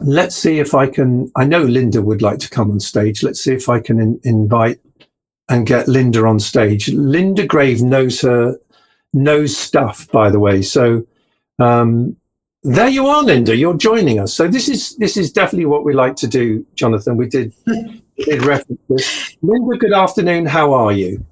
Let's 0.00 0.34
see 0.34 0.58
if 0.58 0.74
I 0.74 0.86
can. 0.86 1.30
I 1.36 1.44
know 1.44 1.62
Linda 1.62 2.02
would 2.02 2.22
like 2.22 2.38
to 2.40 2.50
come 2.50 2.70
on 2.70 2.80
stage. 2.80 3.22
Let's 3.22 3.40
see 3.40 3.52
if 3.52 3.68
I 3.68 3.80
can 3.80 4.00
in, 4.00 4.20
invite 4.24 4.80
and 5.48 5.66
get 5.66 5.86
Linda 5.86 6.26
on 6.26 6.40
stage. 6.40 6.88
Linda 6.88 7.46
Grave 7.46 7.82
knows 7.82 8.22
her 8.22 8.58
knows 9.12 9.56
stuff, 9.56 10.10
by 10.10 10.30
the 10.30 10.40
way. 10.40 10.62
So 10.62 11.06
um, 11.58 12.16
there 12.64 12.88
you 12.88 13.06
are, 13.06 13.22
Linda. 13.22 13.54
You're 13.54 13.76
joining 13.76 14.18
us. 14.18 14.32
So 14.32 14.48
this 14.48 14.68
is 14.68 14.96
this 14.96 15.16
is 15.18 15.30
definitely 15.30 15.66
what 15.66 15.84
we 15.84 15.92
like 15.92 16.16
to 16.16 16.26
do, 16.26 16.66
Jonathan. 16.74 17.16
We 17.16 17.28
did 17.28 17.52
did 18.16 18.42
reference 18.42 19.36
Linda, 19.42 19.76
good 19.76 19.92
afternoon. 19.92 20.46
How 20.46 20.72
are 20.72 20.92
you? 20.92 21.24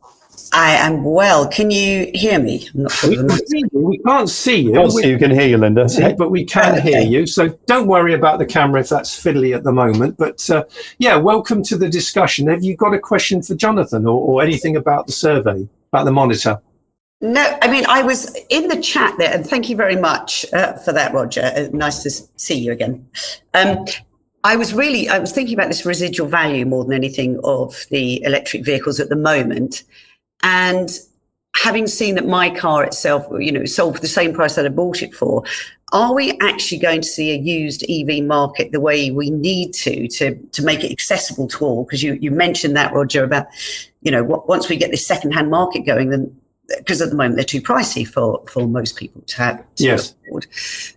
I 0.52 0.74
am 0.74 1.02
well. 1.02 1.48
Can 1.48 1.70
you 1.70 2.10
hear 2.12 2.38
me? 2.38 2.68
We, 2.74 2.86
can 3.16 3.28
you. 3.48 3.68
we, 3.72 3.98
can't 3.98 4.28
see 4.28 4.60
you. 4.60 4.72
Can't 4.72 4.92
see 4.92 5.08
you 5.08 5.18
can 5.18 5.30
hear 5.30 5.48
you, 5.48 5.56
Linda. 5.56 5.88
See, 5.88 6.12
but 6.18 6.30
we 6.30 6.44
can 6.44 6.78
okay. 6.78 6.90
hear 6.90 7.00
you. 7.00 7.26
So 7.26 7.58
don't 7.64 7.86
worry 7.86 8.12
about 8.12 8.38
the 8.38 8.44
camera 8.44 8.80
if 8.80 8.90
that's 8.90 9.10
fiddly 9.18 9.56
at 9.56 9.64
the 9.64 9.72
moment. 9.72 10.18
But 10.18 10.48
uh, 10.50 10.64
yeah, 10.98 11.16
welcome 11.16 11.62
to 11.64 11.78
the 11.78 11.88
discussion. 11.88 12.48
Have 12.48 12.62
you 12.62 12.76
got 12.76 12.92
a 12.92 12.98
question 12.98 13.42
for 13.42 13.54
Jonathan 13.54 14.06
or, 14.06 14.20
or 14.20 14.42
anything 14.42 14.76
about 14.76 15.06
the 15.06 15.12
survey, 15.12 15.66
about 15.90 16.04
the 16.04 16.12
monitor? 16.12 16.60
No, 17.22 17.56
I 17.62 17.70
mean, 17.70 17.84
I 17.88 18.02
was 18.02 18.36
in 18.50 18.66
the 18.66 18.80
chat 18.80 19.14
there, 19.16 19.32
and 19.32 19.46
thank 19.46 19.70
you 19.70 19.76
very 19.76 19.94
much 19.94 20.44
uh, 20.52 20.72
for 20.72 20.92
that, 20.92 21.14
Roger. 21.14 21.52
Uh, 21.56 21.68
nice 21.72 22.02
to 22.02 22.10
see 22.10 22.58
you 22.58 22.72
again. 22.72 23.06
Um, 23.54 23.86
I 24.42 24.56
was 24.56 24.74
really, 24.74 25.08
I 25.08 25.20
was 25.20 25.30
thinking 25.30 25.54
about 25.54 25.68
this 25.68 25.86
residual 25.86 26.28
value 26.28 26.66
more 26.66 26.84
than 26.84 26.94
anything 26.94 27.38
of 27.44 27.86
the 27.90 28.20
electric 28.24 28.64
vehicles 28.64 28.98
at 28.98 29.08
the 29.08 29.14
moment. 29.14 29.84
And 30.42 30.90
having 31.54 31.86
seen 31.86 32.16
that 32.16 32.26
my 32.26 32.50
car 32.50 32.82
itself, 32.82 33.24
you 33.38 33.52
know, 33.52 33.66
sold 33.66 33.94
for 33.94 34.00
the 34.00 34.08
same 34.08 34.34
price 34.34 34.56
that 34.56 34.66
I 34.66 34.70
bought 34.70 35.00
it 35.00 35.14
for, 35.14 35.44
are 35.92 36.12
we 36.12 36.36
actually 36.40 36.78
going 36.78 37.02
to 37.02 37.08
see 37.08 37.30
a 37.30 37.36
used 37.36 37.84
EV 37.88 38.24
market 38.24 38.72
the 38.72 38.80
way 38.80 39.12
we 39.12 39.30
need 39.30 39.74
to 39.74 40.08
to 40.08 40.34
to 40.34 40.62
make 40.64 40.82
it 40.82 40.90
accessible 40.90 41.46
to 41.48 41.64
all? 41.64 41.84
Because 41.84 42.02
you 42.02 42.14
you 42.14 42.32
mentioned 42.32 42.74
that, 42.74 42.92
Roger, 42.92 43.22
about 43.22 43.46
you 44.00 44.10
know, 44.10 44.24
once 44.24 44.68
we 44.68 44.76
get 44.76 44.90
this 44.90 45.06
second-hand 45.06 45.50
market 45.50 45.86
going, 45.86 46.10
then 46.10 46.36
because 46.78 47.00
at 47.00 47.10
the 47.10 47.16
moment 47.16 47.36
they're 47.36 47.44
too 47.44 47.62
pricey 47.62 48.06
for, 48.06 48.42
for 48.48 48.66
most 48.66 48.96
people 48.96 49.22
to 49.22 49.36
have 49.36 49.74
to 49.76 49.84
yes. 49.84 50.14
afford. 50.26 50.46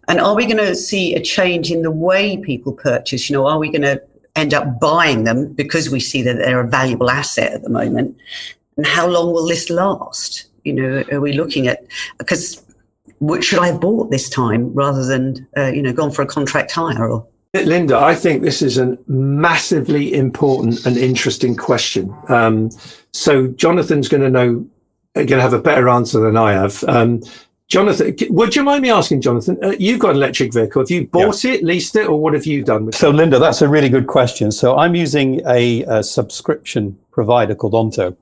And 0.07 0.19
are 0.19 0.35
we 0.35 0.45
going 0.45 0.57
to 0.57 0.75
see 0.75 1.15
a 1.15 1.21
change 1.21 1.71
in 1.71 1.81
the 1.81 1.91
way 1.91 2.37
people 2.37 2.73
purchase? 2.73 3.29
You 3.29 3.35
know, 3.35 3.47
are 3.47 3.59
we 3.59 3.69
going 3.69 3.81
to 3.83 4.01
end 4.35 4.53
up 4.53 4.79
buying 4.79 5.23
them 5.23 5.53
because 5.53 5.89
we 5.89 5.99
see 5.99 6.21
that 6.23 6.37
they're 6.37 6.59
a 6.59 6.67
valuable 6.67 7.09
asset 7.09 7.53
at 7.53 7.61
the 7.63 7.69
moment? 7.69 8.17
And 8.77 8.85
how 8.85 9.07
long 9.07 9.31
will 9.33 9.47
this 9.47 9.69
last? 9.69 10.45
You 10.63 10.73
know, 10.73 11.03
are 11.11 11.21
we 11.21 11.33
looking 11.33 11.67
at 11.67 11.85
because 12.17 12.61
what 13.19 13.43
should 13.43 13.59
I 13.59 13.67
have 13.67 13.79
bought 13.79 14.11
this 14.11 14.29
time 14.29 14.73
rather 14.73 15.05
than 15.05 15.47
uh, 15.55 15.67
you 15.67 15.81
know 15.81 15.93
gone 15.93 16.11
for 16.11 16.21
a 16.21 16.27
contract 16.27 16.71
hire 16.71 17.09
or? 17.09 17.27
Linda, 17.53 17.97
I 17.97 18.15
think 18.15 18.41
this 18.41 18.61
is 18.61 18.77
a 18.77 18.97
massively 19.07 20.13
important 20.13 20.85
and 20.85 20.97
interesting 20.97 21.55
question. 21.55 22.13
Um, 22.27 22.69
so 23.13 23.47
Jonathan's 23.47 24.09
going 24.09 24.23
to 24.23 24.29
know 24.29 24.67
going 25.15 25.27
to 25.27 25.41
have 25.41 25.53
a 25.53 25.59
better 25.59 25.89
answer 25.89 26.19
than 26.19 26.37
I 26.37 26.51
have. 26.53 26.83
Um, 26.87 27.21
Jonathan, 27.67 28.15
would 28.29 28.55
you 28.55 28.63
mind 28.63 28.83
me 28.83 28.91
asking, 28.91 29.21
Jonathan? 29.21 29.57
Uh, 29.63 29.73
you've 29.79 29.99
got 29.99 30.11
an 30.11 30.17
electric 30.17 30.53
vehicle. 30.53 30.83
Have 30.83 30.91
you 30.91 31.07
bought 31.07 31.43
yeah. 31.43 31.53
it, 31.53 31.63
leased 31.63 31.95
it, 31.95 32.07
or 32.07 32.21
what 32.21 32.33
have 32.33 32.45
you 32.45 32.63
done 32.63 32.85
with 32.85 32.95
so, 32.95 33.09
it? 33.09 33.11
So, 33.11 33.17
Linda, 33.17 33.39
that's 33.39 33.61
a 33.61 33.67
really 33.67 33.89
good 33.89 34.05
question. 34.05 34.51
So, 34.51 34.77
I'm 34.77 34.93
using 34.93 35.41
a, 35.47 35.83
a 35.83 36.03
subscription 36.03 36.99
provider 37.11 37.55
called 37.55 37.73
Onto. 37.73 38.15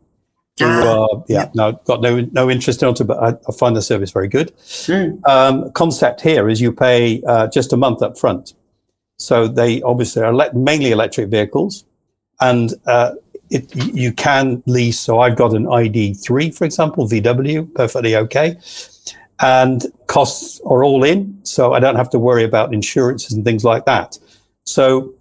Who, 0.60 0.66
uh, 0.66 1.08
yeah, 1.28 1.46
yeah, 1.46 1.50
no, 1.56 1.72
got 1.86 2.02
no 2.02 2.22
no 2.32 2.50
interest 2.50 2.84
in 2.84 2.88
Onto, 2.88 3.04
but 3.04 3.18
I, 3.18 3.30
I 3.50 3.52
find 3.52 3.76
the 3.76 3.82
service 3.82 4.12
very 4.12 4.28
good. 4.28 4.56
Mm. 4.56 5.28
Um, 5.28 5.72
concept 5.72 6.22
here 6.22 6.48
is 6.48 6.62
you 6.62 6.72
pay 6.72 7.24
uh, 7.24 7.48
just 7.48 7.74
a 7.74 7.78
month 7.78 8.04
up 8.04 8.18
front. 8.18 8.54
So 9.18 9.48
they 9.48 9.82
obviously 9.82 10.22
are 10.22 10.34
le- 10.34 10.54
mainly 10.54 10.92
electric 10.92 11.30
vehicles, 11.30 11.86
and 12.40 12.74
uh, 12.86 13.14
it, 13.54 13.76
you 13.76 14.12
can 14.12 14.64
lease. 14.66 15.00
So 15.00 15.20
I've 15.20 15.36
got 15.36 15.54
an 15.54 15.66
ID3, 15.66 16.56
for 16.56 16.66
example, 16.66 17.08
VW, 17.08 17.74
perfectly 17.76 18.16
okay. 18.16 18.58
and 19.40 19.86
costs 20.08 20.60
are 20.66 20.84
all 20.84 21.04
in. 21.04 21.40
So 21.44 21.74
I 21.74 21.80
don't 21.80 21.96
have 21.96 22.10
to 22.12 22.20
worry 22.20 22.44
about 22.44 22.74
insurances 22.74 23.34
and 23.34 23.46
things 23.46 23.64
like 23.64 23.86
that. 23.86 24.18
So 24.66 25.14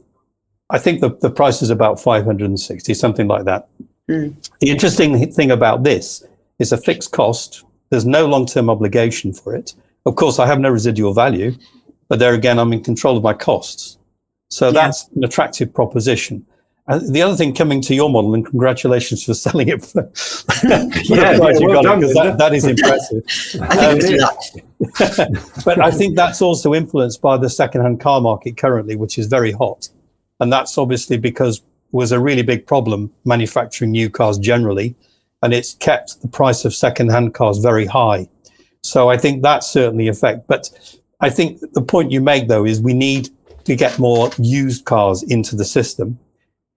I 0.70 0.78
think 0.78 1.00
the, 1.00 1.10
the 1.20 1.30
price 1.30 1.60
is 1.60 1.70
about 1.70 2.00
560, 2.00 2.94
something 2.94 3.28
like 3.28 3.44
that. 3.44 3.68
Mm. 4.08 4.34
The 4.60 4.70
interesting 4.70 5.30
thing 5.32 5.50
about 5.50 5.82
this 5.82 6.24
is 6.58 6.72
a 6.72 6.76
fixed 6.78 7.12
cost. 7.12 7.64
There's 7.90 8.06
no 8.06 8.26
long 8.26 8.46
term 8.46 8.70
obligation 8.70 9.32
for 9.32 9.54
it. 9.54 9.74
Of 10.06 10.16
course, 10.16 10.38
I 10.38 10.46
have 10.46 10.58
no 10.58 10.70
residual 10.70 11.12
value, 11.12 11.54
but 12.08 12.18
there 12.18 12.34
again, 12.34 12.58
I'm 12.58 12.72
in 12.72 12.82
control 12.82 13.16
of 13.16 13.22
my 13.22 13.34
costs. 13.34 13.98
So 14.48 14.66
yeah. 14.66 14.72
that's 14.72 15.08
an 15.14 15.24
attractive 15.24 15.72
proposition. 15.72 16.46
And 16.88 17.14
the 17.14 17.22
other 17.22 17.36
thing 17.36 17.54
coming 17.54 17.80
to 17.82 17.94
your 17.94 18.10
model, 18.10 18.34
and 18.34 18.44
congratulations 18.44 19.24
for 19.24 19.34
selling 19.34 19.68
it 19.68 19.84
for, 19.84 20.00
yeah, 21.04 21.38
well 21.38 21.60
you 21.60 21.68
got 21.68 21.84
done, 21.84 22.02
it, 22.02 22.14
that, 22.14 22.38
that 22.38 22.54
is 22.54 22.64
impressive. 22.64 23.22
um, 23.60 23.98
but 25.64 25.80
I 25.80 25.90
think 25.90 26.16
that's 26.16 26.42
also 26.42 26.74
influenced 26.74 27.20
by 27.20 27.36
the 27.36 27.48
second-hand 27.48 28.00
car 28.00 28.20
market 28.20 28.56
currently, 28.56 28.96
which 28.96 29.18
is 29.18 29.26
very 29.26 29.52
hot, 29.52 29.88
and 30.40 30.52
that's 30.52 30.76
obviously 30.76 31.18
because 31.18 31.62
was 31.92 32.10
a 32.10 32.18
really 32.18 32.42
big 32.42 32.66
problem 32.66 33.12
manufacturing 33.24 33.90
new 33.90 34.10
cars 34.10 34.38
generally, 34.38 34.94
and 35.42 35.52
it's 35.52 35.74
kept 35.74 36.20
the 36.22 36.28
price 36.28 36.64
of 36.64 36.74
second-hand 36.74 37.34
cars 37.34 37.58
very 37.58 37.86
high. 37.86 38.28
So 38.82 39.08
I 39.08 39.16
think 39.16 39.42
that's 39.42 39.70
certainly 39.70 40.08
effect. 40.08 40.48
But 40.48 40.70
I 41.20 41.30
think 41.30 41.60
the 41.72 41.82
point 41.82 42.10
you 42.10 42.20
make 42.20 42.48
though 42.48 42.64
is 42.64 42.80
we 42.80 42.94
need 42.94 43.28
to 43.64 43.76
get 43.76 43.98
more 43.98 44.30
used 44.38 44.84
cars 44.84 45.22
into 45.22 45.54
the 45.54 45.64
system. 45.64 46.18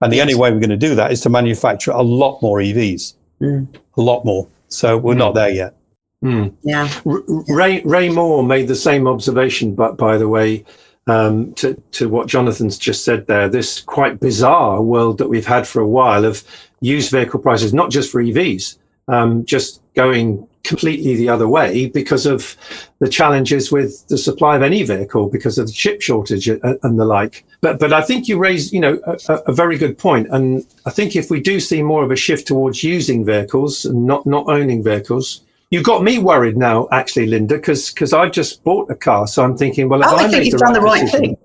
And 0.00 0.12
the 0.12 0.16
yes. 0.16 0.24
only 0.24 0.34
way 0.34 0.50
we're 0.50 0.60
going 0.60 0.70
to 0.70 0.76
do 0.76 0.94
that 0.94 1.12
is 1.12 1.20
to 1.22 1.30
manufacture 1.30 1.90
a 1.90 2.02
lot 2.02 2.40
more 2.42 2.58
EVs, 2.58 3.14
mm. 3.40 3.76
a 3.96 4.00
lot 4.00 4.24
more. 4.24 4.46
So 4.68 4.98
we're 4.98 5.14
mm. 5.14 5.18
not 5.18 5.34
there 5.34 5.50
yet. 5.50 5.74
Mm. 6.22 6.54
Yeah. 6.62 6.88
Ray 7.04 7.82
Ray 7.82 8.08
Moore 8.08 8.42
made 8.42 8.68
the 8.68 8.74
same 8.74 9.06
observation, 9.06 9.74
but 9.74 9.96
by 9.96 10.16
the 10.16 10.28
way, 10.28 10.64
um, 11.06 11.54
to 11.54 11.80
to 11.92 12.08
what 12.08 12.26
Jonathan's 12.26 12.78
just 12.78 13.04
said 13.04 13.26
there, 13.26 13.48
this 13.48 13.80
quite 13.80 14.20
bizarre 14.20 14.82
world 14.82 15.18
that 15.18 15.28
we've 15.28 15.46
had 15.46 15.66
for 15.66 15.80
a 15.80 15.88
while 15.88 16.24
of 16.24 16.42
used 16.80 17.10
vehicle 17.10 17.40
prices, 17.40 17.72
not 17.72 17.90
just 17.90 18.10
for 18.10 18.22
EVs, 18.22 18.78
um, 19.08 19.44
just 19.44 19.82
going 19.94 20.46
completely 20.66 21.16
the 21.16 21.28
other 21.28 21.48
way 21.48 21.86
because 21.86 22.26
of 22.26 22.56
the 22.98 23.08
challenges 23.08 23.70
with 23.70 24.06
the 24.08 24.18
supply 24.18 24.56
of 24.56 24.62
any 24.62 24.82
vehicle 24.82 25.28
because 25.28 25.58
of 25.58 25.66
the 25.66 25.72
chip 25.72 26.02
shortage 26.02 26.48
and 26.48 26.98
the 26.98 27.04
like. 27.04 27.44
But 27.60 27.78
but 27.78 27.92
I 27.92 28.02
think 28.02 28.28
you 28.28 28.38
raised 28.38 28.72
you 28.72 28.80
know 28.80 29.00
a, 29.06 29.34
a, 29.46 29.52
very 29.52 29.78
good 29.78 29.98
point, 29.98 30.28
and 30.30 30.66
I 30.84 30.90
think 30.90 31.16
if 31.16 31.30
we 31.30 31.40
do 31.40 31.60
see 31.60 31.82
more 31.82 32.04
of 32.04 32.10
a 32.10 32.16
shift 32.16 32.46
towards 32.46 32.82
using 32.82 33.24
vehicles 33.24 33.84
and 33.84 34.06
not 34.06 34.26
not 34.26 34.46
owning 34.48 34.82
vehicles. 34.82 35.42
You 35.70 35.82
got 35.82 36.04
me 36.04 36.20
worried 36.20 36.56
now, 36.56 36.86
actually, 36.92 37.26
Linda, 37.26 37.56
because 37.56 37.90
because 37.90 38.12
I 38.12 38.28
just 38.28 38.62
bought 38.62 38.88
a 38.88 38.94
car, 38.94 39.26
so 39.26 39.42
I'm 39.42 39.56
thinking, 39.56 39.88
well, 39.88 40.00
if 40.00 40.06
oh, 40.06 40.16
I, 40.16 40.26
I 40.26 40.28
think 40.28 40.44
you've 40.44 40.60
done 40.60 40.72
the 40.72 40.80
right 40.80 41.00
decision, 41.00 41.34
thing. 41.34 41.36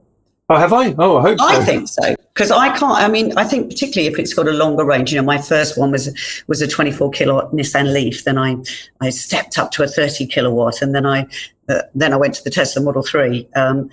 Oh, 0.51 0.57
have 0.57 0.73
I? 0.73 0.93
Oh, 0.97 1.17
I 1.17 1.21
hope 1.21 1.39
so. 1.39 1.45
I 1.45 1.63
think 1.63 1.87
so 1.87 2.15
because 2.33 2.51
I 2.51 2.77
can't. 2.77 2.97
I 2.97 3.07
mean, 3.07 3.37
I 3.37 3.45
think 3.45 3.69
particularly 3.69 4.11
if 4.11 4.19
it's 4.19 4.33
got 4.33 4.49
a 4.49 4.51
longer 4.51 4.83
range. 4.83 5.13
You 5.13 5.21
know, 5.21 5.25
my 5.25 5.37
first 5.37 5.77
one 5.77 5.91
was 5.91 6.09
was 6.47 6.61
a 6.61 6.67
24 6.67 7.09
kilowatt 7.11 7.51
Nissan 7.53 7.93
Leaf. 7.93 8.25
Then 8.25 8.37
I 8.37 8.57
I 8.99 9.11
stepped 9.11 9.57
up 9.57 9.71
to 9.71 9.83
a 9.83 9.87
30 9.87 10.27
kilowatt, 10.27 10.81
and 10.81 10.93
then 10.93 11.05
I 11.05 11.25
uh, 11.69 11.83
then 11.95 12.11
I 12.11 12.17
went 12.17 12.35
to 12.35 12.43
the 12.43 12.49
Tesla 12.49 12.81
Model 12.81 13.01
Three. 13.01 13.47
Um, 13.55 13.89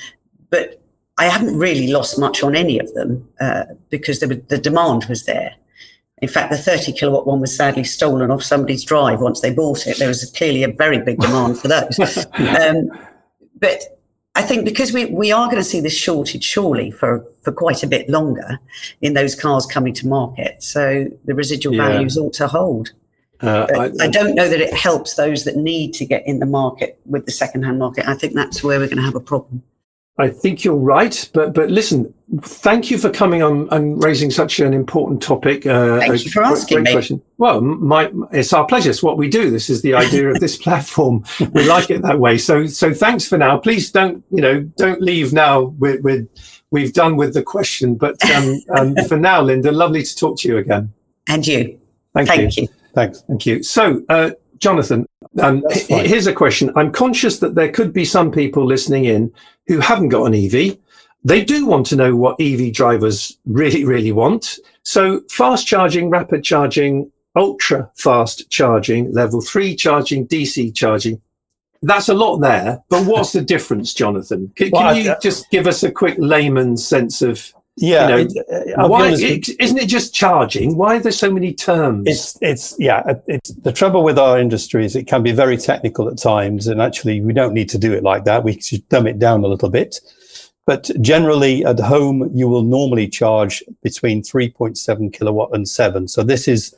but 0.50 0.82
I 1.16 1.26
haven't 1.26 1.56
really 1.56 1.92
lost 1.92 2.18
much 2.18 2.42
on 2.42 2.56
any 2.56 2.80
of 2.80 2.92
them 2.94 3.28
uh, 3.40 3.64
because 3.88 4.20
was, 4.24 4.40
the 4.48 4.58
demand 4.58 5.04
was 5.04 5.26
there. 5.26 5.54
In 6.20 6.28
fact, 6.28 6.50
the 6.50 6.58
30 6.58 6.92
kilowatt 6.94 7.28
one 7.28 7.40
was 7.40 7.56
sadly 7.56 7.84
stolen 7.84 8.32
off 8.32 8.42
somebody's 8.42 8.82
drive 8.82 9.20
once 9.20 9.40
they 9.40 9.52
bought 9.52 9.86
it. 9.86 9.98
There 9.98 10.08
was 10.08 10.28
clearly 10.36 10.64
a 10.64 10.72
very 10.72 11.00
big 11.00 11.18
demand 11.18 11.60
for 11.60 11.68
those. 11.68 12.26
um, 12.60 12.90
but 13.60 13.97
I 14.38 14.42
think 14.42 14.64
because 14.64 14.92
we, 14.92 15.06
we 15.06 15.32
are 15.32 15.46
going 15.46 15.56
to 15.56 15.64
see 15.64 15.80
this 15.80 15.96
shortage 15.96 16.44
surely 16.44 16.92
for, 16.92 17.26
for 17.42 17.50
quite 17.50 17.82
a 17.82 17.88
bit 17.88 18.08
longer 18.08 18.60
in 19.00 19.14
those 19.14 19.34
cars 19.34 19.66
coming 19.66 19.92
to 19.94 20.06
market. 20.06 20.62
So 20.62 21.06
the 21.24 21.34
residual 21.34 21.74
yeah. 21.74 21.88
values 21.88 22.16
ought 22.16 22.34
to 22.34 22.46
hold. 22.46 22.92
Uh, 23.40 23.66
I, 23.76 24.04
I, 24.04 24.08
don't 24.08 24.36
know 24.36 24.48
that 24.48 24.60
it 24.60 24.72
helps 24.72 25.14
those 25.14 25.42
that 25.44 25.56
need 25.56 25.92
to 25.94 26.04
get 26.04 26.24
in 26.24 26.38
the 26.38 26.46
market 26.46 27.00
with 27.04 27.24
the 27.24 27.32
second-hand 27.32 27.80
market. 27.80 28.06
I 28.08 28.14
think 28.14 28.34
that's 28.34 28.62
where 28.62 28.78
we're 28.78 28.86
going 28.86 28.98
to 28.98 29.02
have 29.02 29.16
a 29.16 29.20
problem. 29.20 29.64
I 30.20 30.28
think 30.28 30.64
you're 30.64 30.74
right, 30.74 31.30
but 31.32 31.54
but 31.54 31.70
listen, 31.70 32.12
thank 32.40 32.90
you 32.90 32.98
for 32.98 33.08
coming 33.08 33.42
on 33.42 33.68
and 33.70 34.02
raising 34.02 34.30
such 34.32 34.58
an 34.58 34.74
important 34.74 35.22
topic. 35.22 35.64
Uh, 35.64 36.00
thank 36.00 36.24
you 36.24 36.30
for 36.30 36.42
asking 36.42 36.78
great 36.78 36.86
me. 36.86 36.92
Question. 36.92 37.22
Well, 37.38 37.60
my, 37.60 38.10
it's 38.32 38.52
our 38.52 38.66
pleasure. 38.66 38.90
It's 38.90 39.02
what 39.02 39.16
we 39.16 39.28
do. 39.28 39.50
This 39.50 39.70
is 39.70 39.82
the 39.82 39.94
idea 39.94 40.28
of 40.28 40.40
this 40.40 40.56
platform. 40.64 41.24
We 41.52 41.64
like 41.66 41.90
it 41.90 42.02
that 42.02 42.18
way. 42.18 42.36
So 42.36 42.66
so 42.66 42.92
thanks 42.92 43.26
for 43.26 43.38
now. 43.38 43.58
Please 43.58 43.92
don't 43.92 44.24
you 44.30 44.42
know 44.42 44.62
don't 44.76 45.00
leave 45.00 45.32
now. 45.32 45.74
We're, 45.78 46.00
we're 46.00 46.26
we've 46.70 46.92
done 46.92 47.16
with 47.16 47.34
the 47.34 47.42
question, 47.42 47.94
but 47.94 48.16
um, 48.34 48.60
um, 48.76 48.96
for 49.08 49.16
now, 49.16 49.40
Linda, 49.40 49.72
lovely 49.72 50.02
to 50.02 50.16
talk 50.16 50.38
to 50.40 50.48
you 50.48 50.58
again. 50.58 50.92
And 51.28 51.46
you. 51.46 51.80
Thank, 52.14 52.28
thank 52.28 52.56
you. 52.56 52.62
you. 52.62 52.68
Thanks. 52.94 53.22
Thank 53.22 53.46
you. 53.46 53.62
So, 53.62 54.02
uh, 54.08 54.30
Jonathan, 54.58 55.06
um, 55.40 55.64
here's 55.70 56.26
a 56.26 56.32
question. 56.32 56.72
I'm 56.76 56.92
conscious 56.92 57.38
that 57.40 57.54
there 57.54 57.70
could 57.70 57.92
be 57.92 58.04
some 58.04 58.30
people 58.30 58.64
listening 58.64 59.04
in 59.04 59.32
who 59.66 59.80
haven't 59.80 60.08
got 60.08 60.24
an 60.24 60.34
EV. 60.34 60.78
They 61.24 61.44
do 61.44 61.66
want 61.66 61.86
to 61.86 61.96
know 61.96 62.16
what 62.16 62.40
EV 62.40 62.72
drivers 62.72 63.38
really, 63.44 63.84
really 63.84 64.12
want. 64.12 64.58
So 64.82 65.20
fast 65.28 65.66
charging, 65.66 66.10
rapid 66.10 66.44
charging, 66.44 67.10
ultra 67.36 67.90
fast 67.96 68.48
charging, 68.50 69.12
level 69.12 69.40
three 69.40 69.74
charging, 69.74 70.26
DC 70.26 70.74
charging. 70.74 71.20
That's 71.82 72.08
a 72.08 72.14
lot 72.14 72.38
there. 72.38 72.82
But 72.88 73.06
what's 73.06 73.32
the 73.32 73.42
difference, 73.42 73.94
Jonathan? 73.94 74.52
Can, 74.56 74.70
well, 74.72 74.94
can 74.94 75.04
you 75.04 75.12
I, 75.12 75.18
just 75.20 75.50
give 75.50 75.66
us 75.66 75.82
a 75.82 75.92
quick 75.92 76.16
layman's 76.18 76.86
sense 76.86 77.22
of 77.22 77.52
yeah, 77.80 78.16
you 78.16 78.24
know, 78.24 78.84
uh, 78.84 78.88
why 78.88 79.10
it, 79.12 79.48
isn't 79.60 79.78
it 79.78 79.88
just 79.88 80.12
charging? 80.12 80.76
Why 80.76 80.96
are 80.96 81.00
there 81.00 81.12
so 81.12 81.30
many 81.30 81.54
terms? 81.54 82.06
It's 82.06 82.38
it's 82.40 82.76
yeah. 82.78 83.02
It's 83.26 83.50
the 83.50 83.72
trouble 83.72 84.02
with 84.02 84.18
our 84.18 84.38
industry 84.38 84.84
is 84.84 84.96
it 84.96 85.06
can 85.06 85.22
be 85.22 85.32
very 85.32 85.56
technical 85.56 86.08
at 86.08 86.18
times, 86.18 86.66
and 86.66 86.82
actually 86.82 87.20
we 87.20 87.32
don't 87.32 87.54
need 87.54 87.68
to 87.70 87.78
do 87.78 87.92
it 87.92 88.02
like 88.02 88.24
that. 88.24 88.44
We 88.44 88.60
should 88.60 88.88
dumb 88.88 89.06
it 89.06 89.18
down 89.18 89.44
a 89.44 89.48
little 89.48 89.70
bit. 89.70 90.00
But 90.66 90.90
generally, 91.00 91.64
at 91.64 91.80
home, 91.80 92.30
you 92.34 92.46
will 92.46 92.62
normally 92.62 93.08
charge 93.08 93.62
between 93.82 94.22
3.7 94.22 95.12
kilowatt 95.14 95.54
and 95.54 95.66
seven. 95.66 96.08
So 96.08 96.22
this 96.22 96.46
is 96.46 96.74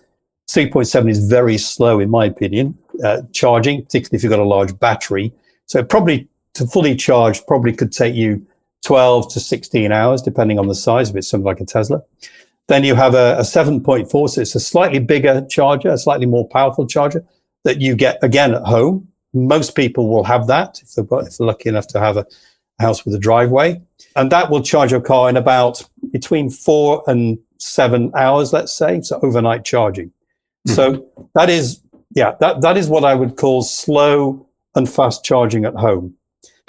3.7 0.48 1.10
is 1.10 1.28
very 1.28 1.58
slow, 1.58 1.98
in 1.98 2.08
my 2.08 2.26
opinion, 2.26 2.78
uh, 3.04 3.22
charging, 3.32 3.82
particularly 3.82 4.16
if 4.16 4.22
you've 4.22 4.30
got 4.30 4.38
a 4.38 4.44
large 4.44 4.78
battery. 4.78 5.32
So 5.66 5.82
probably 5.82 6.28
to 6.54 6.66
fully 6.66 6.94
charge 6.94 7.44
probably 7.46 7.72
could 7.72 7.92
take 7.92 8.14
you 8.14 8.46
12 8.84 9.32
to 9.32 9.40
16 9.40 9.92
hours, 9.92 10.22
depending 10.22 10.58
on 10.58 10.68
the 10.68 10.74
size 10.74 11.10
of 11.10 11.16
it, 11.16 11.24
something 11.24 11.44
like 11.44 11.60
a 11.60 11.64
Tesla. 11.64 12.02
Then 12.68 12.84
you 12.84 12.94
have 12.94 13.14
a, 13.14 13.36
a 13.38 13.42
7.4, 13.42 14.30
so 14.30 14.40
it's 14.40 14.54
a 14.54 14.60
slightly 14.60 15.00
bigger 15.00 15.44
charger, 15.50 15.88
a 15.88 15.98
slightly 15.98 16.26
more 16.26 16.48
powerful 16.48 16.86
charger 16.86 17.24
that 17.64 17.80
you 17.80 17.94
get 17.94 18.18
again 18.22 18.54
at 18.54 18.62
home. 18.62 19.08
Most 19.34 19.74
people 19.74 20.08
will 20.08 20.24
have 20.24 20.46
that 20.46 20.80
if 20.82 20.94
they're, 20.94 21.20
if 21.20 21.36
they're 21.36 21.46
lucky 21.46 21.68
enough 21.68 21.88
to 21.88 22.00
have 22.00 22.16
a 22.16 22.26
house 22.78 23.04
with 23.04 23.14
a 23.14 23.18
driveway. 23.18 23.80
And 24.16 24.32
that 24.32 24.50
will 24.50 24.62
charge 24.62 24.90
your 24.90 25.00
car 25.00 25.28
in 25.28 25.36
about 25.36 25.82
between 26.10 26.50
four 26.50 27.04
and 27.06 27.38
seven 27.58 28.10
hours, 28.16 28.52
let's 28.52 28.72
say. 28.72 29.00
So 29.02 29.20
overnight 29.22 29.64
charging. 29.64 30.08
Mm-hmm. 30.66 30.74
So 30.74 31.06
that 31.34 31.50
is, 31.50 31.80
yeah, 32.14 32.34
that, 32.40 32.62
that 32.62 32.76
is 32.76 32.88
what 32.88 33.04
I 33.04 33.14
would 33.14 33.36
call 33.36 33.62
slow 33.62 34.48
and 34.74 34.88
fast 34.88 35.24
charging 35.24 35.64
at 35.64 35.74
home 35.74 36.16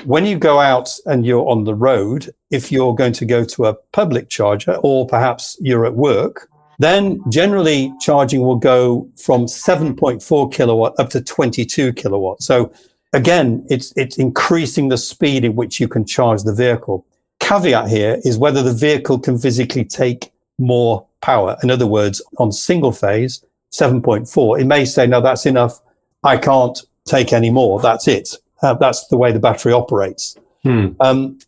when 0.06 0.26
you 0.26 0.38
go 0.38 0.60
out 0.60 0.90
and 1.06 1.26
you're 1.26 1.48
on 1.48 1.64
the 1.64 1.76
road, 1.76 2.34
if 2.50 2.72
you're 2.72 2.96
going 2.96 3.14
to 3.14 3.26
go 3.26 3.44
to 3.44 3.66
a 3.66 3.74
public 3.92 4.30
charger 4.30 4.76
or 4.84 5.08
perhaps 5.08 5.58
you're 5.60 5.86
at 5.86 5.94
work, 5.96 6.50
then 6.80 7.22
generally 7.30 7.94
charging 8.00 8.42
will 8.42 8.56
go 8.56 9.08
from 9.16 9.46
7.4 9.46 10.54
kilowatt 10.54 11.00
up 11.00 11.10
to 11.12 11.22
22 11.22 11.94
kilowatt. 11.94 12.42
So 12.42 12.74
again, 13.14 13.66
it's, 13.70 13.94
it's 13.96 14.18
increasing 14.18 14.90
the 14.90 14.98
speed 14.98 15.46
in 15.46 15.56
which 15.56 15.80
you 15.80 15.88
can 15.88 16.06
charge 16.06 16.44
the 16.44 16.56
vehicle. 16.56 17.06
Caveat 17.40 17.90
here 17.90 18.20
is 18.24 18.38
whether 18.38 18.64
the 18.64 18.74
vehicle 18.74 19.20
can 19.20 19.38
physically 19.38 19.86
take 19.86 20.32
more 20.58 21.06
power. 21.22 21.58
In 21.62 21.70
other 21.70 21.88
words, 21.88 22.22
on 22.38 22.52
single 22.52 22.92
phase, 22.92 23.46
7.4, 23.72 24.62
it 24.62 24.66
may 24.66 24.86
say, 24.86 25.08
no, 25.08 25.22
that's 25.22 25.46
enough. 25.46 25.80
I 26.24 26.38
can't 26.38 26.80
take 27.06 27.32
any 27.34 27.50
more. 27.50 27.80
That's 27.80 28.08
it. 28.08 28.36
Uh, 28.62 28.74
that's 28.76 29.08
the 29.08 29.18
way 29.18 29.32
the 29.32 29.40
battery 29.40 29.74
operates. 29.74 30.38
Hmm. 30.64 30.90
Um, 31.00 31.40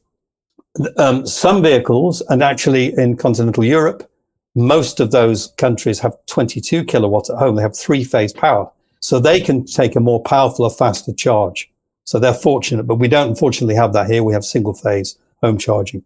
um, 0.98 1.28
some 1.28 1.62
vehicles, 1.62 2.22
and 2.30 2.42
actually 2.42 2.98
in 2.98 3.16
continental 3.16 3.64
Europe, 3.64 4.10
most 4.56 5.00
of 5.00 5.12
those 5.12 5.48
countries 5.58 6.00
have 6.00 6.16
22 6.28 6.84
kilowatts 6.86 7.30
at 7.30 7.38
home. 7.38 7.56
They 7.56 7.62
have 7.62 7.78
three 7.78 8.04
phase 8.04 8.34
power. 8.34 8.72
So 9.00 9.20
they 9.20 9.42
can 9.42 9.66
take 9.66 9.96
a 9.96 10.00
more 10.00 10.22
powerful 10.22 10.66
or 10.66 10.72
faster 10.72 11.14
charge. 11.14 11.70
So 12.06 12.20
they're 12.20 12.34
fortunate, 12.34 12.84
but 12.84 12.96
we 12.96 13.08
don't 13.08 13.30
unfortunately 13.30 13.76
have 13.76 13.94
that 13.94 14.10
here. 14.10 14.24
We 14.24 14.34
have 14.34 14.46
single 14.46 14.74
phase 14.74 15.18
home 15.42 15.58
charging. 15.58 16.04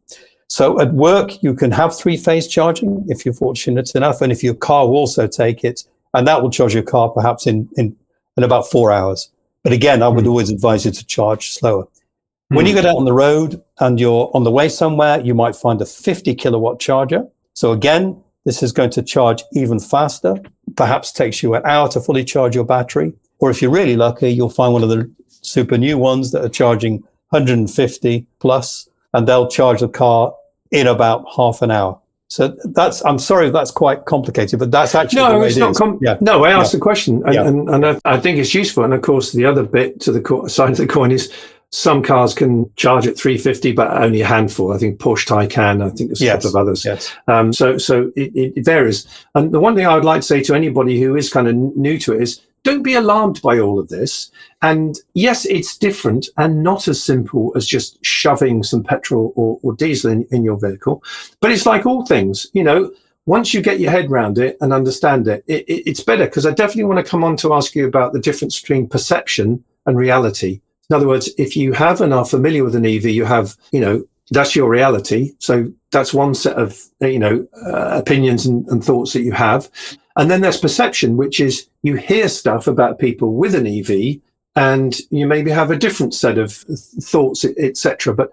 So 0.48 0.80
at 0.80 0.94
work, 0.94 1.44
you 1.44 1.54
can 1.54 1.72
have 1.72 1.98
three 1.98 2.18
phase 2.18 2.48
charging 2.48 3.06
if 3.10 3.26
you're 3.26 3.34
fortunate 3.34 3.94
enough. 3.96 4.22
And 4.22 4.32
if 4.32 4.44
your 4.44 4.56
car 4.56 4.88
will 4.88 4.96
also 4.96 5.28
take 5.28 5.64
it, 5.64 5.84
and 6.14 6.28
that 6.28 6.42
will 6.42 6.50
charge 6.50 6.74
your 6.74 6.84
car 6.84 7.10
perhaps 7.10 7.46
in, 7.48 7.70
in, 7.78 7.96
in 8.38 8.44
about 8.44 8.70
four 8.70 8.92
hours. 8.92 9.30
But 9.64 9.74
again, 9.74 10.02
I 10.02 10.08
would 10.08 10.26
mm. 10.26 10.30
always 10.30 10.50
advise 10.50 10.86
you 10.86 10.92
to 10.92 11.06
charge 11.06 11.52
slower. 11.52 11.86
Mm. 12.52 12.56
When 12.56 12.66
you 12.66 12.74
get 12.74 12.86
out 12.86 12.98
on 12.98 13.06
the 13.06 13.14
road 13.14 13.62
and 13.80 14.00
you're 14.00 14.32
on 14.34 14.44
the 14.44 14.52
way 14.52 14.70
somewhere, 14.70 15.20
you 15.22 15.34
might 15.34 15.56
find 15.56 15.82
a 15.82 15.86
50 15.86 16.36
kilowatt 16.36 16.80
charger. 16.80 17.28
So 17.54 17.72
again, 17.72 18.22
this 18.46 18.64
is 18.64 18.72
going 18.72 18.92
to 18.92 19.02
charge 19.02 19.44
even 19.54 19.80
faster. 19.80 20.38
Perhaps 20.76 21.12
takes 21.12 21.44
you 21.44 21.56
an 21.56 21.66
hour 21.66 21.90
to 21.90 22.00
fully 22.00 22.24
charge 22.24 22.56
your 22.56 22.64
battery. 22.64 23.14
Or 23.40 23.50
if 23.50 23.62
you're 23.62 23.72
really 23.72 23.98
lucky, 23.98 24.30
you'll 24.30 24.50
find 24.50 24.74
one 24.74 24.84
of 24.84 24.90
the 24.90 25.12
super 25.28 25.78
new 25.78 25.98
ones 25.98 26.32
that 26.32 26.44
are 26.44 26.50
charging 26.50 27.04
150 27.30 28.26
plus, 28.40 28.88
and 29.14 29.28
they'll 29.28 29.50
charge 29.50 29.82
the 29.82 29.90
car 29.90 30.34
in 30.72 30.88
about 30.88 31.26
half 31.36 31.62
an 31.62 31.72
hour. 31.72 32.00
So 32.30 32.50
that's, 32.66 33.04
I'm 33.06 33.20
sorry 33.20 33.48
if 33.48 33.54
that's 33.54 33.72
quite 33.72 34.06
complicated, 34.06 34.60
but 34.60 34.70
that's 34.70 34.96
actually. 34.96 35.22
No, 35.22 35.42
it's 35.42 35.56
not. 35.56 35.76
Com- 35.76 36.00
yeah. 36.02 36.18
No, 36.20 36.44
I 36.44 36.52
asked 36.52 36.74
yeah. 36.74 36.78
the 36.78 36.82
question 36.82 37.24
and, 37.26 37.34
yeah. 37.34 37.48
and, 37.48 37.70
and 37.70 37.86
I, 37.86 38.00
I, 38.04 38.20
think 38.20 38.38
it's 38.38 38.54
useful. 38.54 38.84
And 38.84 38.94
of 38.94 39.02
course, 39.02 39.32
the 39.32 39.46
other 39.46 39.64
bit 39.64 40.02
to 40.02 40.12
the 40.12 40.22
co- 40.22 40.48
side 40.48 40.72
of 40.72 40.78
the 40.78 40.88
coin 40.88 41.12
is 41.12 41.34
some 41.72 42.04
cars 42.04 42.34
can 42.34 42.72
charge 42.76 43.08
at 43.08 43.18
350, 43.18 43.72
but 43.74 43.92
only 43.92 44.22
a 44.22 44.26
handful. 44.26 44.74
I 44.74 44.78
think 44.78 45.00
Porsche 45.00 45.26
Taycan, 45.26 45.84
I 45.84 45.90
think 45.90 46.10
there's 46.10 46.22
a 46.22 46.26
yes. 46.26 46.44
couple 46.44 46.50
of 46.50 46.56
others. 46.68 46.86
Yes. 46.86 47.14
Um, 47.28 47.54
so, 47.54 47.78
so 47.78 48.12
it, 48.16 48.56
it 48.58 48.66
varies. 48.66 49.08
And 49.36 49.52
the 49.52 49.60
one 49.60 49.76
thing 49.76 49.86
I 49.86 49.96
would 49.96 50.06
like 50.06 50.22
to 50.22 50.28
say 50.28 50.42
to 50.44 50.56
anybody 50.56 51.00
who 51.00 51.16
is 51.16 51.30
kind 51.30 51.48
of 51.48 51.56
new 51.56 51.98
to 52.00 52.14
it 52.14 52.22
is 52.22 52.42
don't 52.64 52.84
be 52.84 52.96
alarmed 52.96 53.42
by 53.42 53.60
all 53.60 53.80
of 53.80 53.90
this. 53.90 54.32
And 54.62 54.98
yes, 55.14 55.46
it's 55.46 55.78
different 55.78 56.28
and 56.38 56.64
not 56.64 56.88
as 56.88 57.02
simple 57.02 57.52
as 57.56 57.66
just 57.66 58.04
shoving 58.06 58.64
some 58.64 58.84
petrol 58.84 59.34
or, 59.36 59.60
or 59.64 59.74
diesel 59.74 60.12
in, 60.12 60.28
in 60.32 60.44
your 60.44 60.58
vehicle. 60.60 61.04
But 61.40 61.52
it's 61.52 61.66
like 61.66 61.86
all 61.86 62.06
things, 62.06 62.48
you 62.54 62.64
know, 62.64 62.92
once 63.26 63.54
you 63.54 63.62
get 63.62 63.80
your 63.80 63.92
head 63.92 64.10
around 64.10 64.38
it 64.38 64.58
and 64.62 64.74
understand 64.74 65.28
it, 65.28 65.44
it, 65.48 65.66
it 65.68 65.84
it's 65.86 66.04
better. 66.04 66.26
Because 66.26 66.46
I 66.46 66.52
definitely 66.52 66.86
want 66.86 67.06
to 67.06 67.10
come 67.10 67.24
on 67.24 67.38
to 67.38 67.54
ask 67.54 67.76
you 67.76 67.88
about 67.88 68.14
the 68.14 68.20
difference 68.20 68.60
between 68.60 68.88
perception 68.88 69.64
and 69.86 69.98
reality. 69.98 70.62
In 70.90 70.96
other 70.96 71.08
words, 71.08 71.30
if 71.38 71.58
you 71.58 71.74
have 71.74 72.00
and 72.02 72.14
are 72.14 72.26
familiar 72.26 72.64
with 72.64 72.76
an 72.76 72.86
EV, 72.86 73.06
you 73.08 73.26
have, 73.26 73.56
you 73.72 73.82
know, 73.82 74.06
that's 74.32 74.56
your 74.56 74.70
reality. 74.70 75.34
So 75.40 75.72
that's 75.92 76.14
one 76.14 76.36
set 76.36 76.58
of, 76.58 76.82
you 77.02 77.20
know, 77.20 77.48
uh, 77.66 77.98
opinions 77.98 78.46
and, 78.46 78.66
and 78.68 78.84
thoughts 78.84 79.14
that 79.14 79.22
you 79.22 79.32
have. 79.34 79.70
And 80.18 80.32
then 80.32 80.42
there's 80.42 80.60
perception, 80.60 81.16
which 81.16 81.40
is 81.40 81.70
you 81.84 81.96
hear 81.96 82.28
stuff 82.28 82.68
about 82.68 83.00
people 83.00 83.36
with 83.36 83.54
an 83.54 83.68
EV 83.68 84.20
and 84.56 84.98
you 85.12 85.28
maybe 85.28 85.52
have 85.52 85.70
a 85.70 85.78
different 85.78 86.16
set 86.16 86.40
of 86.40 86.52
thoughts, 86.52 87.46
etc. 87.46 88.16
But 88.16 88.32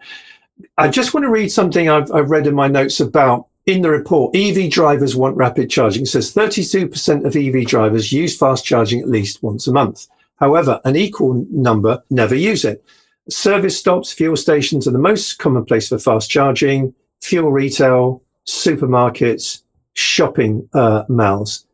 I 0.79 0.89
just 0.89 1.13
want 1.13 1.25
to 1.25 1.31
read 1.31 1.53
something 1.53 1.91
I've, 1.91 2.11
I've 2.11 2.31
read 2.31 2.47
in 2.47 2.55
my 2.55 2.69
notes 2.69 3.01
about 3.01 3.49
in 3.67 3.83
the 3.83 3.91
report. 3.91 4.35
EV 4.35 4.71
drivers 4.71 5.15
want 5.15 5.37
rapid 5.37 5.69
charging. 5.69 6.03
It 6.03 6.07
says 6.07 6.35
32% 6.35 7.27
of 7.27 7.37
EV 7.37 7.67
drivers 7.67 8.13
use 8.13 8.37
fast 8.37 8.65
charging 8.65 9.01
at 9.01 9.09
least 9.09 9.43
once 9.43 9.67
a 9.67 9.73
month. 9.73 10.07
However, 10.41 10.81
an 10.85 10.97
equal 10.97 11.47
number 11.51 12.03
never 12.09 12.35
use 12.35 12.65
it. 12.65 12.83
Service 13.29 13.79
stops, 13.79 14.13
fuel 14.13 14.37
stations 14.37 14.89
are 14.89 14.93
the 14.93 14.99
most 14.99 15.39
common 15.39 15.65
place 15.67 15.89
for 15.89 15.99
fast 15.99 16.31
charging, 16.31 16.95
fuel 17.21 17.53
retail, 17.53 18.23
supermarkets, 18.47 19.63
shopping 19.95 20.69
uh, 20.75 21.05
malls. 21.09 21.67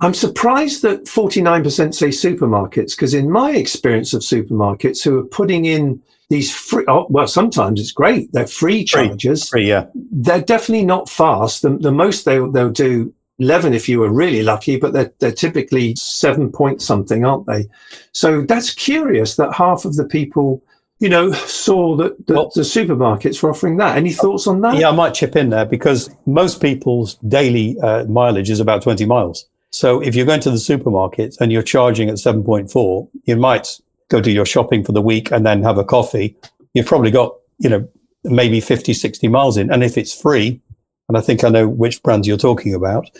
I'm 0.00 0.14
surprised 0.14 0.82
that 0.82 1.04
49% 1.04 1.94
say 1.94 2.08
supermarkets, 2.08 2.90
because 2.90 3.14
in 3.14 3.30
my 3.30 3.52
experience 3.52 4.12
of 4.12 4.22
supermarkets 4.22 5.02
who 5.02 5.18
are 5.18 5.24
putting 5.24 5.64
in 5.64 6.02
these 6.28 6.54
free, 6.54 6.84
oh, 6.88 7.06
well, 7.08 7.26
sometimes 7.26 7.80
it's 7.80 7.92
great. 7.92 8.30
They're 8.32 8.46
free 8.46 8.84
charges. 8.84 9.48
Free, 9.48 9.62
free 9.62 9.68
yeah. 9.68 9.86
They're 9.94 10.42
definitely 10.42 10.84
not 10.84 11.08
fast. 11.08 11.62
The, 11.62 11.70
the 11.70 11.92
most 11.92 12.24
they, 12.24 12.38
they'll 12.38 12.70
do 12.70 13.14
11 13.38 13.72
if 13.72 13.88
you 13.88 14.00
were 14.00 14.10
really 14.10 14.42
lucky, 14.42 14.76
but 14.76 14.92
they're, 14.92 15.12
they're 15.18 15.32
typically 15.32 15.94
seven 15.96 16.52
point 16.52 16.82
something, 16.82 17.24
aren't 17.24 17.46
they? 17.46 17.68
So 18.12 18.42
that's 18.42 18.74
curious 18.74 19.36
that 19.36 19.54
half 19.54 19.84
of 19.84 19.96
the 19.96 20.04
people 20.04 20.62
you 20.98 21.10
know, 21.10 21.30
saw 21.32 21.94
that, 21.96 22.26
that 22.26 22.34
well, 22.34 22.50
the 22.54 22.62
supermarkets 22.62 23.42
were 23.42 23.50
offering 23.50 23.76
that. 23.76 23.96
Any 23.98 24.12
thoughts 24.12 24.46
on 24.46 24.62
that? 24.62 24.76
Yeah, 24.76 24.88
I 24.88 24.92
might 24.92 25.12
chip 25.12 25.36
in 25.36 25.50
there 25.50 25.66
because 25.66 26.10
most 26.24 26.60
people's 26.60 27.16
daily 27.16 27.78
uh, 27.80 28.04
mileage 28.04 28.48
is 28.48 28.60
about 28.60 28.82
20 28.82 29.04
miles. 29.04 29.46
So 29.76 30.00
if 30.00 30.14
you're 30.14 30.24
going 30.24 30.40
to 30.40 30.50
the 30.50 30.58
supermarket 30.58 31.36
and 31.38 31.52
you're 31.52 31.62
charging 31.62 32.08
at 32.08 32.14
7.4, 32.14 33.10
you 33.24 33.36
might 33.36 33.78
go 34.08 34.22
do 34.22 34.30
your 34.30 34.46
shopping 34.46 34.82
for 34.82 34.92
the 34.92 35.02
week 35.02 35.30
and 35.30 35.44
then 35.44 35.62
have 35.64 35.76
a 35.76 35.84
coffee. 35.84 36.34
You've 36.72 36.86
probably 36.86 37.10
got, 37.10 37.36
you 37.58 37.68
know, 37.68 37.86
maybe 38.24 38.58
50, 38.58 38.94
60 38.94 39.28
miles 39.28 39.58
in. 39.58 39.70
And 39.70 39.84
if 39.84 39.98
it's 39.98 40.18
free, 40.18 40.62
and 41.10 41.18
I 41.18 41.20
think 41.20 41.44
I 41.44 41.50
know 41.50 41.68
which 41.68 42.02
brands 42.02 42.26
you're 42.26 42.38
talking 42.38 42.72
about, 42.72 43.10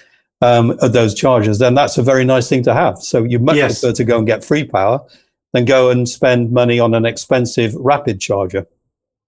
um, 0.40 0.70
of 0.80 0.94
those 0.94 1.14
chargers, 1.14 1.58
then 1.58 1.74
that's 1.74 1.98
a 1.98 2.02
very 2.02 2.24
nice 2.24 2.48
thing 2.48 2.62
to 2.62 2.72
have. 2.72 3.00
So 3.00 3.22
you 3.22 3.38
much 3.38 3.56
yes. 3.56 3.78
prefer 3.78 3.92
to 3.94 4.04
go 4.04 4.16
and 4.16 4.26
get 4.26 4.42
free 4.42 4.64
power 4.64 5.04
than 5.52 5.66
go 5.66 5.90
and 5.90 6.08
spend 6.08 6.52
money 6.52 6.80
on 6.80 6.94
an 6.94 7.04
expensive 7.04 7.74
rapid 7.74 8.18
charger. 8.18 8.66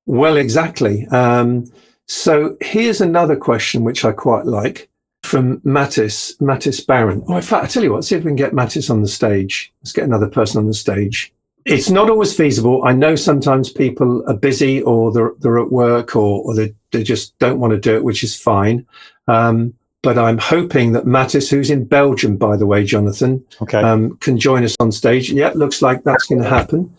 Well, 0.07 0.39
exactly. 0.39 1.07
Um, 1.09 1.71
so 2.07 2.57
here's 2.63 3.03
another 3.03 3.37
question 3.37 3.85
which 3.85 4.03
I 4.03 4.13
quite 4.13 4.47
like 4.47 4.89
from 5.29 5.61
Mattis, 5.61 6.37
Mattis 6.39 6.85
Baron. 6.85 7.23
Oh, 7.29 7.37
in 7.37 7.43
fact, 7.43 7.65
I 7.65 7.69
tell 7.69 7.83
you 7.85 7.93
what, 7.93 8.05
see 8.05 8.17
if 8.17 8.25
we 8.25 8.31
can 8.31 8.37
get 8.37 8.53
Mattis 8.53 8.91
on 8.91 9.03
the 9.03 9.09
stage. 9.09 9.73
Let's 9.83 9.93
get 9.93 10.05
another 10.05 10.29
person 10.29 10.59
on 10.59 10.67
the 10.67 10.75
stage. 10.75 11.33
It's 11.65 11.91
not 11.91 12.09
always 12.09 12.35
feasible. 12.35 12.83
I 12.85 12.93
know 12.93 13.15
sometimes 13.15 13.71
people 13.71 14.25
are 14.27 14.37
busy 14.37 14.81
or 14.83 15.13
they're, 15.13 15.33
they're 15.39 15.59
at 15.59 15.71
work 15.71 16.17
or, 16.17 16.43
or 16.43 16.55
they, 16.55 16.75
they 16.93 17.03
just 17.03 17.39
don't 17.39 17.61
want 17.61 17.73
to 17.73 17.79
do 17.79 17.95
it, 17.95 18.05
which 18.05 18.25
is 18.25 18.41
fine. 18.41 18.87
Um, 19.27 19.75
but 20.09 20.17
I'm 20.17 20.39
hoping 20.39 20.93
that 20.93 21.05
Mattis, 21.05 21.51
who's 21.51 21.69
in 21.69 21.85
Belgium, 21.85 22.39
by 22.39 22.57
the 22.57 22.65
way, 22.65 22.83
Jonathan, 22.83 23.45
okay. 23.61 23.83
um, 23.83 24.17
can 24.21 24.39
join 24.39 24.65
us 24.65 24.75
on 24.81 24.91
stage. 24.91 25.31
Yeah, 25.31 25.53
looks 25.55 25.83
like 25.83 26.03
that's 26.03 26.25
going 26.25 26.43
to 26.43 26.49
happen. 26.49 26.91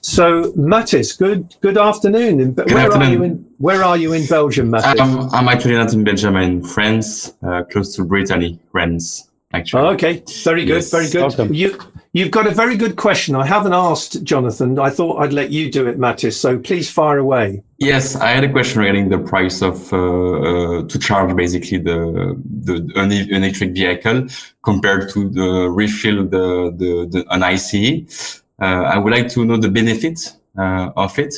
So, 0.00 0.50
Mattis, 0.54 1.16
good 1.16 1.54
good 1.60 1.78
afternoon. 1.78 2.54
Good 2.54 2.72
where 2.72 2.86
afternoon. 2.86 3.08
are 3.08 3.12
you 3.12 3.22
in 3.22 3.34
Where 3.58 3.84
are 3.84 3.96
you 3.96 4.14
in 4.14 4.26
Belgium, 4.26 4.72
Mattis? 4.72 4.98
Um, 4.98 5.30
I'm 5.32 5.46
actually 5.46 5.74
not 5.74 5.92
in 5.92 6.02
Belgium. 6.02 6.34
I'm 6.34 6.42
in 6.42 6.64
France, 6.64 7.32
uh, 7.44 7.62
close 7.62 7.94
to 7.94 8.04
Brittany, 8.04 8.58
Rennes. 8.72 9.28
Actually. 9.52 9.82
Oh, 9.82 9.92
okay, 9.92 10.22
very 10.44 10.64
good, 10.64 10.76
yes. 10.76 10.90
very 10.90 11.08
good. 11.08 11.22
Awesome. 11.22 11.54
You 11.54 11.78
You've 12.16 12.30
got 12.30 12.46
a 12.46 12.50
very 12.50 12.78
good 12.78 12.96
question. 12.96 13.34
I 13.36 13.44
haven't 13.44 13.74
asked 13.74 14.22
Jonathan. 14.24 14.78
I 14.78 14.88
thought 14.88 15.18
I'd 15.18 15.34
let 15.34 15.50
you 15.50 15.70
do 15.70 15.86
it, 15.86 15.98
Mattis. 15.98 16.32
So 16.32 16.58
please 16.58 16.90
fire 16.90 17.18
away. 17.18 17.62
Yes, 17.76 18.16
I 18.16 18.28
had 18.28 18.42
a 18.42 18.50
question 18.50 18.80
regarding 18.80 19.10
the 19.10 19.18
price 19.18 19.60
of 19.60 19.92
uh, 19.92 19.98
uh, 19.98 20.88
to 20.88 20.98
charge 20.98 21.36
basically 21.36 21.76
the 21.76 22.40
the 22.64 22.90
an 22.96 23.12
electric 23.12 23.72
vehicle 23.72 24.28
compared 24.62 25.10
to 25.10 25.28
the 25.28 25.68
refill 25.68 26.24
the 26.24 26.72
the, 26.80 27.06
the 27.12 27.26
an 27.34 27.42
ICE. 27.42 28.40
Uh, 28.62 28.64
I 28.64 28.96
would 28.96 29.12
like 29.12 29.28
to 29.32 29.44
know 29.44 29.58
the 29.58 29.68
benefits 29.68 30.38
uh, 30.56 30.92
of 30.96 31.18
it 31.18 31.34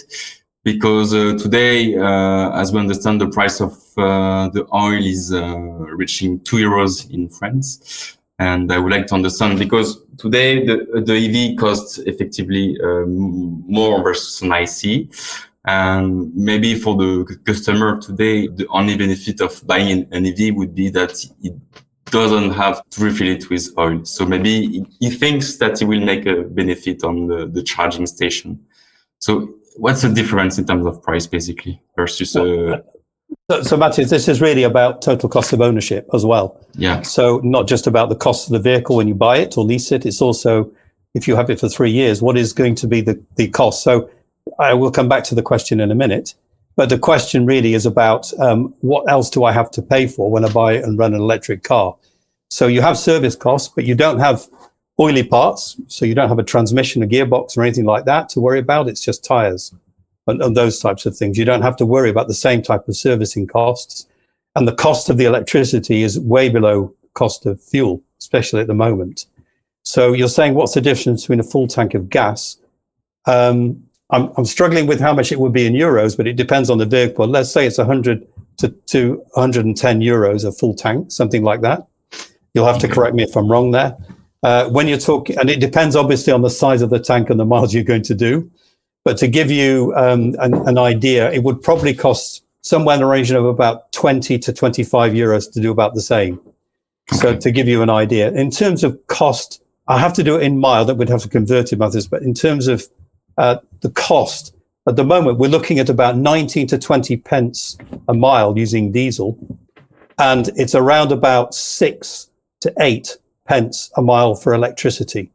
because 0.64 1.14
uh, 1.14 1.36
today, 1.38 1.96
uh, 1.96 2.50
as 2.52 2.72
we 2.72 2.80
understand, 2.80 3.20
the 3.20 3.28
price 3.28 3.60
of 3.60 3.72
the 3.96 4.66
oil 4.74 5.04
is 5.04 5.32
reaching 5.32 6.40
two 6.40 6.56
euros 6.56 7.10
in 7.10 7.28
France 7.28 8.16
and 8.38 8.72
I 8.72 8.78
would 8.78 8.92
like 8.92 9.06
to 9.08 9.14
understand 9.14 9.58
because 9.58 9.98
today 10.16 10.64
the, 10.64 11.02
the 11.04 11.14
EV 11.14 11.58
costs 11.58 11.98
effectively 11.98 12.76
um, 12.82 13.64
more 13.66 14.02
versus 14.02 14.42
an 14.42 14.52
IC. 14.52 15.10
And 15.64 16.34
maybe 16.34 16.76
for 16.76 16.96
the 16.96 17.38
customer 17.44 18.00
today, 18.00 18.46
the 18.46 18.66
only 18.68 18.96
benefit 18.96 19.40
of 19.40 19.60
buying 19.66 20.06
an 20.12 20.24
EV 20.24 20.54
would 20.54 20.74
be 20.74 20.88
that 20.90 21.12
it 21.42 21.54
doesn't 22.06 22.52
have 22.52 22.88
to 22.90 23.04
refill 23.04 23.28
it 23.28 23.50
with 23.50 23.76
oil. 23.76 24.04
So 24.04 24.24
maybe 24.24 24.86
he 25.00 25.10
thinks 25.10 25.56
that 25.56 25.80
he 25.80 25.84
will 25.84 26.00
make 26.00 26.24
a 26.24 26.42
benefit 26.42 27.02
on 27.02 27.26
the, 27.26 27.46
the 27.46 27.62
charging 27.62 28.06
station. 28.06 28.64
So 29.18 29.52
what's 29.78 30.02
the 30.02 30.08
difference 30.08 30.58
in 30.58 30.66
terms 30.66 30.86
of 30.86 31.02
price 31.02 31.26
basically 31.26 31.80
versus 31.96 32.34
a, 32.36 32.82
so, 33.50 33.62
so 33.62 33.76
Matthew, 33.76 34.04
this 34.04 34.28
is 34.28 34.40
really 34.40 34.62
about 34.62 35.02
total 35.02 35.28
cost 35.28 35.52
of 35.52 35.60
ownership 35.60 36.08
as 36.12 36.24
well. 36.24 36.58
Yeah. 36.74 37.02
So 37.02 37.40
not 37.44 37.66
just 37.66 37.86
about 37.86 38.08
the 38.08 38.16
cost 38.16 38.48
of 38.48 38.52
the 38.52 38.58
vehicle 38.58 38.96
when 38.96 39.08
you 39.08 39.14
buy 39.14 39.38
it 39.38 39.56
or 39.56 39.64
lease 39.64 39.92
it. 39.92 40.06
It's 40.06 40.20
also 40.20 40.70
if 41.14 41.26
you 41.26 41.36
have 41.36 41.50
it 41.50 41.60
for 41.60 41.68
three 41.68 41.90
years, 41.90 42.22
what 42.22 42.36
is 42.36 42.52
going 42.52 42.74
to 42.76 42.86
be 42.86 43.00
the, 43.00 43.22
the 43.36 43.48
cost? 43.48 43.82
So 43.82 44.10
I 44.58 44.74
will 44.74 44.90
come 44.90 45.08
back 45.08 45.24
to 45.24 45.34
the 45.34 45.42
question 45.42 45.80
in 45.80 45.90
a 45.90 45.94
minute. 45.94 46.34
But 46.76 46.90
the 46.90 46.98
question 46.98 47.44
really 47.44 47.74
is 47.74 47.86
about 47.86 48.32
um, 48.38 48.74
what 48.80 49.10
else 49.10 49.30
do 49.30 49.44
I 49.44 49.52
have 49.52 49.70
to 49.72 49.82
pay 49.82 50.06
for 50.06 50.30
when 50.30 50.44
I 50.44 50.52
buy 50.52 50.74
and 50.74 50.98
run 50.98 51.12
an 51.12 51.20
electric 51.20 51.64
car? 51.64 51.96
So 52.50 52.66
you 52.66 52.80
have 52.82 52.96
service 52.96 53.34
costs, 53.34 53.68
but 53.74 53.84
you 53.84 53.94
don't 53.94 54.20
have 54.20 54.46
oily 55.00 55.22
parts. 55.22 55.76
So 55.88 56.04
you 56.04 56.14
don't 56.14 56.28
have 56.28 56.38
a 56.38 56.44
transmission, 56.44 57.02
a 57.02 57.06
gearbox, 57.06 57.56
or 57.56 57.62
anything 57.62 57.84
like 57.84 58.04
that 58.04 58.28
to 58.30 58.40
worry 58.40 58.58
about. 58.58 58.88
It's 58.88 59.00
just 59.00 59.24
tires 59.24 59.72
and, 60.26 60.42
and 60.42 60.56
those 60.56 60.78
types 60.78 61.06
of 61.06 61.16
things. 61.16 61.38
You 61.38 61.44
don't 61.44 61.62
have 61.62 61.76
to 61.76 61.86
worry 61.86 62.10
about 62.10 62.28
the 62.28 62.34
same 62.34 62.62
type 62.62 62.88
of 62.88 62.96
servicing 62.96 63.46
costs. 63.46 64.06
And 64.54 64.66
the 64.66 64.74
cost 64.74 65.08
of 65.08 65.16
the 65.16 65.24
electricity 65.24 66.02
is 66.02 66.18
way 66.18 66.48
below 66.48 66.94
cost 67.14 67.46
of 67.46 67.60
fuel, 67.62 68.02
especially 68.18 68.60
at 68.60 68.66
the 68.66 68.74
moment. 68.74 69.26
So 69.82 70.12
you're 70.12 70.28
saying, 70.28 70.54
what's 70.54 70.74
the 70.74 70.80
difference 70.80 71.22
between 71.22 71.40
a 71.40 71.44
full 71.44 71.66
tank 71.66 71.94
of 71.94 72.10
gas? 72.10 72.58
Um, 73.24 73.84
I'm, 74.10 74.32
I'm, 74.36 74.44
struggling 74.44 74.86
with 74.86 75.00
how 75.00 75.12
much 75.12 75.32
it 75.32 75.38
would 75.38 75.52
be 75.52 75.66
in 75.66 75.74
euros, 75.74 76.16
but 76.16 76.26
it 76.26 76.36
depends 76.36 76.70
on 76.70 76.78
the 76.78 76.86
vehicle. 76.86 77.26
Let's 77.26 77.50
say 77.50 77.66
it's 77.66 77.78
100 77.78 78.26
to, 78.58 78.68
to 78.68 79.22
110 79.34 80.00
euros 80.00 80.46
a 80.46 80.52
full 80.52 80.74
tank, 80.74 81.12
something 81.12 81.42
like 81.42 81.60
that. 81.62 81.86
You'll 82.54 82.66
have 82.66 82.78
to 82.80 82.88
correct 82.88 83.14
me 83.14 83.22
if 83.22 83.36
I'm 83.36 83.50
wrong 83.50 83.70
there. 83.70 83.96
Uh, 84.42 84.68
when 84.68 84.86
you're 84.86 84.98
talking, 84.98 85.36
and 85.38 85.50
it 85.50 85.58
depends 85.58 85.96
obviously 85.96 86.32
on 86.32 86.42
the 86.42 86.50
size 86.50 86.80
of 86.80 86.90
the 86.90 87.00
tank 87.00 87.28
and 87.28 87.40
the 87.40 87.44
miles 87.44 87.74
you're 87.74 87.82
going 87.82 88.02
to 88.02 88.14
do. 88.14 88.48
But 89.04 89.16
to 89.18 89.28
give 89.28 89.50
you 89.50 89.92
um, 89.96 90.36
an, 90.38 90.54
an, 90.68 90.78
idea, 90.78 91.30
it 91.32 91.42
would 91.42 91.62
probably 91.62 91.94
cost 91.94 92.44
somewhere 92.60 92.94
in 92.94 93.00
the 93.00 93.06
region 93.06 93.36
of 93.36 93.46
about 93.46 93.90
20 93.92 94.38
to 94.38 94.52
25 94.52 95.12
euros 95.12 95.50
to 95.52 95.60
do 95.60 95.72
about 95.72 95.94
the 95.94 96.02
same. 96.02 96.38
Okay. 97.12 97.20
So 97.20 97.36
to 97.36 97.50
give 97.50 97.66
you 97.66 97.82
an 97.82 97.90
idea, 97.90 98.30
in 98.32 98.50
terms 98.50 98.84
of 98.84 99.04
cost, 99.06 99.62
I 99.88 99.98
have 99.98 100.12
to 100.14 100.22
do 100.22 100.36
it 100.36 100.42
in 100.42 100.58
mile. 100.58 100.84
That 100.84 100.96
would 100.96 101.08
have 101.08 101.22
to 101.22 101.28
convert 101.28 101.72
it 101.72 101.76
this. 101.76 102.06
But 102.06 102.22
in 102.22 102.34
terms 102.34 102.68
of 102.68 102.86
uh, 103.38 103.56
the 103.80 103.90
cost, 103.90 104.54
at 104.86 104.96
the 104.96 105.04
moment, 105.04 105.38
we're 105.38 105.50
looking 105.50 105.78
at 105.78 105.88
about 105.88 106.16
19 106.16 106.66
to 106.68 106.78
20 106.78 107.16
pence 107.18 107.76
a 108.08 108.14
mile 108.14 108.56
using 108.56 108.92
diesel, 108.92 109.38
and 110.18 110.50
it's 110.56 110.74
around 110.74 111.12
about 111.12 111.54
six 111.54 112.28
to 112.60 112.72
eight 112.80 113.16
pence 113.48 113.90
a 113.96 114.02
mile 114.02 114.34
for 114.34 114.52
electricity. 114.54 115.30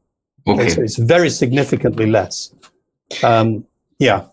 Okay. 0.47 0.70
So 0.70 0.82
it's 0.82 0.97
very 0.97 1.30
significantly 1.30 2.05
less. 2.05 2.53
Um, 3.24 3.66
yeah. 3.99 4.26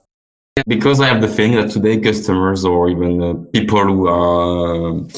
Because 0.66 1.00
I 1.00 1.06
have 1.06 1.20
the 1.20 1.28
feeling 1.28 1.56
that 1.56 1.70
today 1.70 1.98
customers 1.98 2.64
or 2.64 2.90
even 2.90 3.22
uh, 3.22 3.34
people 3.52 3.82
who 3.84 4.08
are 4.08 4.98
uh, 4.98 5.08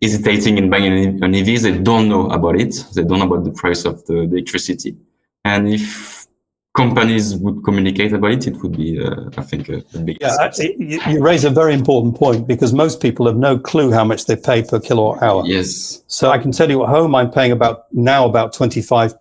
hesitating 0.00 0.56
in 0.58 0.70
buying 0.70 1.22
an 1.22 1.34
EV, 1.34 1.62
they 1.62 1.78
don't 1.78 2.08
know 2.08 2.30
about 2.30 2.56
it. 2.56 2.74
They 2.94 3.02
don't 3.02 3.18
know 3.18 3.26
about 3.26 3.44
the 3.44 3.50
price 3.50 3.84
of 3.84 4.04
the, 4.06 4.26
the 4.26 4.36
electricity. 4.36 4.96
And 5.44 5.68
if 5.68 6.15
companies 6.76 7.34
would 7.36 7.64
communicate 7.64 8.12
about 8.12 8.32
it, 8.32 8.46
it 8.46 8.62
would 8.62 8.76
be, 8.76 9.02
uh, 9.02 9.30
I 9.36 9.42
think, 9.42 9.68
a, 9.68 9.82
big. 9.98 10.18
Yeah, 10.20 10.50
you, 10.58 11.00
you 11.08 11.22
raise 11.22 11.44
a 11.44 11.50
very 11.50 11.74
important 11.74 12.16
point 12.16 12.46
because 12.46 12.72
most 12.72 13.00
people 13.00 13.26
have 13.26 13.36
no 13.36 13.58
clue 13.58 13.90
how 13.90 14.04
much 14.04 14.26
they 14.26 14.36
pay 14.36 14.62
per 14.62 14.78
kilowatt 14.78 15.22
hour. 15.22 15.42
Yes. 15.46 16.02
So 16.06 16.30
I 16.30 16.38
can 16.38 16.52
tell 16.52 16.70
you 16.70 16.82
at 16.84 16.88
home, 16.88 17.14
I'm 17.14 17.30
paying 17.30 17.52
about 17.52 17.92
now 17.92 18.26
about 18.26 18.52
25 18.52 19.14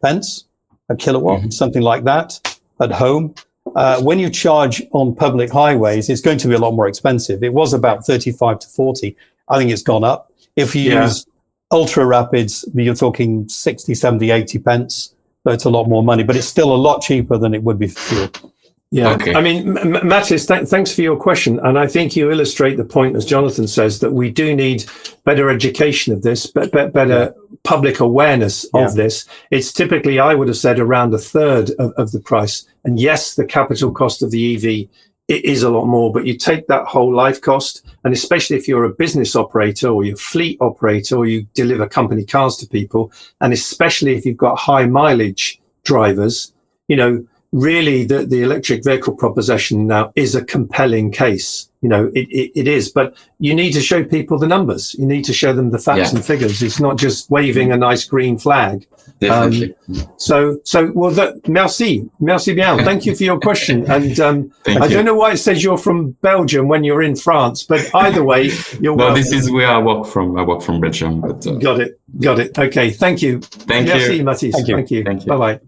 pence 0.00 0.44
a 0.90 0.96
kilowatt, 0.96 1.40
mm-hmm. 1.40 1.50
something 1.50 1.82
like 1.82 2.04
that 2.04 2.38
at 2.80 2.92
home. 2.92 3.34
Uh, 3.76 4.00
when 4.02 4.18
you 4.18 4.28
charge 4.28 4.82
on 4.92 5.14
public 5.14 5.50
highways, 5.50 6.10
it's 6.10 6.20
going 6.20 6.38
to 6.38 6.48
be 6.48 6.54
a 6.54 6.58
lot 6.58 6.72
more 6.72 6.88
expensive. 6.88 7.42
It 7.42 7.52
was 7.52 7.72
about 7.72 8.04
35 8.04 8.60
to 8.60 8.68
40. 8.68 9.16
I 9.48 9.58
think 9.58 9.70
it's 9.70 9.82
gone 9.82 10.04
up. 10.04 10.32
If 10.56 10.74
you 10.74 10.90
yeah. 10.90 11.04
use 11.04 11.24
ultra 11.70 12.04
rapids, 12.04 12.64
you're 12.74 12.94
talking 12.94 13.48
60, 13.48 13.94
70, 13.94 14.30
80 14.30 14.58
pence. 14.58 15.14
So 15.44 15.52
it's 15.52 15.64
a 15.64 15.70
lot 15.70 15.88
more 15.88 16.02
money, 16.02 16.22
but 16.22 16.36
it's 16.36 16.46
still 16.46 16.74
a 16.74 16.76
lot 16.76 17.00
cheaper 17.02 17.38
than 17.38 17.54
it 17.54 17.62
would 17.62 17.78
be 17.78 17.88
for 17.88 18.00
fuel. 18.00 18.52
Yeah, 18.92 19.10
okay. 19.12 19.34
I 19.34 19.40
mean, 19.40 19.78
M- 19.78 19.92
Mattis, 20.02 20.48
th- 20.48 20.68
thanks 20.68 20.92
for 20.92 21.02
your 21.02 21.16
question, 21.16 21.60
and 21.60 21.78
I 21.78 21.86
think 21.86 22.16
you 22.16 22.30
illustrate 22.30 22.76
the 22.76 22.84
point, 22.84 23.14
as 23.14 23.24
Jonathan 23.24 23.68
says, 23.68 24.00
that 24.00 24.12
we 24.12 24.30
do 24.30 24.54
need 24.54 24.84
better 25.24 25.48
education 25.48 26.12
of 26.12 26.22
this, 26.22 26.46
but, 26.46 26.72
but 26.72 26.92
better 26.92 27.32
yeah. 27.32 27.56
public 27.62 28.00
awareness 28.00 28.64
of 28.74 28.96
this. 28.96 29.26
It's 29.52 29.72
typically, 29.72 30.18
I 30.18 30.34
would 30.34 30.48
have 30.48 30.56
said, 30.56 30.80
around 30.80 31.14
a 31.14 31.18
third 31.18 31.70
of, 31.78 31.92
of 31.92 32.10
the 32.10 32.18
price. 32.18 32.66
And 32.84 32.98
yes, 32.98 33.36
the 33.36 33.46
capital 33.46 33.92
cost 33.92 34.24
of 34.24 34.32
the 34.32 34.56
EV 34.56 34.88
it 35.30 35.44
is 35.44 35.62
a 35.62 35.70
lot 35.70 35.86
more, 35.86 36.12
but 36.12 36.26
you 36.26 36.36
take 36.36 36.66
that 36.66 36.86
whole 36.86 37.14
life 37.14 37.40
cost, 37.40 37.86
and 38.02 38.12
especially 38.12 38.56
if 38.56 38.66
you're 38.66 38.84
a 38.84 38.92
business 38.92 39.36
operator 39.36 39.88
or 39.88 40.04
you're 40.04 40.16
fleet 40.16 40.58
operator 40.60 41.16
or 41.16 41.24
you 41.24 41.46
deliver 41.54 41.86
company 41.88 42.24
cars 42.24 42.56
to 42.56 42.66
people, 42.66 43.12
and 43.40 43.52
especially 43.52 44.16
if 44.16 44.26
you've 44.26 44.36
got 44.36 44.58
high 44.58 44.86
mileage 44.86 45.60
drivers, 45.84 46.52
you 46.88 46.96
know, 46.96 47.24
really 47.52 48.04
the, 48.04 48.24
the 48.24 48.42
electric 48.42 48.84
vehicle 48.84 49.14
proposition 49.14 49.86
now 49.86 50.12
is 50.14 50.34
a 50.34 50.44
compelling 50.44 51.10
case. 51.10 51.68
You 51.82 51.88
know, 51.88 52.10
it, 52.14 52.28
it, 52.28 52.52
it 52.54 52.68
is, 52.68 52.90
but 52.90 53.16
you 53.38 53.54
need 53.54 53.72
to 53.72 53.80
show 53.80 54.04
people 54.04 54.38
the 54.38 54.46
numbers. 54.46 54.94
You 54.94 55.06
need 55.06 55.24
to 55.24 55.32
show 55.32 55.54
them 55.54 55.70
the 55.70 55.78
facts 55.78 56.12
yeah. 56.12 56.16
and 56.16 56.24
figures. 56.24 56.62
It's 56.62 56.78
not 56.78 56.98
just 56.98 57.30
waving 57.30 57.72
a 57.72 57.76
nice 57.76 58.04
green 58.04 58.38
flag. 58.38 58.86
Definitely. 59.18 59.74
Um, 59.88 60.12
so, 60.18 60.60
so, 60.64 60.92
well, 60.94 61.10
that, 61.12 61.48
merci, 61.48 62.08
merci 62.20 62.52
bien. 62.54 62.78
Thank 62.84 63.06
you 63.06 63.16
for 63.16 63.24
your 63.24 63.40
question. 63.40 63.90
And 63.90 64.20
um, 64.20 64.52
I 64.66 64.72
you. 64.72 64.88
don't 64.90 65.06
know 65.06 65.14
why 65.14 65.32
it 65.32 65.38
says 65.38 65.64
you're 65.64 65.78
from 65.78 66.10
Belgium 66.20 66.68
when 66.68 66.84
you're 66.84 67.02
in 67.02 67.16
France, 67.16 67.62
but 67.62 67.88
either 67.94 68.22
way, 68.22 68.50
you're 68.80 68.94
well. 68.94 69.14
This 69.14 69.32
is 69.32 69.50
where 69.50 69.68
I 69.68 69.78
work 69.78 70.06
from. 70.06 70.38
I 70.38 70.42
work 70.42 70.60
from 70.62 70.82
Belgium. 70.82 71.22
But, 71.22 71.46
uh, 71.46 71.52
got 71.54 71.80
it, 71.80 71.98
got 72.20 72.38
it. 72.40 72.58
Okay, 72.58 72.90
thank 72.90 73.22
you. 73.22 73.40
Thank 73.40 73.88
merci, 73.88 74.16
you, 74.18 74.24
Mathis. 74.24 74.54
Thank 74.54 74.68
you. 74.68 74.76
Thank 74.76 74.90
you. 74.90 75.04
Thank 75.04 75.24
you. 75.24 75.28
Bye 75.28 75.36
bye. 75.36 75.60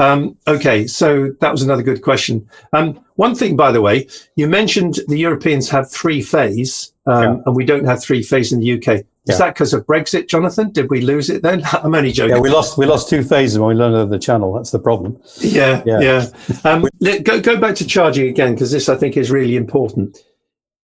Um, 0.00 0.38
okay, 0.48 0.86
so 0.86 1.32
that 1.40 1.52
was 1.52 1.62
another 1.62 1.82
good 1.82 2.00
question. 2.00 2.48
Um, 2.72 3.04
one 3.16 3.34
thing, 3.34 3.54
by 3.54 3.70
the 3.70 3.82
way, 3.82 4.08
you 4.34 4.48
mentioned 4.48 4.98
the 5.08 5.18
Europeans 5.18 5.68
have 5.68 5.90
three 5.90 6.22
phase, 6.22 6.92
um, 7.06 7.22
yeah. 7.22 7.42
and 7.44 7.54
we 7.54 7.66
don't 7.66 7.84
have 7.84 8.02
three 8.02 8.22
phase 8.22 8.50
in 8.50 8.60
the 8.60 8.72
UK. 8.72 8.88
Is 8.88 9.04
yeah. 9.26 9.36
that 9.36 9.54
because 9.54 9.74
of 9.74 9.84
Brexit, 9.84 10.26
Jonathan? 10.26 10.70
Did 10.70 10.88
we 10.88 11.02
lose 11.02 11.28
it 11.28 11.42
then? 11.42 11.62
I'm 11.72 11.94
only 11.94 12.12
joking. 12.12 12.36
Yeah, 12.36 12.40
we 12.40 12.48
lost 12.48 12.78
we 12.78 12.86
lost 12.86 13.10
two 13.10 13.22
phases 13.22 13.58
when 13.58 13.68
we 13.68 13.74
learned 13.74 13.96
of 13.96 14.08
the 14.08 14.18
channel. 14.18 14.54
That's 14.54 14.70
the 14.70 14.78
problem. 14.78 15.20
Yeah, 15.38 15.82
yeah. 15.84 16.00
yeah. 16.00 16.26
Um, 16.64 16.88
go 17.22 17.38
go 17.42 17.60
back 17.60 17.74
to 17.76 17.86
charging 17.86 18.26
again 18.28 18.54
because 18.54 18.72
this 18.72 18.88
I 18.88 18.96
think 18.96 19.18
is 19.18 19.30
really 19.30 19.56
important. 19.56 20.16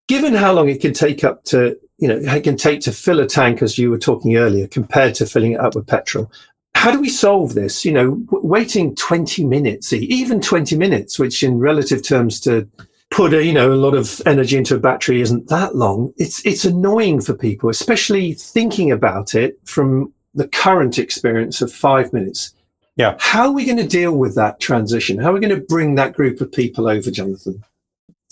Given 0.09 0.35
how 0.35 0.53
long 0.53 0.69
it 0.69 0.83
can 0.83 0.93
take 0.93 1.25
up 1.25 1.45
to 1.45 1.79
you 1.97 2.09
know 2.09 2.19
it 2.19 2.45
can 2.45 2.59
take 2.59 2.81
to 2.83 2.93
fill 2.93 3.21
a 3.21 3.27
tank, 3.27 3.63
as 3.63 3.79
you 3.79 3.91
were 3.91 3.99
talking 3.99 4.37
earlier, 4.37 4.69
compared 4.69 5.15
to 5.15 5.25
filling 5.25 5.53
it 5.53 5.61
up 5.61 5.75
with 5.75 5.87
petrol, 5.87 6.31
how 6.77 6.91
do 6.91 7.01
we 7.01 7.09
solve 7.09 7.55
this? 7.55 7.85
You 7.85 7.93
know, 7.93 8.15
w- 8.17 8.47
waiting 8.47 8.95
20 8.95 9.45
minutes, 9.45 9.93
even 9.93 10.41
20 10.41 10.77
minutes, 10.77 11.19
which 11.19 11.43
in 11.43 11.59
relative 11.59 12.03
terms 12.03 12.39
to 12.41 12.69
put 13.11 13.33
a, 13.33 13.43
you 13.45 13.53
know, 13.53 13.73
a 13.73 13.75
lot 13.75 13.95
of 13.95 14.21
energy 14.27 14.57
into 14.57 14.75
a 14.75 14.79
battery 14.79 15.23
isn't 15.23 15.49
that 15.49 15.75
long. 15.75 16.13
It's, 16.19 16.45
it's 16.45 16.67
annoying 16.67 17.23
for 17.23 17.35
people, 17.35 17.71
especially 17.71 18.35
thinking 18.35 18.93
about 18.93 19.35
it 19.35 19.59
from 19.65 20.13
the 20.35 20.49
current 20.49 20.99
experience 20.99 21.63
of 21.63 21.73
five 21.73 22.13
minutes. 22.13 22.53
Yeah. 22.97 23.17
How 23.19 23.47
are 23.47 23.53
we 23.53 23.65
going 23.65 23.79
to 23.79 23.87
deal 23.87 24.13
with 24.13 24.35
that 24.35 24.61
transition? 24.61 25.19
How 25.19 25.31
are 25.31 25.35
we 25.35 25.41
going 25.41 25.59
to 25.59 25.67
bring 25.67 25.95
that 25.95 26.13
group 26.13 26.41
of 26.43 26.53
people 26.53 26.89
over, 26.89 27.11
Jonathan? 27.11 27.65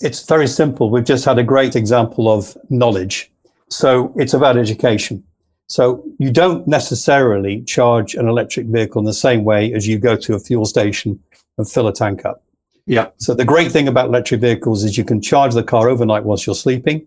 It's 0.01 0.27
very 0.27 0.49
simple. 0.49 0.91
We've 0.91 1.05
just 1.05 1.25
had 1.25 1.39
a 1.39 1.45
great 1.45 1.77
example 1.77 2.31
of 2.31 2.57
knowledge. 2.69 3.31
So 3.69 4.13
it's 4.17 4.35
about 4.35 4.59
education. 4.59 5.25
So 5.67 6.05
you 6.19 6.31
don't 6.31 6.67
necessarily 6.69 7.63
charge 7.63 8.15
an 8.15 8.29
electric 8.29 8.67
vehicle 8.67 9.01
in 9.01 9.07
the 9.07 9.15
same 9.15 9.45
way 9.45 9.73
as 9.73 9.89
you 9.89 9.99
go 9.99 10.17
to 10.17 10.35
a 10.35 10.39
fuel 10.39 10.67
station 10.67 11.19
and 11.57 11.71
fill 11.71 11.89
a 11.89 11.93
tank 11.93 12.25
up. 12.25 12.43
Yeah. 12.87 13.09
So 13.17 13.35
the 13.35 13.45
great 13.45 13.73
thing 13.73 13.89
about 13.89 14.09
electric 14.09 14.41
vehicles 14.41 14.85
is 14.85 14.99
you 14.99 15.05
can 15.05 15.23
charge 15.23 15.55
the 15.55 15.63
car 15.63 15.89
overnight 15.89 16.25
whilst 16.25 16.47
you're 16.47 16.55
sleeping, 16.55 17.07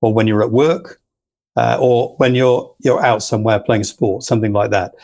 or 0.00 0.14
when 0.14 0.26
you're 0.26 0.42
at 0.42 0.50
work, 0.50 1.00
uh, 1.56 1.76
or 1.80 2.14
when 2.16 2.34
you're 2.34 2.74
you're 2.80 3.04
out 3.04 3.22
somewhere 3.22 3.58
playing 3.60 3.84
sport, 3.84 4.22
something 4.22 4.52
like 4.52 4.70
that. 4.70 4.94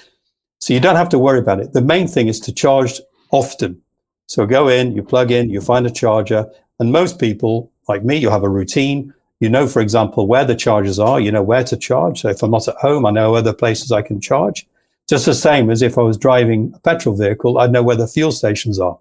So 0.60 0.72
you 0.72 0.80
don't 0.80 0.96
have 0.96 1.10
to 1.10 1.18
worry 1.18 1.40
about 1.40 1.60
it. 1.60 1.74
The 1.74 1.82
main 1.82 2.08
thing 2.08 2.28
is 2.28 2.40
to 2.40 2.52
charge 2.52 3.00
often. 3.30 3.82
So 4.28 4.46
go 4.46 4.68
in, 4.68 4.92
you 4.96 5.02
plug 5.02 5.30
in, 5.30 5.50
you 5.50 5.60
find 5.60 5.86
a 5.86 5.90
charger, 5.90 6.46
and 6.80 6.90
most 6.90 7.20
people, 7.20 7.70
like 7.86 8.02
me, 8.02 8.16
you 8.16 8.30
have 8.30 8.44
a 8.44 8.48
routine. 8.48 9.12
You 9.40 9.48
know, 9.48 9.66
for 9.66 9.80
example, 9.80 10.26
where 10.26 10.44
the 10.44 10.54
chargers 10.54 10.98
are, 10.98 11.20
you 11.20 11.32
know 11.32 11.42
where 11.42 11.64
to 11.64 11.76
charge. 11.76 12.22
So 12.22 12.28
if 12.28 12.42
I'm 12.42 12.50
not 12.50 12.68
at 12.68 12.76
home, 12.76 13.04
I 13.04 13.10
know 13.10 13.34
other 13.34 13.52
places 13.52 13.92
I 13.92 14.02
can 14.02 14.20
charge. 14.20 14.66
Just 15.08 15.26
the 15.26 15.34
same 15.34 15.70
as 15.70 15.82
if 15.82 15.98
I 15.98 16.02
was 16.02 16.16
driving 16.16 16.72
a 16.74 16.78
petrol 16.78 17.16
vehicle, 17.16 17.58
I'd 17.58 17.72
know 17.72 17.82
where 17.82 17.96
the 17.96 18.06
fuel 18.06 18.32
stations 18.32 18.78
are. 18.78 18.98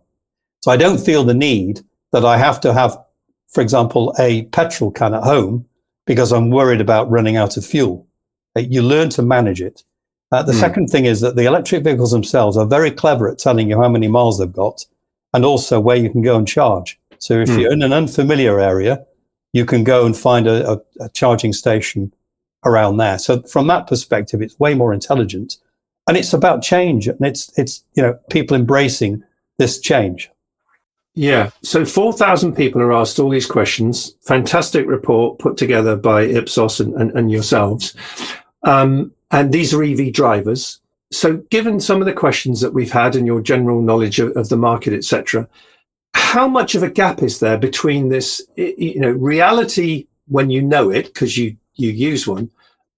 So 0.62 0.72
I 0.72 0.78
don't 0.78 1.00
feel 1.00 1.24
the 1.24 1.34
need 1.34 1.82
that 2.12 2.26
I 2.26 2.38
have 2.38 2.60
to 2.62 2.74
have, 2.74 2.98
for 3.48 3.62
example, 3.62 4.14
a 4.20 4.44
petrol 4.46 4.92
can 4.92 5.14
at 5.14 5.24
home 5.24 5.66
because 6.06 6.32
I'm 6.34 6.50
worried 6.50 6.82
about 6.82 7.10
running 7.10 7.38
out 7.38 7.56
of 7.58 7.66
fuel. 7.66 8.06
Uh, 8.56 8.62
you 8.62 8.82
learn 8.82 9.10
to 9.12 9.22
manage 9.22 9.62
it. 9.62 9.84
Uh, 10.32 10.44
the 10.44 10.52
mm. 10.52 10.60
second 10.60 10.88
thing 10.88 11.06
is 11.06 11.22
that 11.22 11.36
the 11.36 11.46
electric 11.46 11.84
vehicles 11.84 12.12
themselves 12.12 12.58
are 12.58 12.66
very 12.66 12.92
clever 12.92 13.30
at 13.30 13.40
telling 13.40 13.70
you 13.70 13.80
how 13.80 13.88
many 13.88 14.08
miles 14.08 14.40
they've 14.40 14.52
got 14.52 14.86
and 15.34 15.46
also 15.46 15.80
where 15.80 15.96
you 15.96 16.10
can 16.10 16.22
go 16.22 16.38
and 16.38 16.48
charge. 16.48 17.00
So 17.20 17.40
if 17.40 17.50
mm. 17.50 17.62
you're 17.62 17.72
in 17.72 17.84
an 17.84 17.94
unfamiliar 17.94 18.60
area, 18.60 19.06
you 19.54 19.66
can 19.66 19.84
go 19.84 20.06
and 20.06 20.18
find 20.18 20.48
a, 20.48 20.74
a, 20.74 20.82
a 21.00 21.10
charging 21.10 21.54
station 21.54 22.14
around 22.66 22.98
there. 22.98 23.20
So 23.20 23.42
from 23.44 23.68
that 23.68 23.88
perspective, 23.88 24.42
it's 24.42 24.60
way 24.60 24.74
more 24.74 24.94
intelligent, 24.94 25.58
and 26.08 26.18
it's 26.18 26.34
about 26.34 26.62
change, 26.62 27.08
and 27.08 27.22
it's 27.22 27.58
it's 27.58 27.84
you 27.94 28.04
know 28.04 28.20
people 28.30 28.58
embracing 28.58 29.24
this 29.58 29.80
change. 29.80 30.30
Yeah. 31.16 31.52
So 31.62 31.86
4,000 31.86 32.56
people 32.56 32.82
are 32.82 32.92
asked 32.92 33.20
all 33.20 33.30
these 33.30 33.46
questions. 33.46 34.16
Fantastic 34.22 34.88
report 34.88 35.38
put 35.38 35.58
together 35.58 35.96
by 35.96 36.24
Ipsos 36.24 36.80
and, 36.80 36.94
and, 36.96 37.12
and 37.12 37.32
yourselves. 37.32 37.96
Um, 38.64 39.12
and 39.30 39.54
these 39.54 39.74
are 39.74 39.84
EV 39.84 40.12
drivers. 40.12 40.80
So 41.12 41.38
given 41.52 41.80
some 41.80 42.00
of 42.02 42.08
the 42.08 42.14
questions 42.14 42.62
that 42.62 42.74
we've 42.74 42.92
had 42.92 43.16
and 43.16 43.28
your 43.28 43.42
general 43.42 43.82
knowledge 43.82 44.20
of, 44.20 44.36
of 44.36 44.50
the 44.50 44.58
market, 44.58 44.94
etc., 44.94 45.48
how 46.34 46.48
much 46.48 46.74
of 46.74 46.82
a 46.82 46.90
gap 46.90 47.22
is 47.22 47.40
there 47.40 47.60
between 47.60 48.10
this, 48.10 48.42
you 48.56 49.00
know, 49.00 49.12
reality 49.12 50.08
when 50.28 50.50
you 50.50 50.64
know 50.64 50.90
it 50.90 51.06
because 51.06 51.38
you 51.38 51.56
you 51.76 51.92
use 51.92 52.28
one, 52.28 52.50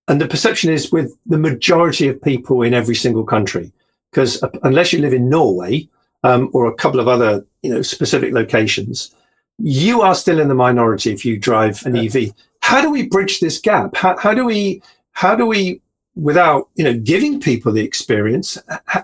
and 0.07 0.21
the 0.21 0.27
perception 0.27 0.71
is 0.71 0.89
with 0.89 1.17
the 1.25 1.37
majority 1.37 2.07
of 2.07 2.21
people 2.21 2.61
in 2.61 2.73
every 2.73 2.95
single 2.95 3.25
country? 3.25 3.73
Because 4.09 4.41
unless 4.63 4.93
you 4.93 4.99
live 4.99 5.13
in 5.13 5.27
Norway 5.27 5.89
um, 6.23 6.49
or 6.53 6.67
a 6.67 6.75
couple 6.75 7.01
of 7.01 7.09
other, 7.09 7.45
you 7.61 7.71
know, 7.71 7.81
specific 7.81 8.31
locations, 8.33 9.13
you 9.57 10.01
are 10.01 10.15
still 10.15 10.39
in 10.39 10.47
the 10.47 10.61
minority 10.67 11.11
if 11.11 11.25
you 11.25 11.37
drive 11.37 11.85
an 11.85 11.97
EV. 11.97 12.31
How 12.61 12.79
do 12.79 12.89
we 12.89 13.09
bridge 13.09 13.41
this 13.41 13.59
gap? 13.59 13.97
How, 13.97 14.17
how 14.17 14.33
do 14.33 14.45
we 14.45 14.81
how 15.11 15.35
do 15.35 15.45
we 15.45 15.81
without 16.15 16.69
you 16.75 16.83
know 16.83 16.97
giving 16.97 17.39
people 17.39 17.71
the 17.71 17.83
experience 17.83 18.57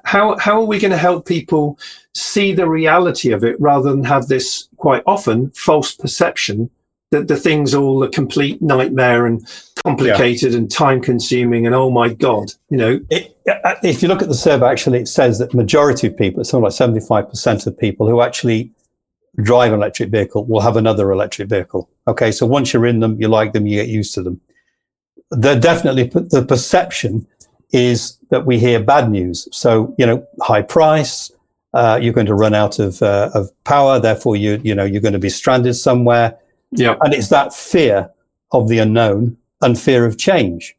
how 0.03 0.37
how 0.37 0.61
are 0.61 0.65
we 0.65 0.79
going 0.79 0.91
to 0.91 0.97
help 0.97 1.25
people 1.25 1.77
see 2.13 2.53
the 2.53 2.67
reality 2.67 3.31
of 3.31 3.43
it 3.43 3.59
rather 3.59 3.91
than 3.91 4.03
have 4.03 4.27
this 4.27 4.69
quite 4.77 5.03
often 5.05 5.51
false 5.51 5.93
perception 5.93 6.69
that 7.11 7.27
the 7.27 7.35
thing's 7.35 7.73
all 7.73 8.01
a 8.01 8.09
complete 8.09 8.61
nightmare 8.61 9.25
and 9.25 9.45
complicated 9.83 10.53
yeah. 10.53 10.57
and 10.57 10.71
time 10.71 11.01
consuming 11.01 11.65
and 11.65 11.75
oh 11.75 11.91
my 11.91 12.07
god 12.07 12.49
you 12.69 12.77
know 12.77 12.99
it, 13.09 13.35
uh, 13.65 13.75
if 13.83 14.01
you 14.01 14.07
look 14.07 14.21
at 14.21 14.29
the 14.29 14.33
survey 14.33 14.67
actually 14.67 14.99
it 14.99 15.07
says 15.07 15.37
that 15.37 15.53
majority 15.53 16.07
of 16.07 16.15
people 16.15 16.39
it's 16.39 16.49
something 16.49 16.63
like 16.63 17.03
75% 17.09 17.67
of 17.67 17.77
people 17.77 18.07
who 18.07 18.21
actually 18.21 18.71
drive 19.41 19.73
an 19.73 19.79
electric 19.79 20.09
vehicle 20.09 20.45
will 20.45 20.61
have 20.61 20.77
another 20.77 21.11
electric 21.11 21.49
vehicle 21.49 21.89
okay 22.07 22.31
so 22.31 22.45
once 22.45 22.71
you're 22.71 22.85
in 22.85 23.01
them 23.01 23.19
you 23.19 23.27
like 23.27 23.51
them 23.51 23.65
you 23.65 23.75
get 23.75 23.89
used 23.89 24.13
to 24.13 24.23
them 24.23 24.39
the 25.31 25.55
definitely 25.55 26.03
the 26.03 26.45
perception 26.47 27.25
is 27.71 28.17
that 28.29 28.45
we 28.45 28.59
hear 28.59 28.79
bad 28.79 29.09
news. 29.09 29.47
So 29.51 29.95
you 29.97 30.05
know, 30.05 30.27
high 30.41 30.61
price, 30.61 31.31
uh, 31.73 31.97
you're 32.01 32.13
going 32.13 32.27
to 32.27 32.35
run 32.35 32.53
out 32.53 32.79
of 32.79 33.01
uh, 33.01 33.31
of 33.33 33.49
power, 33.63 33.99
therefore 33.99 34.35
you 34.35 34.61
you 34.63 34.75
know 34.75 34.83
you're 34.83 35.01
going 35.01 35.13
to 35.13 35.19
be 35.19 35.29
stranded 35.29 35.75
somewhere. 35.75 36.37
Yeah, 36.71 36.97
and 37.01 37.13
it's 37.13 37.29
that 37.29 37.53
fear 37.53 38.11
of 38.51 38.67
the 38.67 38.79
unknown 38.79 39.37
and 39.61 39.79
fear 39.79 40.05
of 40.05 40.17
change. 40.17 40.75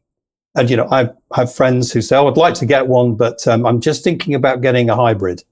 And 0.55 0.69
you 0.69 0.77
know, 0.77 0.87
I 0.91 1.09
have 1.35 1.53
friends 1.53 1.91
who 1.91 2.01
say, 2.01 2.15
"Oh, 2.15 2.27
I'd 2.27 2.37
like 2.37 2.53
to 2.55 2.65
get 2.65 2.87
one, 2.87 3.15
but 3.15 3.47
um, 3.47 3.65
I'm 3.65 3.81
just 3.81 4.03
thinking 4.03 4.35
about 4.35 4.61
getting 4.61 4.89
a 4.89 4.95
hybrid." 4.95 5.43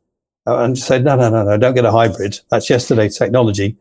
Uh, 0.45 0.63
and 0.63 0.77
say, 0.77 0.99
"No, 0.99 1.15
no, 1.15 1.29
no, 1.29 1.43
no, 1.43 1.57
don't 1.57 1.73
get 1.73 1.85
a 1.85 1.91
hybrid. 1.91 2.39
That's 2.49 2.69
yesterday's 2.69 3.17
technology. 3.17 3.77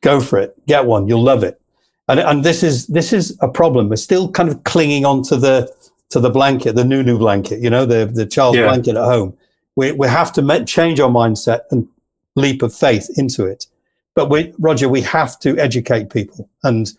Go 0.00 0.20
for 0.20 0.38
it. 0.38 0.56
Get 0.66 0.86
one. 0.86 1.08
You'll 1.08 1.22
love 1.22 1.44
it." 1.44 1.60
And 2.08 2.20
and 2.20 2.44
this 2.44 2.62
is 2.62 2.86
this 2.86 3.12
is 3.12 3.36
a 3.40 3.48
problem. 3.48 3.88
We're 3.88 3.96
still 3.96 4.30
kind 4.30 4.48
of 4.48 4.62
clinging 4.64 5.04
on 5.04 5.22
to 5.24 5.36
the 5.36 5.72
to 6.10 6.20
the 6.20 6.30
blanket, 6.30 6.74
the 6.74 6.84
new 6.84 7.18
blanket, 7.18 7.60
you 7.60 7.70
know, 7.70 7.84
the 7.84 8.06
the 8.06 8.26
child 8.26 8.56
yeah. 8.56 8.62
blanket 8.62 8.96
at 8.96 9.04
home. 9.04 9.36
We 9.74 9.92
we 9.92 10.08
have 10.08 10.32
to 10.34 10.42
make, 10.42 10.66
change 10.66 11.00
our 11.00 11.10
mindset 11.10 11.60
and 11.70 11.88
leap 12.34 12.62
of 12.62 12.74
faith 12.74 13.10
into 13.16 13.44
it. 13.44 13.66
But 14.14 14.30
we, 14.30 14.54
Roger, 14.58 14.88
we 14.88 15.02
have 15.02 15.38
to 15.40 15.58
educate 15.58 16.10
people, 16.10 16.48
and 16.62 16.90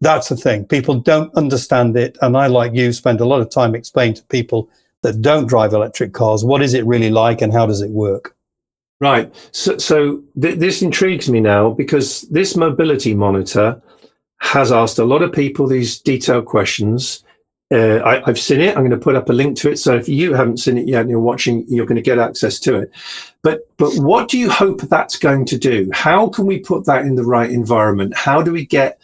that's 0.00 0.28
the 0.28 0.36
thing. 0.36 0.64
People 0.64 1.00
don't 1.00 1.34
understand 1.34 1.96
it, 1.96 2.18
and 2.22 2.36
I, 2.36 2.46
like 2.46 2.74
you, 2.74 2.92
spend 2.92 3.20
a 3.20 3.24
lot 3.24 3.40
of 3.40 3.50
time 3.50 3.74
explaining 3.74 4.14
to 4.14 4.24
people 4.24 4.68
that 5.02 5.20
don't 5.20 5.48
drive 5.48 5.72
electric 5.72 6.12
cars 6.12 6.44
what 6.44 6.62
is 6.62 6.74
it 6.74 6.86
really 6.86 7.10
like 7.10 7.42
and 7.42 7.52
how 7.52 7.66
does 7.66 7.82
it 7.82 7.90
work. 7.90 8.36
Right. 9.00 9.34
So, 9.50 9.78
so 9.78 10.22
th- 10.40 10.60
this 10.60 10.80
intrigues 10.80 11.28
me 11.28 11.40
now 11.40 11.70
because 11.70 12.22
this 12.22 12.56
mobility 12.56 13.14
monitor 13.14 13.82
has 14.42 14.72
asked 14.72 14.98
a 14.98 15.04
lot 15.04 15.22
of 15.22 15.32
people 15.32 15.68
these 15.68 16.00
detailed 16.00 16.46
questions. 16.46 17.22
Uh, 17.72 18.02
I, 18.04 18.22
have 18.26 18.38
seen 18.38 18.60
it. 18.60 18.76
I'm 18.76 18.82
going 18.82 18.90
to 18.90 18.98
put 18.98 19.14
up 19.14 19.30
a 19.30 19.32
link 19.32 19.56
to 19.58 19.70
it. 19.70 19.78
So 19.78 19.94
if 19.94 20.08
you 20.08 20.34
haven't 20.34 20.58
seen 20.58 20.76
it 20.76 20.88
yet 20.88 21.02
and 21.02 21.10
you're 21.10 21.20
watching, 21.20 21.64
you're 21.68 21.86
going 21.86 21.96
to 21.96 22.02
get 22.02 22.18
access 22.18 22.58
to 22.60 22.74
it. 22.74 22.90
But 23.42 23.60
but 23.76 23.94
what 23.94 24.28
do 24.28 24.38
you 24.38 24.50
hope 24.50 24.82
that's 24.82 25.16
going 25.16 25.44
to 25.46 25.56
do? 25.56 25.88
How 25.94 26.28
can 26.28 26.44
we 26.44 26.58
put 26.58 26.84
that 26.86 27.06
in 27.06 27.14
the 27.14 27.24
right 27.24 27.50
environment? 27.50 28.16
How 28.16 28.42
do 28.42 28.52
we 28.52 28.66
get 28.66 29.00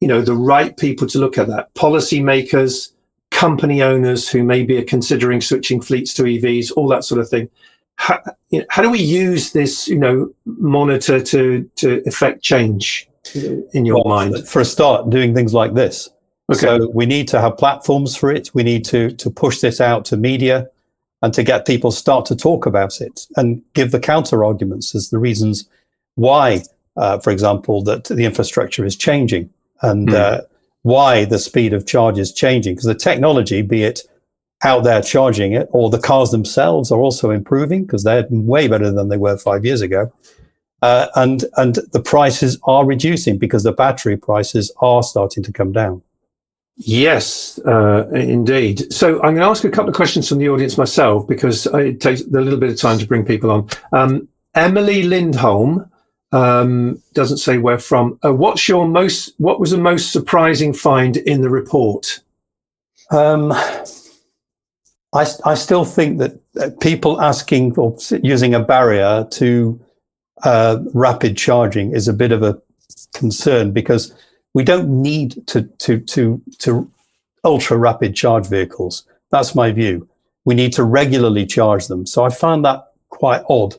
you 0.00 0.08
know 0.08 0.20
the 0.20 0.36
right 0.36 0.76
people 0.76 1.08
to 1.08 1.18
look 1.18 1.38
at 1.38 1.48
that? 1.48 1.72
Policymakers, 1.74 2.92
company 3.30 3.82
owners 3.82 4.28
who 4.28 4.44
maybe 4.44 4.76
are 4.76 4.84
considering 4.84 5.40
switching 5.40 5.80
fleets 5.80 6.12
to 6.14 6.24
EVs, 6.24 6.70
all 6.76 6.86
that 6.88 7.04
sort 7.04 7.20
of 7.20 7.30
thing. 7.30 7.48
How, 7.96 8.20
you 8.50 8.58
know, 8.60 8.66
how 8.68 8.82
do 8.82 8.90
we 8.90 9.00
use 9.00 9.52
this 9.52 9.88
you 9.88 9.98
know 9.98 10.32
monitor 10.44 11.20
to 11.22 11.68
to 11.76 12.02
affect 12.06 12.42
change? 12.42 13.08
In 13.34 13.84
your 13.84 14.02
well, 14.04 14.16
mind? 14.16 14.48
For 14.48 14.60
a 14.60 14.64
start, 14.64 15.10
doing 15.10 15.34
things 15.34 15.54
like 15.54 15.74
this. 15.74 16.08
Okay. 16.50 16.60
So 16.60 16.90
we 16.90 17.06
need 17.06 17.28
to 17.28 17.40
have 17.40 17.56
platforms 17.56 18.16
for 18.16 18.30
it. 18.30 18.50
We 18.54 18.62
need 18.62 18.84
to 18.86 19.10
to 19.12 19.30
push 19.30 19.60
this 19.60 19.80
out 19.80 20.04
to 20.06 20.16
media 20.16 20.68
and 21.22 21.32
to 21.34 21.42
get 21.42 21.66
people 21.66 21.92
start 21.92 22.26
to 22.26 22.36
talk 22.36 22.66
about 22.66 23.00
it 23.00 23.26
and 23.36 23.62
give 23.74 23.92
the 23.92 24.00
counter 24.00 24.44
arguments 24.44 24.94
as 24.94 25.10
the 25.10 25.18
reasons 25.18 25.68
why, 26.16 26.62
uh, 26.96 27.18
for 27.20 27.30
example, 27.30 27.82
that 27.84 28.04
the 28.04 28.24
infrastructure 28.24 28.84
is 28.84 28.96
changing 28.96 29.48
and 29.82 30.08
mm. 30.08 30.14
uh, 30.14 30.40
why 30.82 31.24
the 31.24 31.38
speed 31.38 31.72
of 31.72 31.86
charge 31.86 32.18
is 32.18 32.32
changing. 32.32 32.74
Because 32.74 32.86
the 32.86 32.94
technology, 32.94 33.62
be 33.62 33.84
it 33.84 34.02
out 34.64 34.84
there 34.84 35.00
charging 35.00 35.52
it 35.52 35.68
or 35.70 35.90
the 35.90 35.98
cars 35.98 36.32
themselves, 36.32 36.90
are 36.90 37.00
also 37.00 37.30
improving 37.30 37.84
because 37.84 38.02
they're 38.02 38.26
way 38.30 38.66
better 38.66 38.90
than 38.90 39.08
they 39.08 39.16
were 39.16 39.38
five 39.38 39.64
years 39.64 39.80
ago. 39.80 40.12
Uh, 40.82 41.06
and 41.14 41.44
and 41.56 41.76
the 41.92 42.02
prices 42.02 42.58
are 42.64 42.84
reducing 42.84 43.38
because 43.38 43.62
the 43.62 43.72
battery 43.72 44.16
prices 44.16 44.72
are 44.80 45.02
starting 45.02 45.42
to 45.44 45.52
come 45.52 45.72
down. 45.72 46.02
Yes, 46.76 47.60
uh, 47.60 48.08
indeed. 48.08 48.92
So 48.92 49.16
I'm 49.16 49.34
going 49.34 49.36
to 49.36 49.44
ask 49.44 49.62
a 49.62 49.70
couple 49.70 49.90
of 49.90 49.94
questions 49.94 50.28
from 50.28 50.38
the 50.38 50.48
audience 50.48 50.76
myself 50.76 51.28
because 51.28 51.66
it 51.66 52.00
takes 52.00 52.22
a 52.22 52.40
little 52.40 52.58
bit 52.58 52.70
of 52.70 52.80
time 52.80 52.98
to 52.98 53.06
bring 53.06 53.24
people 53.24 53.50
on. 53.50 53.68
Um, 53.92 54.28
Emily 54.54 55.04
Lindholm 55.04 55.88
um, 56.32 57.00
doesn't 57.12 57.38
say 57.38 57.58
where 57.58 57.78
from. 57.78 58.18
Uh, 58.24 58.34
what's 58.34 58.68
your 58.68 58.88
most? 58.88 59.34
What 59.38 59.60
was 59.60 59.70
the 59.70 59.78
most 59.78 60.12
surprising 60.12 60.72
find 60.72 61.16
in 61.18 61.42
the 61.42 61.50
report? 61.50 62.20
Um, 63.10 63.52
I 65.12 65.26
I 65.44 65.54
still 65.54 65.84
think 65.84 66.18
that 66.18 66.40
uh, 66.58 66.70
people 66.80 67.20
asking 67.20 67.76
or 67.76 67.96
using 68.22 68.54
a 68.54 68.60
barrier 68.60 69.26
to 69.32 69.78
uh, 70.42 70.78
rapid 70.92 71.36
charging 71.36 71.92
is 71.92 72.08
a 72.08 72.12
bit 72.12 72.32
of 72.32 72.42
a 72.42 72.60
concern 73.14 73.72
because 73.72 74.14
we 74.54 74.64
don't 74.64 74.88
need 74.88 75.46
to 75.46 75.62
to 75.78 76.00
to 76.00 76.42
to 76.58 76.90
ultra 77.44 77.76
rapid 77.76 78.14
charge 78.14 78.48
vehicles. 78.48 79.04
That's 79.30 79.54
my 79.54 79.72
view. 79.72 80.08
We 80.44 80.54
need 80.54 80.72
to 80.74 80.84
regularly 80.84 81.46
charge 81.46 81.86
them. 81.86 82.06
So 82.06 82.24
I 82.24 82.30
found 82.30 82.64
that 82.64 82.88
quite 83.08 83.42
odd. 83.48 83.76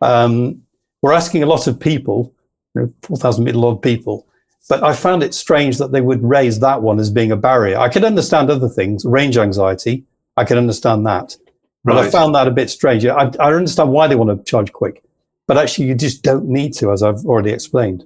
Um, 0.00 0.62
we're 1.02 1.12
asking 1.12 1.42
a 1.42 1.46
lot 1.46 1.66
of 1.66 1.78
people, 1.78 2.32
you 2.74 2.82
know, 2.82 2.92
4,000 3.02 3.44
middle 3.44 3.64
odd 3.64 3.82
people, 3.82 4.26
but 4.68 4.82
I 4.82 4.94
found 4.94 5.22
it 5.22 5.34
strange 5.34 5.78
that 5.78 5.92
they 5.92 6.00
would 6.00 6.22
raise 6.22 6.60
that 6.60 6.82
one 6.82 6.98
as 6.98 7.10
being 7.10 7.32
a 7.32 7.36
barrier. 7.36 7.78
I 7.78 7.88
could 7.88 8.04
understand 8.04 8.50
other 8.50 8.68
things, 8.68 9.04
range 9.04 9.36
anxiety. 9.36 10.04
I 10.36 10.44
can 10.44 10.56
understand 10.56 11.06
that. 11.06 11.36
But. 11.84 11.98
I 11.98 12.10
found 12.10 12.34
that 12.34 12.48
a 12.48 12.50
bit 12.50 12.70
strange. 12.70 13.04
I, 13.04 13.30
I 13.38 13.52
understand 13.52 13.90
why 13.90 14.06
they 14.06 14.16
want 14.16 14.30
to 14.30 14.50
charge 14.50 14.72
quick 14.72 15.04
but 15.46 15.58
actually 15.58 15.86
you 15.86 15.94
just 15.94 16.22
don't 16.22 16.46
need 16.46 16.74
to, 16.74 16.92
as 16.92 17.02
I've 17.02 17.24
already 17.24 17.50
explained. 17.50 18.04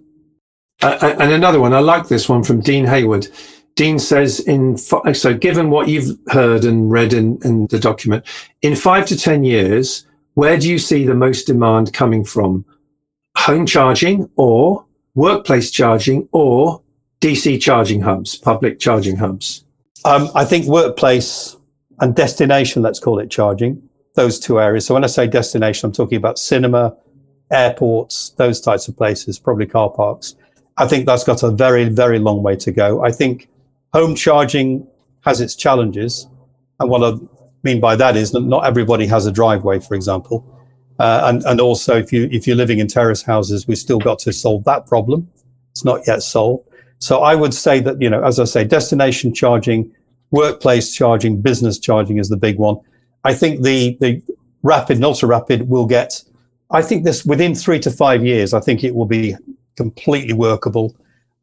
Uh, 0.82 1.14
and 1.18 1.32
another 1.32 1.60
one, 1.60 1.72
I 1.72 1.80
like 1.80 2.08
this 2.08 2.28
one 2.28 2.44
from 2.44 2.60
Dean 2.60 2.84
Hayward. 2.86 3.28
Dean 3.74 3.98
says, 3.98 4.40
in 4.40 4.76
so 4.76 5.34
given 5.34 5.70
what 5.70 5.88
you've 5.88 6.18
heard 6.28 6.64
and 6.64 6.90
read 6.90 7.12
in, 7.12 7.38
in 7.44 7.66
the 7.68 7.78
document, 7.78 8.24
in 8.62 8.74
five 8.74 9.06
to 9.06 9.16
10 9.16 9.44
years, 9.44 10.06
where 10.34 10.58
do 10.58 10.68
you 10.68 10.78
see 10.78 11.04
the 11.04 11.14
most 11.14 11.46
demand 11.46 11.92
coming 11.92 12.24
from? 12.24 12.64
Home 13.36 13.66
charging 13.66 14.28
or 14.36 14.84
workplace 15.14 15.70
charging 15.70 16.28
or 16.32 16.82
DC 17.20 17.60
charging 17.60 18.00
hubs, 18.00 18.36
public 18.36 18.78
charging 18.78 19.16
hubs? 19.16 19.64
Um, 20.04 20.28
I 20.34 20.44
think 20.44 20.66
workplace 20.66 21.56
and 22.00 22.14
destination, 22.14 22.82
let's 22.82 23.00
call 23.00 23.18
it 23.18 23.30
charging, 23.30 23.82
those 24.14 24.38
two 24.38 24.60
areas. 24.60 24.86
So 24.86 24.94
when 24.94 25.04
I 25.04 25.08
say 25.08 25.26
destination, 25.26 25.86
I'm 25.86 25.92
talking 25.92 26.16
about 26.16 26.38
cinema, 26.38 26.96
airports, 27.50 28.30
those 28.30 28.60
types 28.60 28.88
of 28.88 28.96
places, 28.96 29.38
probably 29.38 29.66
car 29.66 29.90
parks. 29.90 30.34
I 30.76 30.86
think 30.86 31.06
that's 31.06 31.24
got 31.24 31.42
a 31.42 31.50
very, 31.50 31.88
very 31.88 32.18
long 32.18 32.42
way 32.42 32.56
to 32.56 32.70
go. 32.70 33.04
I 33.04 33.10
think 33.10 33.48
home 33.92 34.14
charging 34.14 34.86
has 35.22 35.40
its 35.40 35.56
challenges. 35.56 36.26
And 36.78 36.88
what 36.88 37.02
I 37.02 37.18
mean 37.62 37.80
by 37.80 37.96
that 37.96 38.16
is 38.16 38.30
that 38.32 38.40
not 38.40 38.64
everybody 38.64 39.06
has 39.06 39.26
a 39.26 39.32
driveway, 39.32 39.80
for 39.80 39.94
example. 39.94 40.44
Uh, 40.98 41.22
and, 41.24 41.42
and 41.44 41.60
also, 41.60 41.96
if, 41.96 42.12
you, 42.12 42.28
if 42.30 42.46
you're 42.46 42.56
living 42.56 42.78
in 42.78 42.88
terrace 42.88 43.22
houses, 43.22 43.66
we've 43.66 43.78
still 43.78 43.98
got 43.98 44.18
to 44.20 44.32
solve 44.32 44.64
that 44.64 44.86
problem. 44.86 45.28
It's 45.72 45.84
not 45.84 46.06
yet 46.06 46.22
solved. 46.22 46.68
So 46.98 47.20
I 47.20 47.34
would 47.34 47.54
say 47.54 47.80
that, 47.80 48.00
you 48.00 48.10
know, 48.10 48.22
as 48.24 48.40
I 48.40 48.44
say, 48.44 48.64
destination 48.64 49.32
charging, 49.32 49.92
workplace 50.30 50.92
charging, 50.92 51.40
business 51.40 51.78
charging 51.78 52.18
is 52.18 52.28
the 52.28 52.36
big 52.36 52.58
one. 52.58 52.78
I 53.24 53.34
think 53.34 53.62
the, 53.62 53.96
the 54.00 54.22
rapid 54.62 54.96
and 54.96 55.04
ultra 55.04 55.28
rapid 55.28 55.68
will 55.68 55.86
get 55.86 56.22
I 56.70 56.82
think 56.82 57.04
this 57.04 57.24
within 57.24 57.54
three 57.54 57.78
to 57.80 57.90
five 57.90 58.24
years, 58.24 58.52
I 58.52 58.60
think 58.60 58.84
it 58.84 58.94
will 58.94 59.06
be 59.06 59.34
completely 59.76 60.34
workable. 60.34 60.94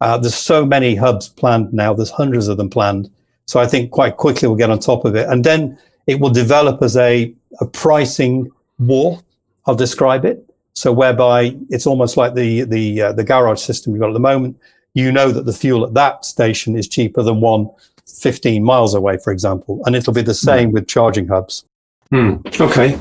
Uh, 0.01 0.17
there's 0.17 0.36
so 0.36 0.65
many 0.65 0.95
hubs 0.95 1.30
planned 1.30 1.73
now. 1.73 1.93
There's 1.93 2.11
hundreds 2.11 2.47
of 2.47 2.57
them 2.57 2.69
planned. 2.69 3.09
So 3.47 3.59
I 3.59 3.67
think 3.67 3.91
quite 3.91 4.17
quickly 4.17 4.47
we'll 4.47 4.57
get 4.57 4.69
on 4.69 4.80
top 4.80 5.05
of 5.05 5.15
it, 5.15 5.28
and 5.30 5.43
then 5.43 5.78
it 6.07 6.19
will 6.19 6.30
develop 6.30 6.82
as 6.82 6.97
a, 6.97 7.34
a 7.59 7.65
pricing 7.65 8.51
war. 8.80 9.21
I'll 9.65 9.76
describe 9.76 10.26
it. 10.26 10.47
So 10.73 10.91
whereby 10.91 11.55
it's 11.69 11.88
almost 11.88 12.17
like 12.17 12.34
the 12.34 12.63
the 12.63 13.01
uh, 13.01 13.13
the 13.13 13.23
garage 13.23 13.61
system 13.61 13.93
you've 13.93 14.01
got 14.01 14.09
at 14.09 14.13
the 14.13 14.19
moment. 14.19 14.59
You 14.93 15.11
know 15.11 15.30
that 15.32 15.45
the 15.45 15.53
fuel 15.53 15.86
at 15.86 15.93
that 15.93 16.23
station 16.23 16.78
is 16.78 16.88
cheaper 16.88 17.21
than 17.21 17.41
one 17.41 17.69
15 18.07 18.63
miles 18.63 18.93
away, 18.93 19.17
for 19.17 19.34
example, 19.34 19.82
and 19.86 19.95
it'll 19.95 20.13
be 20.13 20.21
the 20.21 20.34
same 20.34 20.71
with 20.71 20.88
charging 20.88 21.28
hubs. 21.28 21.65
Hmm. 22.12 22.36
Okay, 22.62 22.97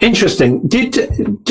interesting. 0.00 0.66
Did 0.68 0.98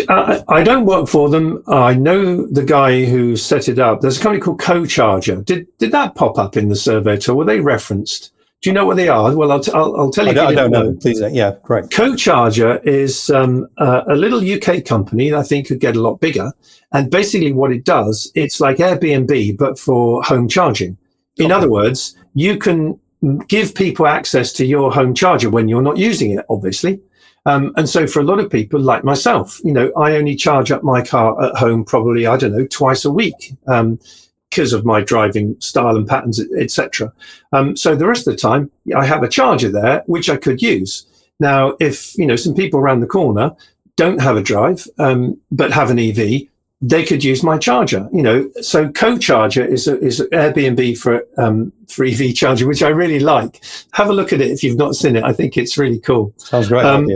uh, 0.08 0.43
I 0.47 0.64
don't 0.64 0.86
work 0.86 1.08
for 1.08 1.30
them? 1.30 1.64
I 1.68 1.95
know 1.95 2.45
the 2.45 2.64
guy 2.64 3.06
who 3.06 3.36
set 3.36 3.68
it 3.68 3.80
up. 3.80 4.02
There's 4.02 4.20
a 4.20 4.22
company 4.22 4.39
called 4.41 4.60
CoCharger. 4.62 5.43
Did 5.43 5.66
did 5.80 5.91
that 5.93 6.14
pop 6.16 6.38
up 6.38 6.56
in 6.56 6.70
the 6.70 6.76
survey 6.76 7.14
at 7.14 7.28
all? 7.28 7.38
Were 7.38 7.45
they 7.45 7.60
referenced? 7.60 8.32
Do 8.62 8.70
you 8.70 8.76
know 8.76 8.86
what 8.86 8.97
they 8.97 9.08
are? 9.10 9.36
Well, 9.36 9.52
I'll, 9.52 9.60
t- 9.60 9.72
I'll, 9.74 9.99
I'll 9.99 10.12
tell 10.12 10.26
you. 10.26 10.39
I 10.39 10.43
if 10.43 10.49
you 10.52 10.56
don't, 10.56 10.76
I 10.76 10.78
don't 10.80 10.93
know. 10.93 10.99
Please, 11.02 11.20
uh, 11.20 11.30
yeah, 11.34 11.56
great. 11.64 11.86
CoCharger 11.86 12.86
is 12.86 13.32
um, 13.32 13.68
uh, 13.80 14.04
a 14.08 14.16
little 14.16 14.39
UK 14.39 14.86
company 14.86 15.32
that 15.32 15.39
I 15.39 15.43
think 15.43 15.68
could 15.68 15.80
get 15.80 15.95
a 15.95 15.99
lot 16.02 16.20
bigger. 16.20 16.54
And 16.91 17.10
basically, 17.10 17.54
what 17.54 17.72
it 17.72 17.84
does, 17.84 18.32
it's 18.36 18.60
like 18.62 18.78
Airbnb, 18.78 19.58
but 19.58 19.80
for 19.80 20.22
home 20.22 20.47
charging. 20.47 20.95
In 21.38 21.45
Okay. 21.45 21.54
other 21.54 21.70
words, 21.72 22.16
you 22.36 22.58
can 22.58 22.99
give 23.47 23.76
people 23.76 24.07
access 24.07 24.51
to 24.53 24.65
your 24.65 24.91
home 24.91 25.13
charger 25.13 25.49
when 25.49 25.67
you're 25.67 25.82
not 25.82 25.97
using 25.97 26.32
it, 26.32 26.45
obviously. 26.49 26.99
Um, 27.45 27.74
and 27.76 27.89
so, 27.89 28.05
for 28.05 28.19
a 28.19 28.24
lot 28.24 28.39
of 28.39 28.51
people 28.51 28.80
like 28.80 29.03
myself, 29.03 29.59
you 29.63 29.74
know, 29.74 29.91
I 29.97 30.15
only 30.15 30.36
charge 30.36 30.72
up 30.72 30.84
my 30.84 31.03
car 31.03 31.41
at 31.43 31.55
home 31.55 31.84
probably, 31.84 32.28
I 32.28 32.38
don't 32.38 32.55
know, 32.55 32.67
twice 32.67 33.03
a 33.03 33.11
week 33.11 33.53
because 33.65 34.74
of 34.74 34.86
my 34.86 35.01
driving 35.01 35.59
style 35.59 35.95
and 35.95 36.07
patterns, 36.07 36.39
etc. 36.59 37.11
Um, 37.51 37.76
so 37.76 37.95
the 37.95 38.07
rest 38.07 38.28
of 38.28 38.34
the 38.34 38.39
time, 38.39 38.69
I 38.95 39.05
have 39.05 39.24
a 39.24 39.30
charger 39.30 39.72
there 39.72 40.03
which 40.05 40.30
I 40.30 40.38
could 40.38 40.61
use. 40.61 41.05
Now, 41.39 41.76
if 41.80 42.15
you 42.17 42.28
know 42.28 42.36
some 42.36 42.53
people 42.53 42.80
around 42.80 42.99
the 42.99 43.07
corner 43.07 43.55
don't 43.95 44.22
have 44.22 44.38
a 44.38 44.43
drive 44.43 44.88
um, 44.99 45.39
but 45.51 45.72
have 45.72 45.89
an 45.89 45.99
EV, 45.99 46.47
they 46.82 47.03
could 47.03 47.23
use 47.23 47.43
my 47.43 47.57
charger. 47.57 48.09
You 48.11 48.23
know, 48.23 48.51
so 48.61 48.91
co-charger 48.91 49.63
is 49.63 49.88
a, 49.88 49.99
is 49.99 50.19
Airbnb 50.32 50.97
for 50.97 51.25
um, 51.38 51.71
for 51.88 52.05
EV 52.05 52.34
charging, 52.36 52.67
which 52.67 52.84
I 52.84 52.89
really 52.89 53.19
like. 53.19 53.63
Have 53.93 54.09
a 54.09 54.13
look 54.13 54.34
at 54.34 54.41
it 54.41 54.51
if 54.51 54.63
you've 54.63 54.77
not 54.77 54.95
seen 54.95 55.15
it. 55.15 55.23
I 55.23 55.34
think 55.34 55.57
it's 55.57 55.77
really 55.77 55.99
cool. 55.99 56.34
Sounds 56.38 56.67
great. 56.67 56.86
Um. 56.86 57.09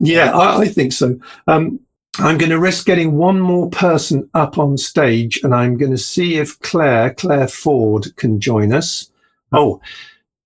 Yeah, 0.00 0.36
I, 0.36 0.60
I 0.60 0.68
think 0.68 0.92
so. 0.92 1.18
Um, 1.48 1.80
I'm 2.20 2.38
going 2.38 2.50
to 2.50 2.58
risk 2.58 2.86
getting 2.86 3.16
one 3.16 3.40
more 3.40 3.68
person 3.70 4.28
up 4.34 4.58
on 4.58 4.76
stage, 4.76 5.40
and 5.42 5.54
I'm 5.54 5.76
going 5.76 5.92
to 5.92 5.98
see 5.98 6.36
if 6.36 6.58
Claire, 6.60 7.14
Claire 7.14 7.48
Ford, 7.48 8.14
can 8.16 8.40
join 8.40 8.72
us. 8.72 9.10
Oh, 9.52 9.80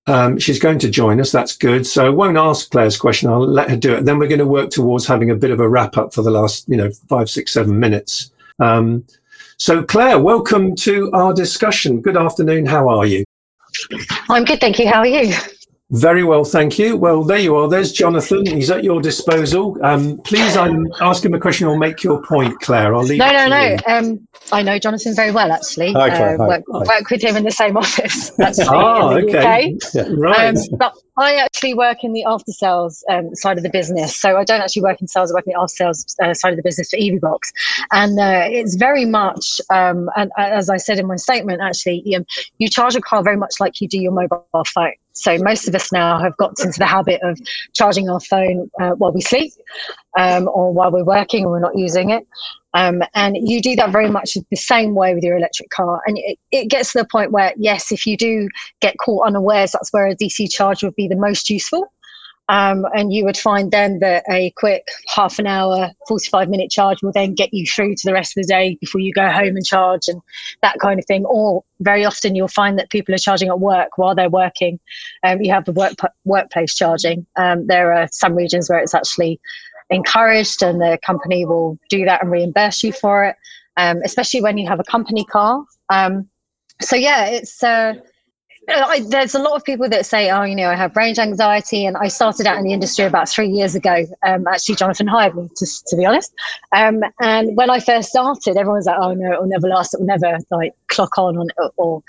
um, 0.06 0.38
she's 0.38 0.58
going 0.58 0.78
to 0.80 0.90
join 0.90 1.20
us. 1.20 1.32
That's 1.32 1.56
good. 1.56 1.86
So 1.86 2.06
I 2.06 2.10
won't 2.10 2.36
ask 2.36 2.70
Claire's 2.70 2.96
question. 2.98 3.30
I'll 3.30 3.46
let 3.46 3.70
her 3.70 3.76
do 3.76 3.94
it. 3.94 4.04
Then 4.04 4.18
we're 4.18 4.28
going 4.28 4.38
to 4.38 4.46
work 4.46 4.70
towards 4.70 5.06
having 5.06 5.30
a 5.30 5.36
bit 5.36 5.50
of 5.50 5.60
a 5.60 5.68
wrap 5.68 5.96
up 5.96 6.12
for 6.12 6.22
the 6.22 6.30
last, 6.30 6.68
you 6.68 6.76
know, 6.76 6.90
five, 7.08 7.30
six, 7.30 7.52
seven 7.52 7.78
minutes. 7.78 8.31
Um, 8.58 9.04
so 9.58 9.82
Claire, 9.82 10.18
welcome 10.18 10.74
to 10.76 11.10
our 11.12 11.32
discussion. 11.32 12.00
Good 12.00 12.16
afternoon. 12.16 12.66
How 12.66 12.88
are 12.88 13.06
you? 13.06 13.24
I'm 14.28 14.44
good, 14.44 14.60
thank 14.60 14.78
you. 14.78 14.88
How 14.88 14.98
are 15.00 15.06
you? 15.06 15.34
Very 15.92 16.24
well, 16.24 16.42
thank 16.42 16.78
you. 16.78 16.96
Well, 16.96 17.22
there 17.22 17.38
you 17.38 17.54
are. 17.54 17.68
There's 17.68 17.92
Jonathan. 17.92 18.46
He's 18.46 18.70
at 18.70 18.82
your 18.82 19.02
disposal. 19.02 19.76
Um, 19.84 20.16
please, 20.22 20.56
um, 20.56 20.86
ask 21.02 21.22
him 21.22 21.34
a 21.34 21.38
question 21.38 21.66
or 21.66 21.76
make 21.76 22.02
your 22.02 22.22
point, 22.22 22.58
Claire. 22.60 22.94
I'll 22.94 23.02
leave. 23.02 23.18
No, 23.18 23.28
it 23.28 23.32
no, 23.34 23.44
to 23.44 23.48
no. 23.50 23.62
you. 23.62 23.78
Um, 23.86 24.28
I 24.52 24.62
know 24.62 24.78
Jonathan 24.78 25.14
very 25.14 25.32
well, 25.32 25.52
actually. 25.52 25.92
Hi, 25.92 26.08
Claire. 26.08 26.36
Uh, 26.36 26.44
Hi. 26.44 26.48
work, 26.48 26.64
Hi. 26.72 26.78
work 26.78 27.10
with 27.10 27.22
him 27.22 27.36
in 27.36 27.44
the 27.44 27.50
same 27.50 27.76
office. 27.84 28.32
Actually, 28.40 28.68
Ah, 28.70 29.12
okay. 29.16 29.74
UK. 29.74 30.06
Right. 30.16 30.56
Um, 30.56 30.64
but 30.78 30.94
I 31.18 31.34
actually 31.34 31.74
work 31.74 32.02
in 32.02 32.14
the 32.14 32.24
after 32.24 32.52
sales 32.52 33.04
um, 33.10 33.34
side 33.34 33.58
of 33.58 33.62
the 33.62 33.68
business. 33.68 34.16
So 34.16 34.38
I 34.38 34.44
don't 34.44 34.62
actually 34.62 34.82
work 34.82 35.02
in 35.02 35.08
sales, 35.08 35.30
I 35.30 35.34
work 35.34 35.46
in 35.46 35.52
the 35.52 35.60
after 35.60 35.74
sales 35.76 36.16
uh, 36.22 36.32
side 36.32 36.54
of 36.54 36.56
the 36.56 36.62
business 36.62 36.88
for 36.88 36.96
EVBox. 36.96 37.52
And 37.92 38.18
uh, 38.18 38.46
it's 38.46 38.76
very 38.76 39.04
much, 39.04 39.60
um, 39.68 40.08
and 40.16 40.30
uh, 40.38 40.44
as 40.44 40.70
I 40.70 40.78
said 40.78 40.98
in 40.98 41.06
my 41.06 41.16
statement, 41.16 41.60
actually, 41.60 42.02
you 42.56 42.68
charge 42.70 42.96
a 42.96 43.02
car 43.02 43.22
very 43.22 43.36
much 43.36 43.56
like 43.60 43.82
you 43.82 43.88
do 43.88 44.00
your 44.00 44.12
mobile 44.12 44.46
phone. 44.72 44.92
So 45.12 45.36
most 45.38 45.68
of 45.68 45.74
us 45.74 45.92
now 45.92 46.18
have 46.18 46.36
got 46.36 46.58
into 46.60 46.78
the 46.78 46.86
habit 46.86 47.20
of 47.22 47.38
charging 47.74 48.08
our 48.08 48.20
phone 48.20 48.70
uh, 48.80 48.90
while 48.92 49.12
we 49.12 49.20
sleep 49.20 49.52
um, 50.18 50.48
or 50.48 50.72
while 50.72 50.90
we're 50.90 51.04
working 51.04 51.42
and 51.42 51.50
we're 51.50 51.60
not 51.60 51.76
using 51.76 52.10
it. 52.10 52.26
Um, 52.74 53.02
and 53.14 53.36
you 53.36 53.60
do 53.60 53.76
that 53.76 53.90
very 53.90 54.08
much 54.08 54.36
the 54.50 54.56
same 54.56 54.94
way 54.94 55.14
with 55.14 55.22
your 55.22 55.36
electric 55.36 55.70
car. 55.70 56.00
And 56.06 56.16
it, 56.18 56.38
it 56.50 56.70
gets 56.70 56.92
to 56.92 56.98
the 56.98 57.08
point 57.10 57.30
where, 57.30 57.52
yes, 57.56 57.92
if 57.92 58.06
you 58.06 58.16
do 58.16 58.48
get 58.80 58.96
caught 58.98 59.26
unawares, 59.26 59.72
that's 59.72 59.92
where 59.92 60.06
a 60.06 60.16
DC 60.16 60.50
charge 60.50 60.82
would 60.82 60.96
be 60.96 61.08
the 61.08 61.16
most 61.16 61.50
useful. 61.50 61.92
Um, 62.52 62.84
and 62.94 63.14
you 63.14 63.24
would 63.24 63.38
find 63.38 63.72
then 63.72 64.00
that 64.00 64.24
a 64.30 64.50
quick 64.58 64.86
half 65.08 65.38
an 65.38 65.46
hour, 65.46 65.90
45 66.06 66.50
minute 66.50 66.70
charge 66.70 67.02
will 67.02 67.10
then 67.10 67.32
get 67.32 67.54
you 67.54 67.64
through 67.66 67.94
to 67.94 68.02
the 68.04 68.12
rest 68.12 68.36
of 68.36 68.42
the 68.42 68.46
day 68.46 68.76
before 68.78 69.00
you 69.00 69.10
go 69.10 69.30
home 69.30 69.56
and 69.56 69.64
charge 69.64 70.06
and 70.06 70.20
that 70.60 70.78
kind 70.78 71.00
of 71.00 71.06
thing. 71.06 71.24
Or 71.24 71.64
very 71.80 72.04
often 72.04 72.34
you'll 72.34 72.48
find 72.48 72.78
that 72.78 72.90
people 72.90 73.14
are 73.14 73.18
charging 73.18 73.48
at 73.48 73.58
work 73.58 73.96
while 73.96 74.14
they're 74.14 74.28
working. 74.28 74.78
Um, 75.22 75.40
you 75.40 75.50
have 75.50 75.64
the 75.64 75.72
work, 75.72 75.94
workplace 76.26 76.74
charging. 76.74 77.26
Um, 77.36 77.66
there 77.68 77.90
are 77.94 78.06
some 78.12 78.34
regions 78.34 78.68
where 78.68 78.80
it's 78.80 78.94
actually 78.94 79.40
encouraged 79.88 80.62
and 80.62 80.78
the 80.78 80.98
company 81.06 81.46
will 81.46 81.78
do 81.88 82.04
that 82.04 82.22
and 82.22 82.30
reimburse 82.30 82.82
you 82.82 82.92
for 82.92 83.24
it, 83.24 83.36
um, 83.78 84.02
especially 84.04 84.42
when 84.42 84.58
you 84.58 84.68
have 84.68 84.78
a 84.78 84.84
company 84.84 85.24
car. 85.24 85.64
Um, 85.88 86.28
so 86.82 86.96
yeah, 86.96 87.24
it's 87.28 87.62
uh, 87.62 87.94
I, 88.68 89.00
there's 89.08 89.34
a 89.34 89.40
lot 89.40 89.54
of 89.54 89.64
people 89.64 89.88
that 89.88 90.06
say, 90.06 90.30
oh, 90.30 90.42
you 90.44 90.54
know, 90.54 90.68
I 90.68 90.76
have 90.76 90.94
range 90.94 91.18
anxiety, 91.18 91.84
and 91.84 91.96
I 91.96 92.08
started 92.08 92.46
out 92.46 92.58
in 92.58 92.64
the 92.64 92.72
industry 92.72 93.04
about 93.04 93.28
three 93.28 93.48
years 93.48 93.74
ago. 93.74 94.06
Um, 94.24 94.46
actually, 94.46 94.76
Jonathan 94.76 95.08
hired 95.08 95.34
me, 95.34 95.48
to, 95.56 95.66
to 95.88 95.96
be 95.96 96.06
honest. 96.06 96.32
Um, 96.74 97.02
and 97.20 97.56
when 97.56 97.70
I 97.70 97.80
first 97.80 98.10
started, 98.10 98.56
everyone 98.56 98.76
was 98.76 98.86
like, 98.86 98.98
oh 99.00 99.14
no, 99.14 99.32
it 99.32 99.40
will 99.40 99.48
never 99.48 99.66
last. 99.66 99.94
It 99.94 100.00
will 100.00 100.06
never 100.06 100.38
like 100.50 100.72
clock 100.88 101.18
on, 101.18 101.36
or, 101.36 101.72
or 101.76 102.02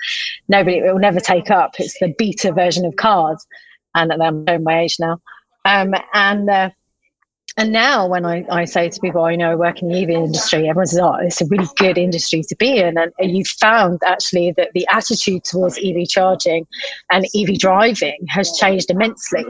nobody, 0.48 0.78
it 0.78 0.92
will 0.92 1.00
never 1.00 1.20
take 1.20 1.50
up. 1.50 1.74
It's 1.78 1.98
the 1.98 2.14
beta 2.16 2.52
version 2.52 2.84
of 2.84 2.94
cards. 2.96 3.46
and 3.94 4.12
I'm 4.12 4.46
showing 4.46 4.64
my 4.64 4.80
age 4.80 4.96
now. 4.98 5.20
Um, 5.64 5.94
and 6.12 6.48
uh, 6.50 6.70
and 7.56 7.72
now 7.72 8.08
when 8.08 8.24
I, 8.24 8.44
I 8.50 8.64
say 8.64 8.88
to 8.88 9.00
people, 9.00 9.22
I 9.22 9.36
know 9.36 9.52
I 9.52 9.54
work 9.54 9.80
in 9.80 9.88
the 9.88 10.02
EV 10.02 10.10
industry, 10.10 10.68
everyone 10.68 10.86
says, 10.86 10.98
oh, 10.98 11.14
it's 11.14 11.40
a 11.40 11.46
really 11.46 11.68
good 11.76 11.96
industry 11.96 12.42
to 12.42 12.56
be 12.56 12.78
in. 12.78 12.98
And 12.98 13.12
you've 13.18 13.46
found 13.46 14.00
actually 14.04 14.52
that 14.56 14.70
the 14.74 14.84
attitude 14.90 15.44
towards 15.44 15.78
EV 15.78 16.08
charging 16.08 16.66
and 17.12 17.26
EV 17.36 17.58
driving 17.58 18.18
has 18.28 18.50
changed 18.58 18.90
immensely. 18.90 19.44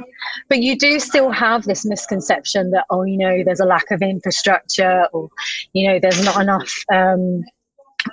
But 0.50 0.61
you 0.61 0.78
do 0.78 1.00
still 1.00 1.30
have 1.30 1.64
this 1.64 1.86
misconception 1.86 2.72
that, 2.72 2.84
oh, 2.90 3.05
you 3.05 3.16
know, 3.16 3.42
there's 3.42 3.61
a 3.61 3.64
lack 3.64 3.90
of 3.90 4.02
infrastructure 4.02 5.07
or, 5.14 5.30
you 5.72 5.88
know, 5.88 5.98
there's 5.98 6.22
not 6.22 6.40
enough. 6.40 6.72
Um, 6.92 7.42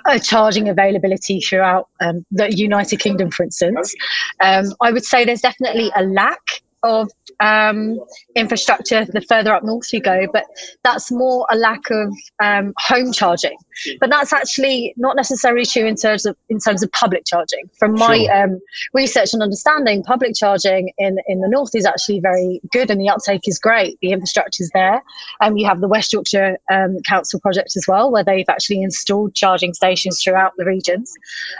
uh, 0.06 0.18
charging 0.18 0.70
availability 0.70 1.38
throughout 1.38 1.86
um, 2.00 2.24
the 2.30 2.50
United 2.56 2.98
Kingdom, 2.98 3.30
for 3.30 3.42
instance. 3.42 3.94
Um, 4.40 4.72
I 4.80 4.90
would 4.90 5.04
say 5.04 5.26
there's 5.26 5.42
definitely 5.42 5.90
a 5.94 6.02
lack 6.02 6.62
of 6.82 7.10
um, 7.40 7.98
infrastructure 8.36 9.04
the 9.04 9.20
further 9.22 9.52
up 9.52 9.64
north 9.64 9.92
you 9.92 10.00
go, 10.00 10.26
but 10.32 10.44
that's 10.82 11.10
more 11.10 11.46
a 11.50 11.56
lack 11.56 11.90
of 11.90 12.12
um, 12.42 12.72
home 12.78 13.12
charging. 13.12 13.56
But 14.00 14.10
that's 14.10 14.32
actually 14.32 14.92
not 14.96 15.16
necessarily 15.16 15.64
true 15.64 15.86
in 15.86 15.96
terms 15.96 16.26
of 16.26 16.36
in 16.48 16.58
terms 16.58 16.82
of 16.82 16.92
public 16.92 17.24
charging. 17.24 17.68
From 17.78 17.94
my 17.94 18.24
Sure. 18.24 18.44
um, 18.44 18.60
research 18.92 19.32
and 19.32 19.42
understanding, 19.42 20.02
public 20.02 20.34
charging 20.36 20.92
in 20.98 21.18
in 21.26 21.40
the 21.40 21.48
north 21.48 21.74
is 21.74 21.86
actually 21.86 22.20
very 22.20 22.60
good, 22.70 22.90
and 22.90 23.00
the 23.00 23.08
uptake 23.08 23.48
is 23.48 23.58
great. 23.58 23.98
The 24.02 24.12
infrastructure 24.12 24.62
is 24.62 24.70
there. 24.74 25.02
Um, 25.40 25.56
you 25.56 25.66
have 25.66 25.80
the 25.80 25.88
West 25.88 26.12
Yorkshire 26.12 26.58
um, 26.70 26.98
Council 27.06 27.40
project 27.40 27.76
as 27.76 27.84
well, 27.88 28.10
where 28.10 28.24
they've 28.24 28.48
actually 28.48 28.82
installed 28.82 29.34
charging 29.34 29.72
stations 29.74 30.22
throughout 30.22 30.52
the 30.58 30.64
regions. 30.64 31.12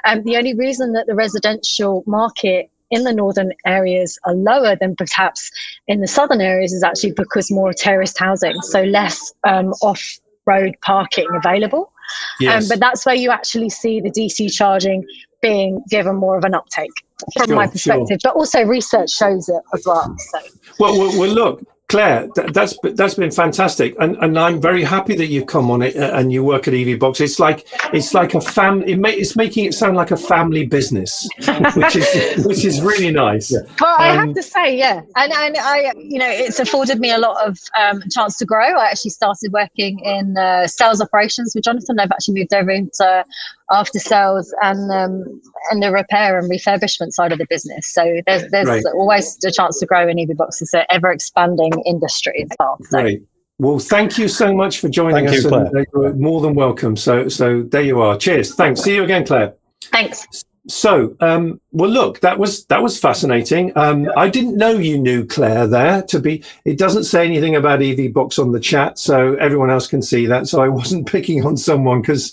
Um, 0.04 0.22
the 0.24 0.36
only 0.36 0.54
reason 0.54 0.92
that 0.92 1.06
the 1.06 1.14
residential 1.14 2.04
market 2.06 2.70
in 2.92 3.04
the 3.04 3.12
northern 3.12 3.52
areas 3.66 4.18
are 4.24 4.34
lower 4.34 4.76
than 4.76 4.94
perhaps 4.94 5.50
in 5.88 6.00
the 6.00 6.06
southern 6.06 6.40
areas 6.40 6.72
is 6.72 6.84
actually 6.84 7.12
because 7.12 7.50
more 7.50 7.72
terraced 7.72 8.18
housing, 8.18 8.54
so 8.62 8.82
less 8.82 9.32
um, 9.44 9.72
off 9.82 10.20
road 10.46 10.76
parking 10.82 11.26
available. 11.34 11.90
yes. 12.38 12.62
Um, 12.62 12.68
but 12.68 12.78
that's 12.80 13.04
where 13.06 13.14
you 13.14 13.30
actually 13.30 13.70
see 13.70 14.00
the 14.00 14.10
DC 14.10 14.52
charging 14.52 15.04
being 15.40 15.82
given 15.88 16.16
more 16.16 16.36
of 16.36 16.44
an 16.44 16.54
uptake 16.54 16.90
from 17.36 17.46
Sure, 17.46 17.56
my 17.56 17.64
sure. 17.64 17.72
perspective. 17.72 18.18
But 18.22 18.34
also 18.36 18.62
research 18.64 19.10
shows 19.10 19.48
it 19.48 19.62
as 19.74 19.84
well. 19.86 20.14
So. 20.18 20.38
Well, 20.78 20.98
well, 20.98 21.18
well 21.18 21.30
look, 21.30 21.64
Claire, 21.92 22.26
th- 22.34 22.52
that's 22.54 22.74
that's 22.94 23.14
been 23.14 23.30
fantastic, 23.30 23.94
and 24.00 24.16
and 24.24 24.38
I'm 24.38 24.62
very 24.62 24.82
happy 24.82 25.14
that 25.16 25.26
you've 25.26 25.46
come 25.46 25.70
on 25.70 25.82
it 25.82 25.94
uh, 25.94 26.12
and 26.14 26.32
you 26.32 26.42
work 26.42 26.66
at 26.66 26.72
EVBox. 26.72 27.20
It's 27.20 27.38
like 27.38 27.66
it's 27.92 28.14
like 28.14 28.32
a 28.34 28.40
fam. 28.40 28.82
It 28.84 28.98
ma- 28.98 29.08
it's 29.10 29.36
making 29.36 29.66
it 29.66 29.74
sound 29.74 29.94
like 29.96 30.10
a 30.10 30.16
family 30.16 30.64
business, 30.64 31.28
which 31.76 31.96
is 31.96 32.46
which 32.46 32.64
is 32.64 32.80
really 32.80 33.10
nice. 33.10 33.52
Well, 33.78 33.94
I 33.98 34.10
Um, 34.16 34.16
have 34.28 34.34
to 34.36 34.42
say, 34.42 34.74
yeah, 34.76 35.02
and 35.16 35.32
and 35.34 35.56
I, 35.58 35.92
you 35.96 36.18
know, 36.18 36.30
it's 36.30 36.58
afforded 36.58 36.98
me 36.98 37.10
a 37.12 37.18
lot 37.18 37.46
of 37.46 37.58
um, 37.78 38.02
chance 38.10 38.38
to 38.38 38.46
grow. 38.46 38.74
I 38.78 38.86
actually 38.86 39.10
started 39.10 39.52
working 39.52 39.98
in 40.00 40.38
uh, 40.38 40.66
sales 40.68 41.02
operations 41.02 41.52
with 41.54 41.64
Jonathan. 41.64 42.00
I've 42.00 42.10
actually 42.10 42.40
moved 42.40 42.54
over 42.54 42.70
into 42.70 43.24
after 43.70 43.98
sales 43.98 44.54
and 44.62 44.90
um, 44.90 45.40
and 45.70 45.82
the 45.82 45.90
repair 45.90 46.38
and 46.38 46.50
refurbishment 46.50 47.12
side 47.12 47.32
of 47.32 47.38
the 47.38 47.46
business. 47.48 47.92
So 47.92 48.20
there's 48.26 48.50
there's 48.50 48.68
Right. 48.68 48.82
always 48.94 49.38
a 49.44 49.50
chance 49.50 49.78
to 49.80 49.86
grow 49.86 50.08
in 50.08 50.16
EVBox. 50.18 50.60
It's 50.62 50.74
an 50.74 50.84
ever 50.90 51.10
expanding 51.10 51.72
industry 51.86 52.42
as 52.50 52.56
well. 52.58 52.78
So. 52.90 53.00
Great. 53.00 53.22
Well, 53.58 53.78
thank 53.78 54.18
you 54.18 54.26
so 54.28 54.52
much 54.52 54.80
for 54.80 54.88
joining 54.88 55.26
Thank 55.26 55.38
us. 55.38 55.44
you, 55.44 55.50
and, 55.54 55.70
Claire. 55.70 55.82
uh, 55.82 56.00
you're 56.02 56.14
more 56.14 56.40
than 56.40 56.54
welcome. 56.54 56.96
So 56.96 57.28
so 57.28 57.62
there 57.62 57.82
you 57.82 58.00
are. 58.00 58.16
Cheers. 58.16 58.54
Thanks. 58.54 58.80
See 58.80 58.94
you 58.94 59.04
again, 59.04 59.24
Claire. 59.24 59.54
Thanks. 59.84 60.44
So, 60.68 61.16
um, 61.18 61.60
well, 61.72 61.90
look, 61.90 62.20
that 62.20 62.38
was 62.38 62.64
that 62.66 62.82
was 62.82 62.98
fascinating. 62.98 63.72
Um, 63.76 64.08
I 64.16 64.28
didn't 64.28 64.56
know 64.56 64.70
you 64.70 64.96
knew 64.96 65.26
Claire. 65.26 65.66
There 65.66 66.02
to 66.02 66.20
be, 66.20 66.44
it 66.64 66.78
doesn't 66.78 67.02
say 67.04 67.24
anything 67.26 67.56
about 67.56 67.80
EVBox 67.80 68.38
on 68.38 68.52
the 68.52 68.60
chat, 68.60 68.96
so 68.98 69.34
everyone 69.34 69.70
else 69.70 69.88
can 69.88 70.02
see 70.02 70.24
that. 70.26 70.46
So 70.46 70.62
I 70.62 70.68
wasn't 70.68 71.06
picking 71.10 71.44
on 71.44 71.56
someone 71.56 72.00
because 72.00 72.32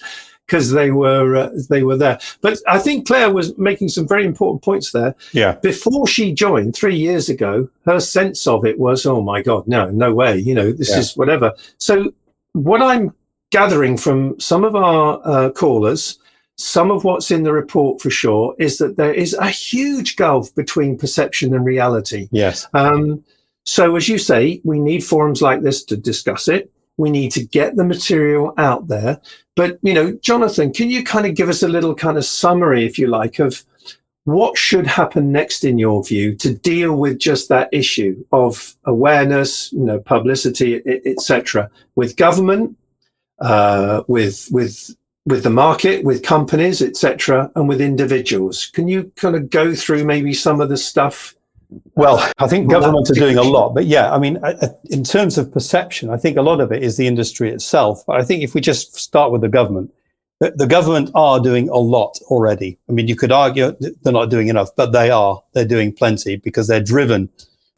because 0.49 0.71
they 0.71 0.89
were 0.89 1.35
uh, 1.35 1.49
they 1.69 1.83
were 1.83 1.95
there. 1.95 2.19
But 2.41 2.57
I 2.67 2.79
think 2.79 3.05
Claire 3.05 3.31
was 3.31 3.55
making 3.57 3.89
some 3.89 4.07
very 4.07 4.25
important 4.25 4.63
points 4.63 4.91
there. 4.91 5.15
Yeah. 5.31 5.53
Before 5.61 6.07
she 6.07 6.33
joined 6.33 6.75
three 6.75 6.95
years 6.95 7.29
ago, 7.29 7.69
her 7.85 7.99
sense 7.99 8.47
of 8.47 8.65
it 8.65 8.79
was, 8.79 9.05
oh 9.05 9.21
my 9.21 9.43
god, 9.43 9.67
no, 9.67 9.89
no 9.91 10.13
way. 10.13 10.37
You 10.37 10.55
know, 10.55 10.71
this 10.71 10.89
Yeah. 10.89 10.99
is 10.99 11.15
whatever. 11.15 11.53
So 11.77 12.11
what 12.53 12.81
I'm 12.81 13.13
gathering 13.51 13.95
from 13.95 14.39
some 14.39 14.63
of 14.63 14.75
our 14.75 15.21
uh, 15.23 15.49
callers, 15.51 16.17
some 16.57 16.89
of 16.89 17.03
what's 17.03 17.29
in 17.29 17.43
the 17.43 17.53
report 17.53 18.01
for 18.01 18.09
sure, 18.09 18.55
is 18.57 18.79
that 18.79 18.97
there 18.97 19.13
is 19.13 19.33
a 19.35 19.49
huge 19.49 20.15
gulf 20.15 20.53
between 20.55 20.97
perception 20.97 21.53
and 21.53 21.63
reality. 21.63 22.27
Yes. 22.31 22.67
Um, 22.73 23.23
so, 23.65 23.95
as 23.95 24.09
you 24.09 24.17
say, 24.17 24.61
we 24.63 24.79
need 24.79 25.03
forums 25.03 25.43
like 25.43 25.61
this 25.61 25.83
to 25.85 25.95
discuss 25.97 26.47
it. 26.47 26.71
We 26.99 27.09
need 27.09 27.31
to 27.31 27.45
get 27.45 27.77
the 27.77 27.85
material 27.85 28.53
out 28.57 28.89
there. 28.89 29.21
But, 29.55 29.79
you 29.81 29.93
know, 29.93 30.11
Jonathan, 30.21 30.73
can 30.73 30.89
you 30.89 31.03
kind 31.03 31.25
of 31.25 31.33
give 31.33 31.47
us 31.47 31.63
a 31.63 31.67
little 31.67 31.95
kind 31.95 32.17
of 32.17 32.25
summary, 32.25 32.85
if 32.85 32.99
you 32.99 33.07
like, 33.07 33.39
of 33.39 33.63
what 34.25 34.57
should 34.57 34.85
happen 34.85 35.31
next 35.31 35.63
in 35.63 35.79
your 35.79 36.03
view 36.03 36.35
to 36.35 36.53
deal 36.53 36.95
with 36.95 37.17
just 37.17 37.49
that 37.49 37.69
issue 37.71 38.23
of 38.31 38.75
awareness, 38.83 39.71
you 39.71 39.85
know, 39.85 39.99
publicity, 39.99 40.81
etc., 41.05 41.71
with 41.95 42.17
government, 42.17 42.77
uh, 43.39 44.03
with 44.07 44.49
with 44.51 44.95
with 45.25 45.43
the 45.43 45.49
market, 45.49 46.03
with 46.03 46.21
companies, 46.23 46.81
etc., 46.81 47.49
and 47.55 47.69
with 47.69 47.79
individuals? 47.79 48.67
Can 48.67 48.87
you 48.89 49.11
kind 49.15 49.35
of 49.35 49.49
go 49.49 49.73
through 49.73 50.03
maybe 50.03 50.33
some 50.33 50.59
of 50.59 50.69
the 50.69 50.77
stuff? 50.77 51.33
Well, 51.95 52.31
I 52.39 52.47
think 52.47 52.67
Well, 52.67 52.81
governments 52.81 53.11
are 53.11 53.15
doing 53.15 53.37
a 53.37 53.43
lot, 53.43 53.75
but 53.75 53.85
yeah, 53.85 54.11
I 54.11 54.17
mean, 54.17 54.37
uh, 54.37 54.55
uh, 54.61 54.67
in 54.89 55.03
terms 55.03 55.37
of 55.37 55.51
perception, 55.51 56.09
I 56.09 56.17
think 56.17 56.37
a 56.37 56.41
lot 56.41 56.61
of 56.61 56.71
it 56.71 56.81
is 56.81 56.97
the 56.97 57.05
industry 57.05 57.51
itself. 57.51 58.03
But 58.07 58.19
I 58.19 58.23
think 58.23 58.41
if 58.41 58.55
we 58.55 58.61
just 58.61 58.95
start 58.95 59.31
with 59.31 59.41
the 59.41 59.49
government, 59.49 59.93
the, 60.39 60.51
the 60.51 60.65
government 60.65 61.11
are 61.13 61.39
doing 61.39 61.69
a 61.69 61.77
lot 61.77 62.17
already. 62.23 62.79
I 62.89 62.93
mean, 62.93 63.07
you 63.07 63.15
could 63.15 63.31
argue 63.31 63.75
they're 63.79 64.13
not 64.13 64.31
doing 64.31 64.47
enough, 64.47 64.69
but 64.75 64.93
they 64.93 65.11
are. 65.11 65.43
They're 65.53 65.65
doing 65.65 65.93
plenty 65.93 66.37
because 66.37 66.67
they're 66.67 66.83
driven 66.83 67.29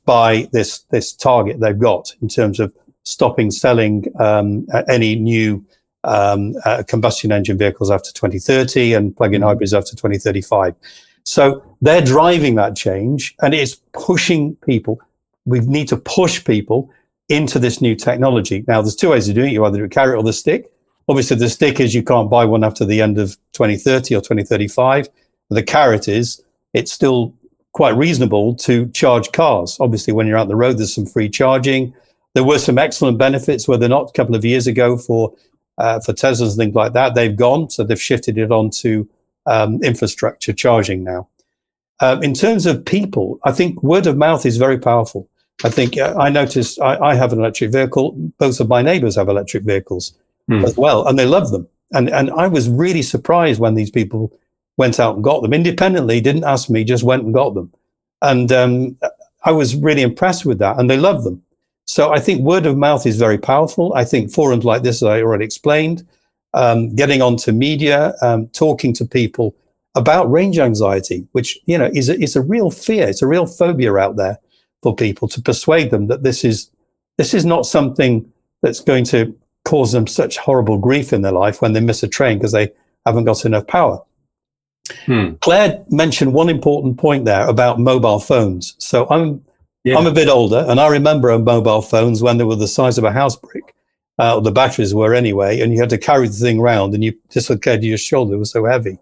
by 0.05 0.47
this 0.51 0.79
this 0.89 1.13
target 1.13 1.59
they've 1.59 1.77
got 1.77 2.13
in 2.21 2.27
terms 2.27 2.59
of 2.59 2.73
stopping 3.03 3.51
selling 3.51 4.05
um, 4.19 4.67
any 4.87 5.15
new 5.15 5.65
um, 6.03 6.55
uh, 6.65 6.83
combustion 6.87 7.31
engine 7.31 7.57
vehicles 7.57 7.91
after 7.91 8.11
2030 8.13 8.93
and 8.93 9.15
plug-in 9.15 9.41
hybrids 9.41 9.73
after 9.73 9.91
2035. 9.91 10.75
So 11.23 11.63
they're 11.81 12.01
driving 12.01 12.55
that 12.55 12.75
change 12.75 13.35
and 13.41 13.53
it's 13.53 13.75
pushing 13.93 14.55
people. 14.57 14.99
We 15.45 15.59
need 15.59 15.87
to 15.89 15.97
push 15.97 16.43
people 16.43 16.91
into 17.29 17.59
this 17.59 17.81
new 17.81 17.95
technology. 17.95 18.63
Now, 18.67 18.81
there's 18.81 18.95
two 18.95 19.09
ways 19.09 19.29
of 19.29 19.35
doing 19.35 19.49
it. 19.49 19.53
You 19.53 19.65
either 19.65 19.77
do 19.77 19.87
carrot 19.87 20.17
or 20.17 20.23
the 20.23 20.33
stick. 20.33 20.71
Obviously, 21.07 21.37
the 21.37 21.49
stick 21.49 21.79
is 21.79 21.95
you 21.95 22.03
can't 22.03 22.29
buy 22.29 22.45
one 22.45 22.63
after 22.63 22.85
the 22.85 23.01
end 23.01 23.17
of 23.17 23.37
2030 23.53 24.15
or 24.15 24.19
2035. 24.19 25.09
The 25.49 25.63
carrot 25.63 26.07
is 26.07 26.41
it's 26.73 26.91
still 26.91 27.33
quite 27.73 27.95
reasonable 27.95 28.55
to 28.55 28.87
charge 28.89 29.31
cars. 29.31 29.77
Obviously, 29.79 30.13
when 30.13 30.27
you're 30.27 30.37
out 30.37 30.47
the 30.47 30.55
road, 30.55 30.77
there's 30.77 30.93
some 30.93 31.05
free 31.05 31.29
charging. 31.29 31.93
There 32.33 32.43
were 32.43 32.59
some 32.59 32.77
excellent 32.77 33.17
benefits, 33.17 33.67
were 33.67 33.77
there 33.77 33.89
not, 33.89 34.09
a 34.09 34.13
couple 34.13 34.35
of 34.35 34.45
years 34.45 34.67
ago 34.67 34.97
for 34.97 35.33
uh, 35.77 35.99
for 35.99 36.13
Teslas 36.13 36.49
and 36.49 36.57
things 36.57 36.75
like 36.75 36.93
that. 36.93 37.15
They've 37.15 37.35
gone, 37.35 37.69
so 37.69 37.83
they've 37.83 38.01
shifted 38.01 38.37
it 38.37 38.51
onto 38.51 39.07
um, 39.45 39.81
infrastructure 39.83 40.53
charging 40.53 41.03
now. 41.03 41.27
Um, 41.99 42.23
in 42.23 42.33
terms 42.33 42.65
of 42.65 42.83
people, 42.83 43.39
I 43.43 43.51
think 43.51 43.83
word 43.83 44.07
of 44.07 44.17
mouth 44.17 44.45
is 44.45 44.57
very 44.57 44.79
powerful. 44.79 45.27
I 45.63 45.69
think 45.69 45.97
uh, 45.97 46.15
I 46.19 46.29
noticed 46.29 46.81
I, 46.81 46.97
I 46.97 47.15
have 47.15 47.31
an 47.31 47.39
electric 47.39 47.71
vehicle. 47.71 48.13
Both 48.39 48.59
of 48.59 48.67
my 48.67 48.81
neighbors 48.81 49.15
have 49.15 49.29
electric 49.29 49.63
vehicles 49.63 50.13
Hmm. 50.47 50.65
as 50.65 50.75
well, 50.75 51.07
and 51.07 51.17
they 51.19 51.25
love 51.25 51.51
them. 51.51 51.67
And 51.93 52.09
and 52.09 52.31
I 52.31 52.47
was 52.47 52.67
really 52.67 53.03
surprised 53.03 53.59
when 53.59 53.75
these 53.75 53.91
people 53.91 54.31
went 54.77 54.99
out 54.99 55.15
and 55.15 55.23
got 55.23 55.41
them 55.41 55.53
independently. 55.53 56.19
Didn't 56.19 56.45
ask 56.45 56.69
me, 56.69 56.83
just 56.83 57.03
went 57.03 57.23
and 57.23 57.33
got 57.33 57.53
them. 57.53 57.71
And 58.21 58.51
um, 58.51 58.97
I 59.43 59.51
was 59.51 59.75
really 59.75 60.01
impressed 60.01 60.45
with 60.45 60.59
that, 60.59 60.79
and 60.79 60.89
they 60.89 60.97
love 60.97 61.23
them. 61.23 61.43
So 61.85 62.11
I 62.11 62.19
think 62.19 62.41
word 62.41 62.65
of 62.65 62.77
mouth 62.77 63.05
is 63.05 63.17
very 63.17 63.37
powerful. 63.37 63.93
I 63.93 64.03
think 64.05 64.31
forums 64.31 64.65
like 64.65 64.81
this, 64.81 65.03
as 65.03 65.07
I 65.07 65.21
already 65.21 65.45
explained, 65.45 66.07
um, 66.53 66.95
getting 66.95 67.21
onto 67.21 67.51
media, 67.51 68.13
um, 68.21 68.47
talking 68.49 68.93
to 68.95 69.05
people 69.05 69.55
about 69.95 70.31
range 70.31 70.57
anxiety, 70.59 71.27
which 71.31 71.59
you 71.65 71.77
know 71.77 71.89
is 71.93 72.09
a, 72.09 72.19
is 72.21 72.35
a 72.35 72.41
real 72.41 72.71
fear, 72.71 73.07
it's 73.07 73.21
a 73.21 73.27
real 73.27 73.45
phobia 73.45 73.95
out 73.95 74.15
there 74.15 74.39
for 74.81 74.95
people 74.95 75.27
to 75.27 75.41
persuade 75.41 75.91
them 75.91 76.07
that 76.07 76.23
this 76.23 76.43
is 76.43 76.69
this 77.17 77.33
is 77.33 77.45
not 77.45 77.65
something 77.65 78.31
that's 78.61 78.79
going 78.79 79.03
to 79.05 79.35
cause 79.65 79.91
them 79.91 80.07
such 80.07 80.37
horrible 80.37 80.77
grief 80.77 81.13
in 81.13 81.21
their 81.21 81.31
life 81.31 81.61
when 81.61 81.73
they 81.73 81.79
miss 81.79 82.03
a 82.03 82.07
train 82.07 82.37
because 82.37 82.51
they 82.51 82.71
haven't 83.05 83.25
got 83.25 83.45
enough 83.45 83.67
power. 83.67 84.01
Hmm. 85.05 85.33
Claire 85.41 85.83
mentioned 85.89 86.33
one 86.33 86.49
important 86.49 86.97
point 86.97 87.25
there 87.25 87.47
about 87.47 87.79
mobile 87.79 88.19
phones. 88.19 88.75
So 88.79 89.07
I'm 89.09 89.43
Yeah. 89.83 89.97
I'm 89.97 90.07
a 90.07 90.11
bit 90.11 90.27
older, 90.29 90.65
and 90.67 90.79
I 90.79 90.87
remember 90.87 91.37
mobile 91.39 91.81
phones 91.81 92.21
when 92.21 92.37
they 92.37 92.43
were 92.43 92.55
the 92.55 92.67
size 92.67 92.97
of 92.97 93.03
a 93.03 93.11
house 93.11 93.35
brick. 93.35 93.73
Uh, 94.19 94.39
the 94.39 94.51
batteries 94.51 94.93
were 94.93 95.13
anyway, 95.15 95.59
and 95.61 95.73
you 95.73 95.79
had 95.79 95.89
to 95.89 95.97
carry 95.97 96.27
the 96.27 96.33
thing 96.33 96.59
around, 96.59 96.93
and 96.93 97.03
you 97.03 97.13
dislocated 97.29 97.83
your 97.83 97.97
shoulder. 97.97 98.35
It 98.35 98.37
was 98.37 98.51
so 98.51 98.65
heavy, 98.65 98.97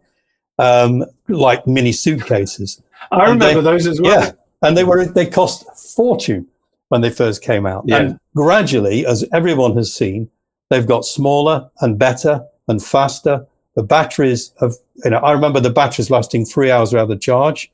um, 0.57 1.03
like 1.27 1.65
mini 1.67 1.91
suitcases. 1.91 2.81
I 3.11 3.25
And 3.25 3.33
remember 3.41 3.61
they- 3.61 3.71
those 3.71 3.87
as 3.87 3.99
well. 4.01 4.23
Yeah, 4.23 4.31
and 4.61 4.77
they 4.77 4.83
were 4.83 5.05
they 5.05 5.25
cost 5.25 5.65
a 5.67 5.75
fortune 5.75 6.47
when 6.89 7.01
they 7.01 7.09
first 7.09 7.41
came 7.41 7.65
out. 7.65 7.83
Yeah. 7.87 7.97
And 7.97 8.19
gradually, 8.35 9.05
as 9.05 9.25
everyone 9.33 9.75
has 9.77 9.93
seen, 9.93 10.29
they've 10.69 10.87
got 10.87 11.05
smaller 11.05 11.69
and 11.81 11.97
better 11.99 12.45
and 12.67 12.81
faster. 12.83 13.45
The 13.75 13.83
batteries 13.83 14.51
have, 14.59 14.73
you 15.03 15.11
know, 15.11 15.17
I 15.17 15.31
remember 15.31 15.59
the 15.59 15.69
batteries 15.69 16.09
lasting 16.09 16.45
three 16.45 16.71
hours 16.71 16.91
without 16.93 17.07
the 17.09 17.15
charge. 17.17 17.71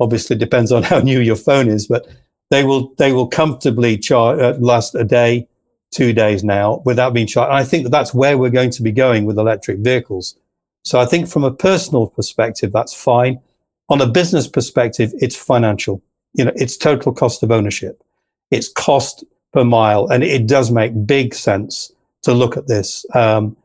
Obviously, 0.00 0.36
it 0.36 0.40
depends 0.40 0.72
on 0.72 0.82
how 0.90 0.98
new 1.00 1.20
your 1.20 1.36
phone 1.36 1.68
is, 1.68 1.86
but 1.86 2.06
they 2.50 2.64
will 2.64 2.92
they 2.98 3.12
will 3.12 3.28
comfortably 3.28 3.96
charge 3.98 4.40
uh, 4.40 4.54
last 4.58 4.94
a 4.94 5.04
day, 5.04 5.46
two 5.92 6.12
days 6.12 6.42
now 6.42 6.82
without 6.84 7.14
being 7.14 7.26
charged. 7.26 7.52
I 7.52 7.64
think 7.64 7.84
that 7.84 7.90
that's 7.90 8.12
where 8.12 8.36
we're 8.36 8.50
going 8.50 8.70
to 8.70 8.82
be 8.82 8.90
going 8.90 9.24
with 9.24 9.38
electric 9.38 9.78
vehicles. 9.78 10.36
So 10.84 10.98
I 10.98 11.06
think 11.06 11.28
from 11.28 11.44
a 11.44 11.52
personal 11.52 12.08
perspective, 12.08 12.72
that's 12.72 12.94
fine. 12.94 13.40
On 13.88 14.00
a 14.00 14.06
business 14.06 14.48
perspective, 14.48 15.12
it's 15.20 15.36
financial. 15.36 16.02
You 16.34 16.46
know, 16.46 16.52
it's 16.56 16.76
total 16.76 17.12
cost 17.12 17.42
of 17.42 17.52
ownership. 17.52 18.02
It's 18.50 18.68
cost 18.68 19.24
per 19.52 19.64
mile, 19.64 20.08
and 20.08 20.24
it 20.24 20.46
does 20.46 20.70
make 20.70 21.06
big 21.06 21.34
sense 21.34 21.92
to 22.22 22.32
look 22.32 22.56
at 22.56 22.66
this. 22.66 23.04
Um, 23.14 23.56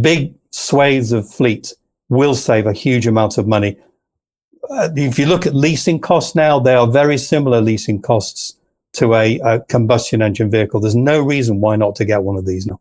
big 0.00 0.34
swathes 0.50 1.12
of 1.12 1.28
fleet 1.28 1.74
will 2.08 2.34
save 2.34 2.66
a 2.66 2.72
huge 2.72 3.06
amount 3.06 3.36
of 3.36 3.48
money. 3.48 3.76
Uh, 4.70 4.88
if 4.94 5.18
you 5.18 5.26
look 5.26 5.46
at 5.46 5.54
leasing 5.54 5.98
costs 5.98 6.34
now, 6.34 6.58
they 6.58 6.74
are 6.74 6.86
very 6.86 7.18
similar 7.18 7.60
leasing 7.60 8.00
costs 8.00 8.56
to 8.94 9.14
a, 9.14 9.38
a 9.40 9.60
combustion 9.60 10.22
engine 10.22 10.50
vehicle. 10.50 10.80
There's 10.80 10.96
no 10.96 11.20
reason 11.20 11.60
why 11.60 11.76
not 11.76 11.94
to 11.96 12.04
get 12.04 12.22
one 12.22 12.36
of 12.36 12.46
these 12.46 12.66
now. 12.66 12.80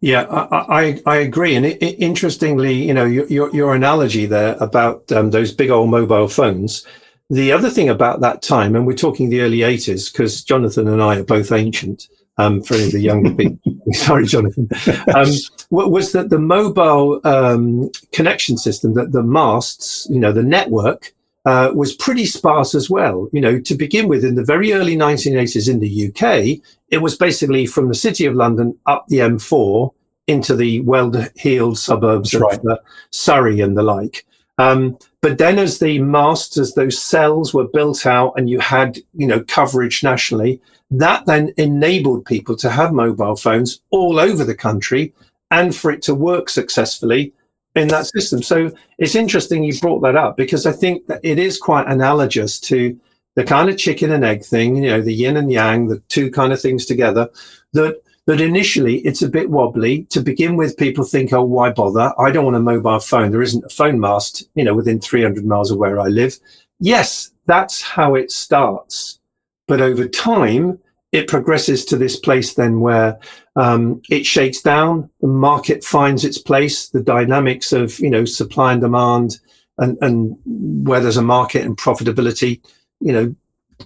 Yeah, 0.00 0.22
I, 0.24 0.80
I, 0.84 1.02
I 1.06 1.16
agree. 1.16 1.54
And 1.56 1.64
it, 1.64 1.82
it- 1.82 1.96
interestingly, 1.98 2.74
you 2.74 2.92
know, 2.92 3.04
your, 3.04 3.26
your, 3.28 3.54
your 3.54 3.74
analogy 3.74 4.26
there 4.26 4.56
about 4.60 5.10
um, 5.12 5.30
those 5.30 5.52
big 5.52 5.70
old 5.70 5.90
mobile 5.90 6.28
phones. 6.28 6.86
The 7.30 7.50
other 7.50 7.70
thing 7.70 7.88
about 7.88 8.20
that 8.20 8.42
time, 8.42 8.76
and 8.76 8.86
we're 8.86 8.94
talking 8.94 9.30
the 9.30 9.40
early 9.40 9.58
80s, 9.58 10.12
because 10.12 10.44
Jonathan 10.44 10.86
and 10.86 11.02
I 11.02 11.18
are 11.18 11.24
both 11.24 11.50
ancient, 11.50 12.08
um, 12.38 12.62
for 12.62 12.74
any 12.74 12.84
of 12.86 12.92
the 12.92 13.00
younger 13.00 13.34
people. 13.34 13.58
Sorry, 13.92 14.26
Jonathan. 14.26 14.68
Um, 15.14 15.28
wa- 15.70 15.88
was 15.88 16.12
that 16.12 16.28
the 16.30 16.38
mobile 16.38 17.20
um, 17.24 17.90
connection 18.12 18.58
system, 18.58 18.94
that 18.94 19.12
the 19.12 19.22
masts, 19.22 20.06
you 20.10 20.20
know, 20.20 20.30
the 20.32 20.42
network 20.42 21.14
uh, 21.46 21.70
was 21.72 21.94
pretty 21.94 22.26
sparse 22.26 22.74
as 22.74 22.90
well. 22.90 23.28
You 23.32 23.40
know, 23.40 23.60
to 23.60 23.74
begin 23.74 24.08
with, 24.08 24.24
in 24.24 24.34
the 24.34 24.44
very 24.44 24.72
early 24.72 24.96
1980s 24.96 25.70
in 25.70 25.78
the 25.78 26.08
UK, 26.08 26.60
it 26.88 26.98
was 26.98 27.16
basically 27.16 27.66
from 27.66 27.88
the 27.88 27.94
city 27.94 28.26
of 28.26 28.34
London 28.34 28.76
up 28.86 29.06
the 29.06 29.18
M4 29.18 29.92
into 30.26 30.56
the 30.56 30.80
well-heeled 30.80 31.78
suburbs 31.78 32.34
of 32.34 32.42
uh, 32.68 32.76
Surrey 33.10 33.60
and 33.60 33.76
the 33.76 33.84
like. 33.84 34.26
Um, 34.58 34.98
but 35.22 35.38
then, 35.38 35.58
as 35.58 35.78
the 35.78 36.00
masts, 36.00 36.58
as 36.58 36.74
those 36.74 37.00
cells 37.00 37.54
were 37.54 37.68
built 37.68 38.06
out, 38.06 38.32
and 38.36 38.50
you 38.50 38.58
had, 38.58 38.98
you 39.14 39.26
know, 39.26 39.44
coverage 39.44 40.02
nationally, 40.02 40.60
that 40.90 41.26
then 41.26 41.52
enabled 41.58 42.24
people 42.24 42.56
to 42.56 42.70
have 42.70 42.92
mobile 42.92 43.36
phones 43.36 43.80
all 43.90 44.18
over 44.18 44.44
the 44.44 44.54
country, 44.54 45.12
and 45.50 45.76
for 45.76 45.92
it 45.92 46.02
to 46.02 46.14
work 46.14 46.48
successfully 46.48 47.32
in 47.76 47.88
that 47.88 48.06
system. 48.06 48.42
So 48.42 48.72
it's 48.98 49.14
interesting 49.14 49.62
you 49.62 49.78
brought 49.78 50.00
that 50.00 50.16
up 50.16 50.36
because 50.36 50.66
I 50.66 50.72
think 50.72 51.06
that 51.06 51.20
it 51.22 51.38
is 51.38 51.58
quite 51.58 51.86
analogous 51.86 52.58
to 52.60 52.98
the 53.34 53.44
kind 53.44 53.68
of 53.68 53.76
chicken 53.76 54.12
and 54.12 54.24
egg 54.24 54.44
thing, 54.44 54.76
you 54.76 54.90
know, 54.90 55.02
the 55.02 55.12
yin 55.12 55.36
and 55.36 55.52
yang, 55.52 55.86
the 55.86 56.00
two 56.08 56.30
kind 56.30 56.52
of 56.52 56.60
things 56.60 56.86
together. 56.86 57.28
That 57.74 58.00
that 58.26 58.40
initially 58.40 58.98
it's 58.98 59.22
a 59.22 59.28
bit 59.28 59.50
wobbly 59.50 60.04
to 60.04 60.20
begin 60.20 60.56
with. 60.56 60.76
People 60.76 61.04
think, 61.04 61.32
oh, 61.32 61.44
why 61.44 61.70
bother? 61.70 62.12
I 62.18 62.30
don't 62.30 62.44
want 62.44 62.56
a 62.56 62.60
mobile 62.60 62.98
phone. 62.98 63.30
There 63.30 63.42
isn't 63.42 63.64
a 63.64 63.68
phone 63.68 64.00
mast, 64.00 64.42
you 64.54 64.64
know, 64.64 64.74
within 64.74 65.00
300 65.00 65.46
miles 65.46 65.70
of 65.70 65.78
where 65.78 66.00
I 66.00 66.06
live. 66.06 66.38
Yes, 66.80 67.30
that's 67.46 67.80
how 67.80 68.16
it 68.16 68.32
starts. 68.32 69.20
But 69.68 69.80
over 69.80 70.08
time, 70.08 70.78
it 71.12 71.28
progresses 71.28 71.84
to 71.86 71.96
this 71.96 72.18
place 72.18 72.54
then 72.54 72.80
where 72.80 73.18
um, 73.54 74.02
it 74.10 74.26
shakes 74.26 74.60
down, 74.60 75.08
the 75.20 75.28
market 75.28 75.84
finds 75.84 76.24
its 76.24 76.38
place, 76.38 76.88
the 76.88 77.02
dynamics 77.02 77.72
of 77.72 77.98
you 78.00 78.10
know 78.10 78.24
supply 78.24 78.72
and 78.72 78.82
demand, 78.82 79.38
and, 79.78 79.96
and 80.00 80.36
where 80.44 81.00
there's 81.00 81.16
a 81.16 81.22
market 81.22 81.64
and 81.64 81.76
profitability, 81.76 82.60
you 83.00 83.12
know, 83.12 83.34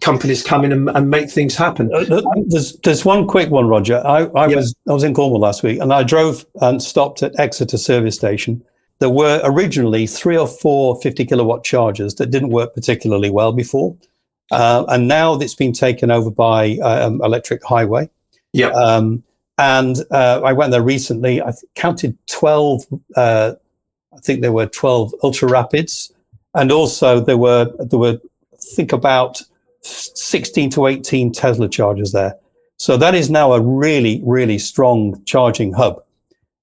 companies 0.01 0.43
come 0.43 0.65
in 0.65 0.73
and, 0.73 0.89
and 0.91 1.11
make 1.11 1.31
things 1.31 1.57
happen. 1.57 1.93
Uh, 1.95 2.23
there's 2.47 2.77
there's 2.79 3.05
one 3.05 3.27
quick 3.27 3.51
one, 3.51 3.69
Roger. 3.69 4.03
I, 4.07 4.25
I 4.27 4.47
yep. 4.49 4.57
was 4.57 4.75
I 4.89 4.93
was 4.93 5.05
in 5.05 5.15
Cornwall 5.15 5.41
last 5.41 5.63
week, 5.63 5.81
and 5.81 5.93
I 5.93 6.03
drove 6.03 6.45
and 6.61 6.83
stopped 6.83 7.23
at 7.23 7.39
Exeter 7.39 7.79
service 7.79 8.17
station. 8.17 8.65
There 8.99 9.11
were 9.11 9.41
originally 9.45 10.07
three 10.07 10.37
or 10.37 10.47
four 10.47 11.01
50 11.01 11.25
kilowatt 11.25 11.65
chargers 11.65 12.15
that 12.17 12.31
didn't 12.31 12.51
work 12.51 12.75
particularly 12.75 13.31
well 13.31 13.53
before. 13.53 13.97
Uh, 14.51 14.85
and 14.89 15.07
now 15.09 15.35
it's 15.35 15.55
been 15.55 15.73
taken 15.73 16.11
over 16.11 16.31
by 16.31 16.77
um, 16.79 17.21
Electric 17.23 17.63
Highway. 17.65 18.11
Yeah. 18.53 18.69
Um, 18.69 19.23
and 19.59 19.99
uh, 20.11 20.41
I 20.45 20.53
went 20.53 20.73
there 20.73 20.83
recently. 20.83 21.43
I 21.43 21.53
counted 21.75 22.17
12, 22.29 22.87
uh, 23.17 23.53
I 24.13 24.17
think 24.19 24.41
there 24.41 24.53
were 24.53 24.67
12 24.67 25.15
ultra 25.23 25.49
rapids. 25.49 26.13
And 26.55 26.73
also 26.73 27.21
there 27.21 27.37
were, 27.37 27.71
there 27.79 27.99
were, 27.99 28.19
think 28.59 28.93
about 28.93 29.43
16 29.83 30.71
to 30.71 30.87
18 30.87 31.33
Tesla 31.33 31.69
chargers 31.69 32.13
there. 32.13 32.37
So 32.79 32.97
that 32.97 33.15
is 33.15 33.29
now 33.29 33.53
a 33.53 33.61
really, 33.61 34.23
really 34.25 34.59
strong 34.59 35.23
charging 35.27 35.75
hub, 35.75 36.03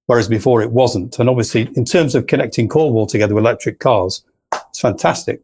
whereas 0.08 0.28
before 0.28 0.64
it 0.64 0.72
wasn't. 0.72 1.20
And 1.20 1.30
obviously, 1.30 1.70
in 1.76 1.86
terms 1.86 2.16
of 2.16 2.26
connecting 2.26 2.68
Cornwall 2.68 3.06
together 3.06 3.36
with 3.36 3.44
electric 3.44 3.80
cars, 3.80 4.24
it's 4.70 4.80
fantastic. 4.80 5.42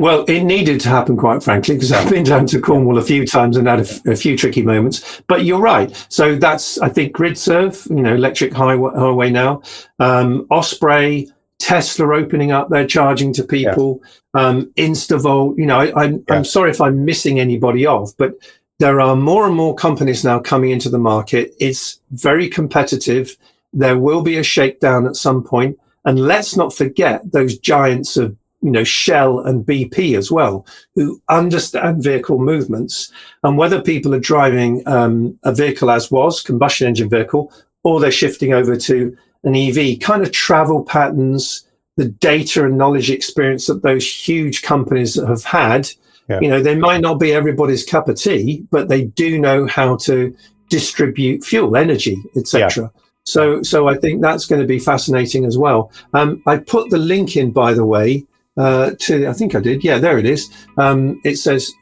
Well, 0.00 0.24
it 0.28 0.44
needed 0.44 0.80
to 0.80 0.88
happen, 0.88 1.18
quite 1.18 1.42
frankly, 1.42 1.74
because 1.74 1.92
I've 1.92 2.08
been 2.08 2.24
down 2.24 2.46
to 2.46 2.58
Cornwall 2.58 2.96
a 2.96 3.02
few 3.02 3.26
times 3.26 3.58
and 3.58 3.68
had 3.68 3.80
a, 3.80 3.82
f- 3.82 4.06
a 4.06 4.16
few 4.16 4.34
tricky 4.34 4.62
moments. 4.62 5.20
But 5.28 5.44
you're 5.44 5.60
right. 5.60 5.94
So 6.08 6.36
that's, 6.36 6.78
I 6.78 6.88
think, 6.88 7.14
GridServe, 7.14 7.86
you 7.94 8.02
know, 8.02 8.14
electric 8.14 8.54
highway, 8.54 8.92
highway 8.94 9.28
now, 9.28 9.60
um, 9.98 10.46
Osprey, 10.50 11.30
Tesla 11.58 12.16
opening 12.16 12.50
up 12.50 12.70
their 12.70 12.86
charging 12.86 13.34
to 13.34 13.44
people, 13.44 14.00
yeah. 14.34 14.46
um, 14.46 14.72
Instavolt. 14.78 15.58
You 15.58 15.66
know, 15.66 15.80
I, 15.80 16.04
am 16.04 16.24
yeah. 16.26 16.42
sorry 16.44 16.70
if 16.70 16.80
I'm 16.80 17.04
missing 17.04 17.38
anybody 17.38 17.84
off, 17.84 18.16
but 18.16 18.32
there 18.78 19.02
are 19.02 19.16
more 19.16 19.46
and 19.46 19.54
more 19.54 19.74
companies 19.74 20.24
now 20.24 20.38
coming 20.38 20.70
into 20.70 20.88
the 20.88 20.98
market. 20.98 21.52
It's 21.60 22.00
very 22.10 22.48
competitive. 22.48 23.36
There 23.74 23.98
will 23.98 24.22
be 24.22 24.38
a 24.38 24.42
shakedown 24.42 25.06
at 25.06 25.16
some 25.16 25.44
point. 25.44 25.78
And 26.06 26.18
let's 26.18 26.56
not 26.56 26.72
forget 26.72 27.32
those 27.32 27.58
giants 27.58 28.16
of 28.16 28.34
you 28.62 28.70
know, 28.70 28.84
Shell 28.84 29.40
and 29.40 29.64
BP 29.64 30.16
as 30.16 30.30
well, 30.30 30.66
who 30.94 31.20
understand 31.28 32.02
vehicle 32.02 32.38
movements 32.38 33.10
and 33.42 33.56
whether 33.56 33.80
people 33.80 34.14
are 34.14 34.20
driving 34.20 34.86
um, 34.86 35.38
a 35.44 35.54
vehicle 35.54 35.90
as 35.90 36.10
was, 36.10 36.42
combustion 36.42 36.86
engine 36.86 37.08
vehicle, 37.08 37.52
or 37.84 38.00
they're 38.00 38.10
shifting 38.10 38.52
over 38.52 38.76
to 38.76 39.16
an 39.44 39.56
EV, 39.56 40.00
kind 40.00 40.22
of 40.22 40.32
travel 40.32 40.84
patterns, 40.84 41.66
the 41.96 42.08
data 42.08 42.64
and 42.64 42.76
knowledge 42.76 43.10
experience 43.10 43.66
that 43.66 43.82
those 43.82 44.06
huge 44.06 44.62
companies 44.62 45.14
have 45.14 45.44
had. 45.44 45.88
Yeah. 46.28 46.40
You 46.40 46.48
know, 46.48 46.62
they 46.62 46.76
might 46.76 47.00
not 47.00 47.18
be 47.18 47.32
everybody's 47.32 47.84
cup 47.84 48.08
of 48.08 48.16
tea, 48.16 48.66
but 48.70 48.88
they 48.88 49.04
do 49.04 49.38
know 49.38 49.66
how 49.66 49.96
to 49.96 50.36
distribute 50.68 51.44
fuel, 51.44 51.76
energy, 51.76 52.22
etc. 52.36 52.84
Yeah. 52.84 53.00
So, 53.24 53.62
so 53.62 53.88
I 53.88 53.96
think 53.96 54.22
that's 54.22 54.46
going 54.46 54.60
to 54.60 54.66
be 54.66 54.78
fascinating 54.78 55.44
as 55.44 55.58
well. 55.58 55.92
Um, 56.14 56.42
I 56.46 56.58
put 56.58 56.90
the 56.90 56.98
link 56.98 57.36
in, 57.36 57.50
by 57.50 57.74
the 57.74 57.84
way, 57.84 58.26
uh, 58.60 58.90
to 58.98 59.26
I 59.26 59.32
think 59.32 59.54
I 59.54 59.60
did. 59.60 59.82
Yeah, 59.82 59.98
there 59.98 60.18
it 60.18 60.26
is. 60.26 60.50
Um, 60.76 61.20
it 61.24 61.36
says 61.36 61.72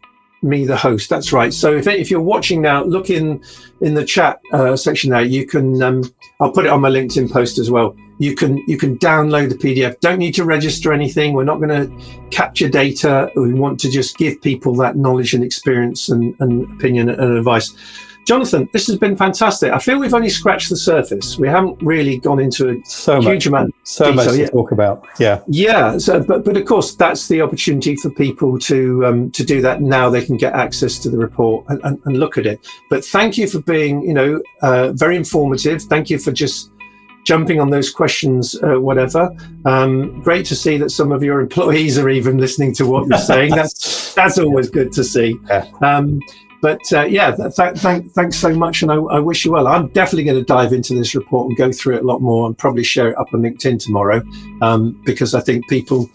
me 0.42 0.64
the 0.64 0.76
host. 0.76 1.10
That's 1.10 1.32
right. 1.32 1.52
So 1.52 1.74
if, 1.74 1.86
if 1.88 2.10
you're 2.10 2.20
watching 2.20 2.62
now, 2.62 2.84
look 2.84 3.10
in 3.10 3.42
in 3.80 3.94
the 3.94 4.04
chat 4.04 4.40
uh, 4.52 4.76
section 4.76 5.10
there. 5.10 5.22
You 5.22 5.46
can. 5.46 5.82
Um, 5.82 6.04
I'll 6.40 6.52
put 6.52 6.66
it 6.66 6.70
on 6.70 6.80
my 6.80 6.90
LinkedIn 6.90 7.32
post 7.32 7.58
as 7.58 7.70
well. 7.70 7.96
You 8.18 8.34
can 8.36 8.58
you 8.68 8.78
can 8.78 8.96
download 8.98 9.48
the 9.48 9.56
PDF. 9.56 9.98
Don't 10.00 10.18
need 10.18 10.34
to 10.34 10.44
register 10.44 10.92
anything. 10.92 11.32
We're 11.32 11.44
not 11.44 11.60
going 11.60 11.70
to 11.70 12.30
capture 12.30 12.68
data. 12.68 13.30
We 13.34 13.54
want 13.54 13.80
to 13.80 13.90
just 13.90 14.16
give 14.16 14.40
people 14.40 14.74
that 14.76 14.96
knowledge 14.96 15.34
and 15.34 15.42
experience 15.42 16.08
and, 16.08 16.34
and 16.40 16.70
opinion 16.72 17.08
and 17.08 17.38
advice. 17.38 17.74
Jonathan, 18.28 18.68
this 18.74 18.86
has 18.88 18.98
been 18.98 19.16
fantastic. 19.16 19.72
I 19.72 19.78
feel 19.78 19.98
we've 19.98 20.12
only 20.12 20.28
scratched 20.28 20.68
the 20.68 20.76
surface. 20.76 21.38
We 21.38 21.48
haven't 21.48 21.80
really 21.80 22.18
gone 22.18 22.38
into 22.38 22.68
a 22.68 22.84
so 22.84 23.22
huge 23.22 23.24
much, 23.24 23.46
amount, 23.46 23.74
so 23.84 24.12
much 24.12 24.26
to 24.26 24.46
talk 24.48 24.70
about. 24.70 25.02
Yeah, 25.18 25.40
yeah. 25.48 25.96
So, 25.96 26.22
but 26.22 26.44
but 26.44 26.54
of 26.54 26.66
course, 26.66 26.94
that's 26.94 27.26
the 27.28 27.40
opportunity 27.40 27.96
for 27.96 28.10
people 28.10 28.58
to 28.58 29.06
um, 29.06 29.30
to 29.30 29.42
do 29.42 29.62
that. 29.62 29.80
Now 29.80 30.10
they 30.10 30.22
can 30.22 30.36
get 30.36 30.52
access 30.52 30.98
to 30.98 31.08
the 31.08 31.16
report 31.16 31.64
and, 31.70 31.80
and, 31.84 31.98
and 32.04 32.18
look 32.18 32.36
at 32.36 32.44
it. 32.44 32.60
But 32.90 33.02
thank 33.02 33.38
you 33.38 33.48
for 33.48 33.62
being, 33.62 34.02
you 34.02 34.12
know, 34.12 34.42
uh, 34.60 34.92
very 34.92 35.16
informative. 35.16 35.80
Thank 35.84 36.10
you 36.10 36.18
for 36.18 36.30
just 36.30 36.70
jumping 37.24 37.60
on 37.60 37.70
those 37.70 37.90
questions, 37.90 38.62
uh, 38.62 38.78
whatever. 38.78 39.34
Um, 39.64 40.20
great 40.20 40.44
to 40.46 40.54
see 40.54 40.76
that 40.76 40.90
some 40.90 41.12
of 41.12 41.22
your 41.22 41.40
employees 41.40 41.96
are 41.96 42.10
even 42.10 42.36
listening 42.36 42.74
to 42.74 42.84
what 42.84 43.08
you're 43.08 43.16
saying. 43.16 43.50
that's 43.54 44.12
that's 44.12 44.38
always 44.38 44.68
good 44.68 44.92
to 44.92 45.02
see. 45.02 45.38
Yeah. 45.48 45.64
Um, 45.80 46.20
but 46.60 46.80
uh, 46.92 47.02
yeah, 47.02 47.34
th- 47.34 47.54
th- 47.54 47.80
th- 47.80 48.06
thanks 48.12 48.36
so 48.36 48.54
much, 48.54 48.82
and 48.82 48.90
I, 48.90 48.96
I, 48.96 49.18
wish 49.20 49.44
you 49.44 49.52
well. 49.52 49.68
I'm 49.68 49.88
definitely 49.88 50.24
going 50.24 50.38
to 50.38 50.44
dive 50.44 50.72
into 50.72 50.94
this 50.94 51.14
report 51.14 51.48
and 51.48 51.56
go 51.56 51.70
through 51.70 51.96
it 51.96 52.02
a 52.02 52.06
lot 52.06 52.20
more, 52.20 52.46
and 52.46 52.56
probably 52.56 52.84
share 52.84 53.10
it 53.10 53.18
up 53.18 53.32
on 53.32 53.42
LinkedIn 53.42 53.82
tomorrow, 53.82 54.22
um, 54.60 55.00
because 55.04 55.34
I 55.34 55.40
think 55.40 55.68
people 55.68 56.10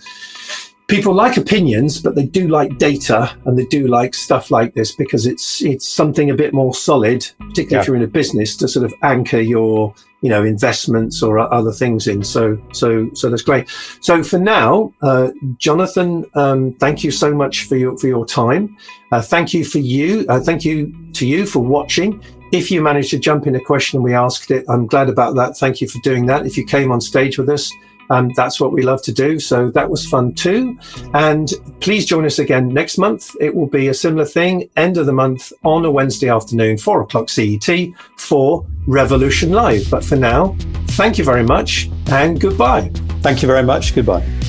people 0.87 1.13
like 1.13 1.37
opinions, 1.37 2.01
but 2.01 2.15
they 2.15 2.25
do 2.25 2.47
like 2.47 2.77
data, 2.77 3.35
and 3.45 3.57
they 3.57 3.65
do 3.65 3.87
like 3.87 4.13
stuff 4.13 4.51
like 4.51 4.73
this 4.73 4.95
because 4.95 5.25
it's 5.25 5.61
it's 5.61 5.87
something 5.87 6.29
a 6.29 6.35
bit 6.35 6.53
more 6.53 6.73
solid, 6.73 7.25
particularly 7.39 7.75
yeah. 7.75 7.81
if 7.81 7.87
you're 7.87 7.95
in 7.95 8.03
a 8.03 8.07
business 8.07 8.55
to 8.57 8.67
sort 8.67 8.85
of 8.85 8.93
anchor 9.01 9.39
your 9.39 9.93
you 10.21 10.29
know 10.29 10.43
investments 10.43 11.21
or 11.21 11.37
other 11.39 11.71
things 11.71 12.07
in. 12.07 12.23
So 12.23 12.59
so 12.73 13.09
so 13.13 13.29
that's 13.29 13.43
great. 13.43 13.69
So 14.01 14.23
for 14.23 14.39
now 14.39 14.93
uh, 15.01 15.31
jonathan 15.57 16.25
um, 16.33 16.73
thank 16.73 17.03
you 17.03 17.11
so 17.11 17.33
much 17.33 17.65
for 17.65 17.75
your 17.75 17.97
for 17.97 18.07
your 18.07 18.25
time. 18.25 18.75
Uh, 19.11 19.21
thank 19.21 19.53
you 19.53 19.63
for 19.63 19.79
you 19.79 20.25
uh, 20.29 20.39
thank 20.39 20.65
you 20.65 20.93
to 21.13 21.27
you 21.27 21.45
for 21.45 21.59
watching. 21.59 22.23
If 22.51 22.69
you 22.69 22.81
managed 22.81 23.09
to 23.11 23.19
jump 23.19 23.47
in 23.47 23.55
a 23.55 23.59
question 23.59 23.97
and 23.97 24.03
we 24.03 24.13
asked 24.13 24.51
it 24.51 24.63
i'm 24.69 24.87
glad 24.87 25.09
about 25.09 25.35
that. 25.35 25.57
Thank 25.57 25.81
you 25.81 25.87
for 25.87 25.99
doing 25.99 26.25
that. 26.27 26.45
If 26.45 26.57
you 26.57 26.65
came 26.65 26.91
on 26.91 27.01
stage 27.01 27.37
with 27.37 27.49
us 27.49 27.71
um, 28.09 28.31
that's 28.35 28.59
what 28.59 28.71
we 28.71 28.81
love 28.81 29.01
to 29.03 29.11
do. 29.11 29.39
So 29.39 29.69
that 29.71 29.89
was 29.89 30.05
fun 30.05 30.33
too. 30.33 30.77
And 31.13 31.51
please 31.79 32.05
join 32.05 32.25
us 32.25 32.39
again 32.39 32.69
next 32.69 32.97
month. 32.97 33.31
It 33.39 33.53
will 33.53 33.67
be 33.67 33.87
a 33.87 33.93
similar 33.93 34.25
thing, 34.25 34.69
end 34.75 34.97
of 34.97 35.05
the 35.05 35.13
month 35.13 35.51
on 35.63 35.85
a 35.85 35.91
Wednesday 35.91 36.29
afternoon, 36.29 36.77
four 36.77 37.01
o'clock 37.01 37.29
CET 37.29 37.89
for 38.17 38.65
Revolution 38.87 39.51
Live. 39.51 39.89
But 39.89 40.03
for 40.03 40.15
now, 40.15 40.55
thank 40.89 41.17
you 41.17 41.23
very 41.23 41.43
much 41.43 41.89
and 42.07 42.39
goodbye. 42.39 42.91
Thank 43.21 43.41
you 43.41 43.47
very 43.47 43.63
much. 43.63 43.95
Goodbye. 43.95 44.42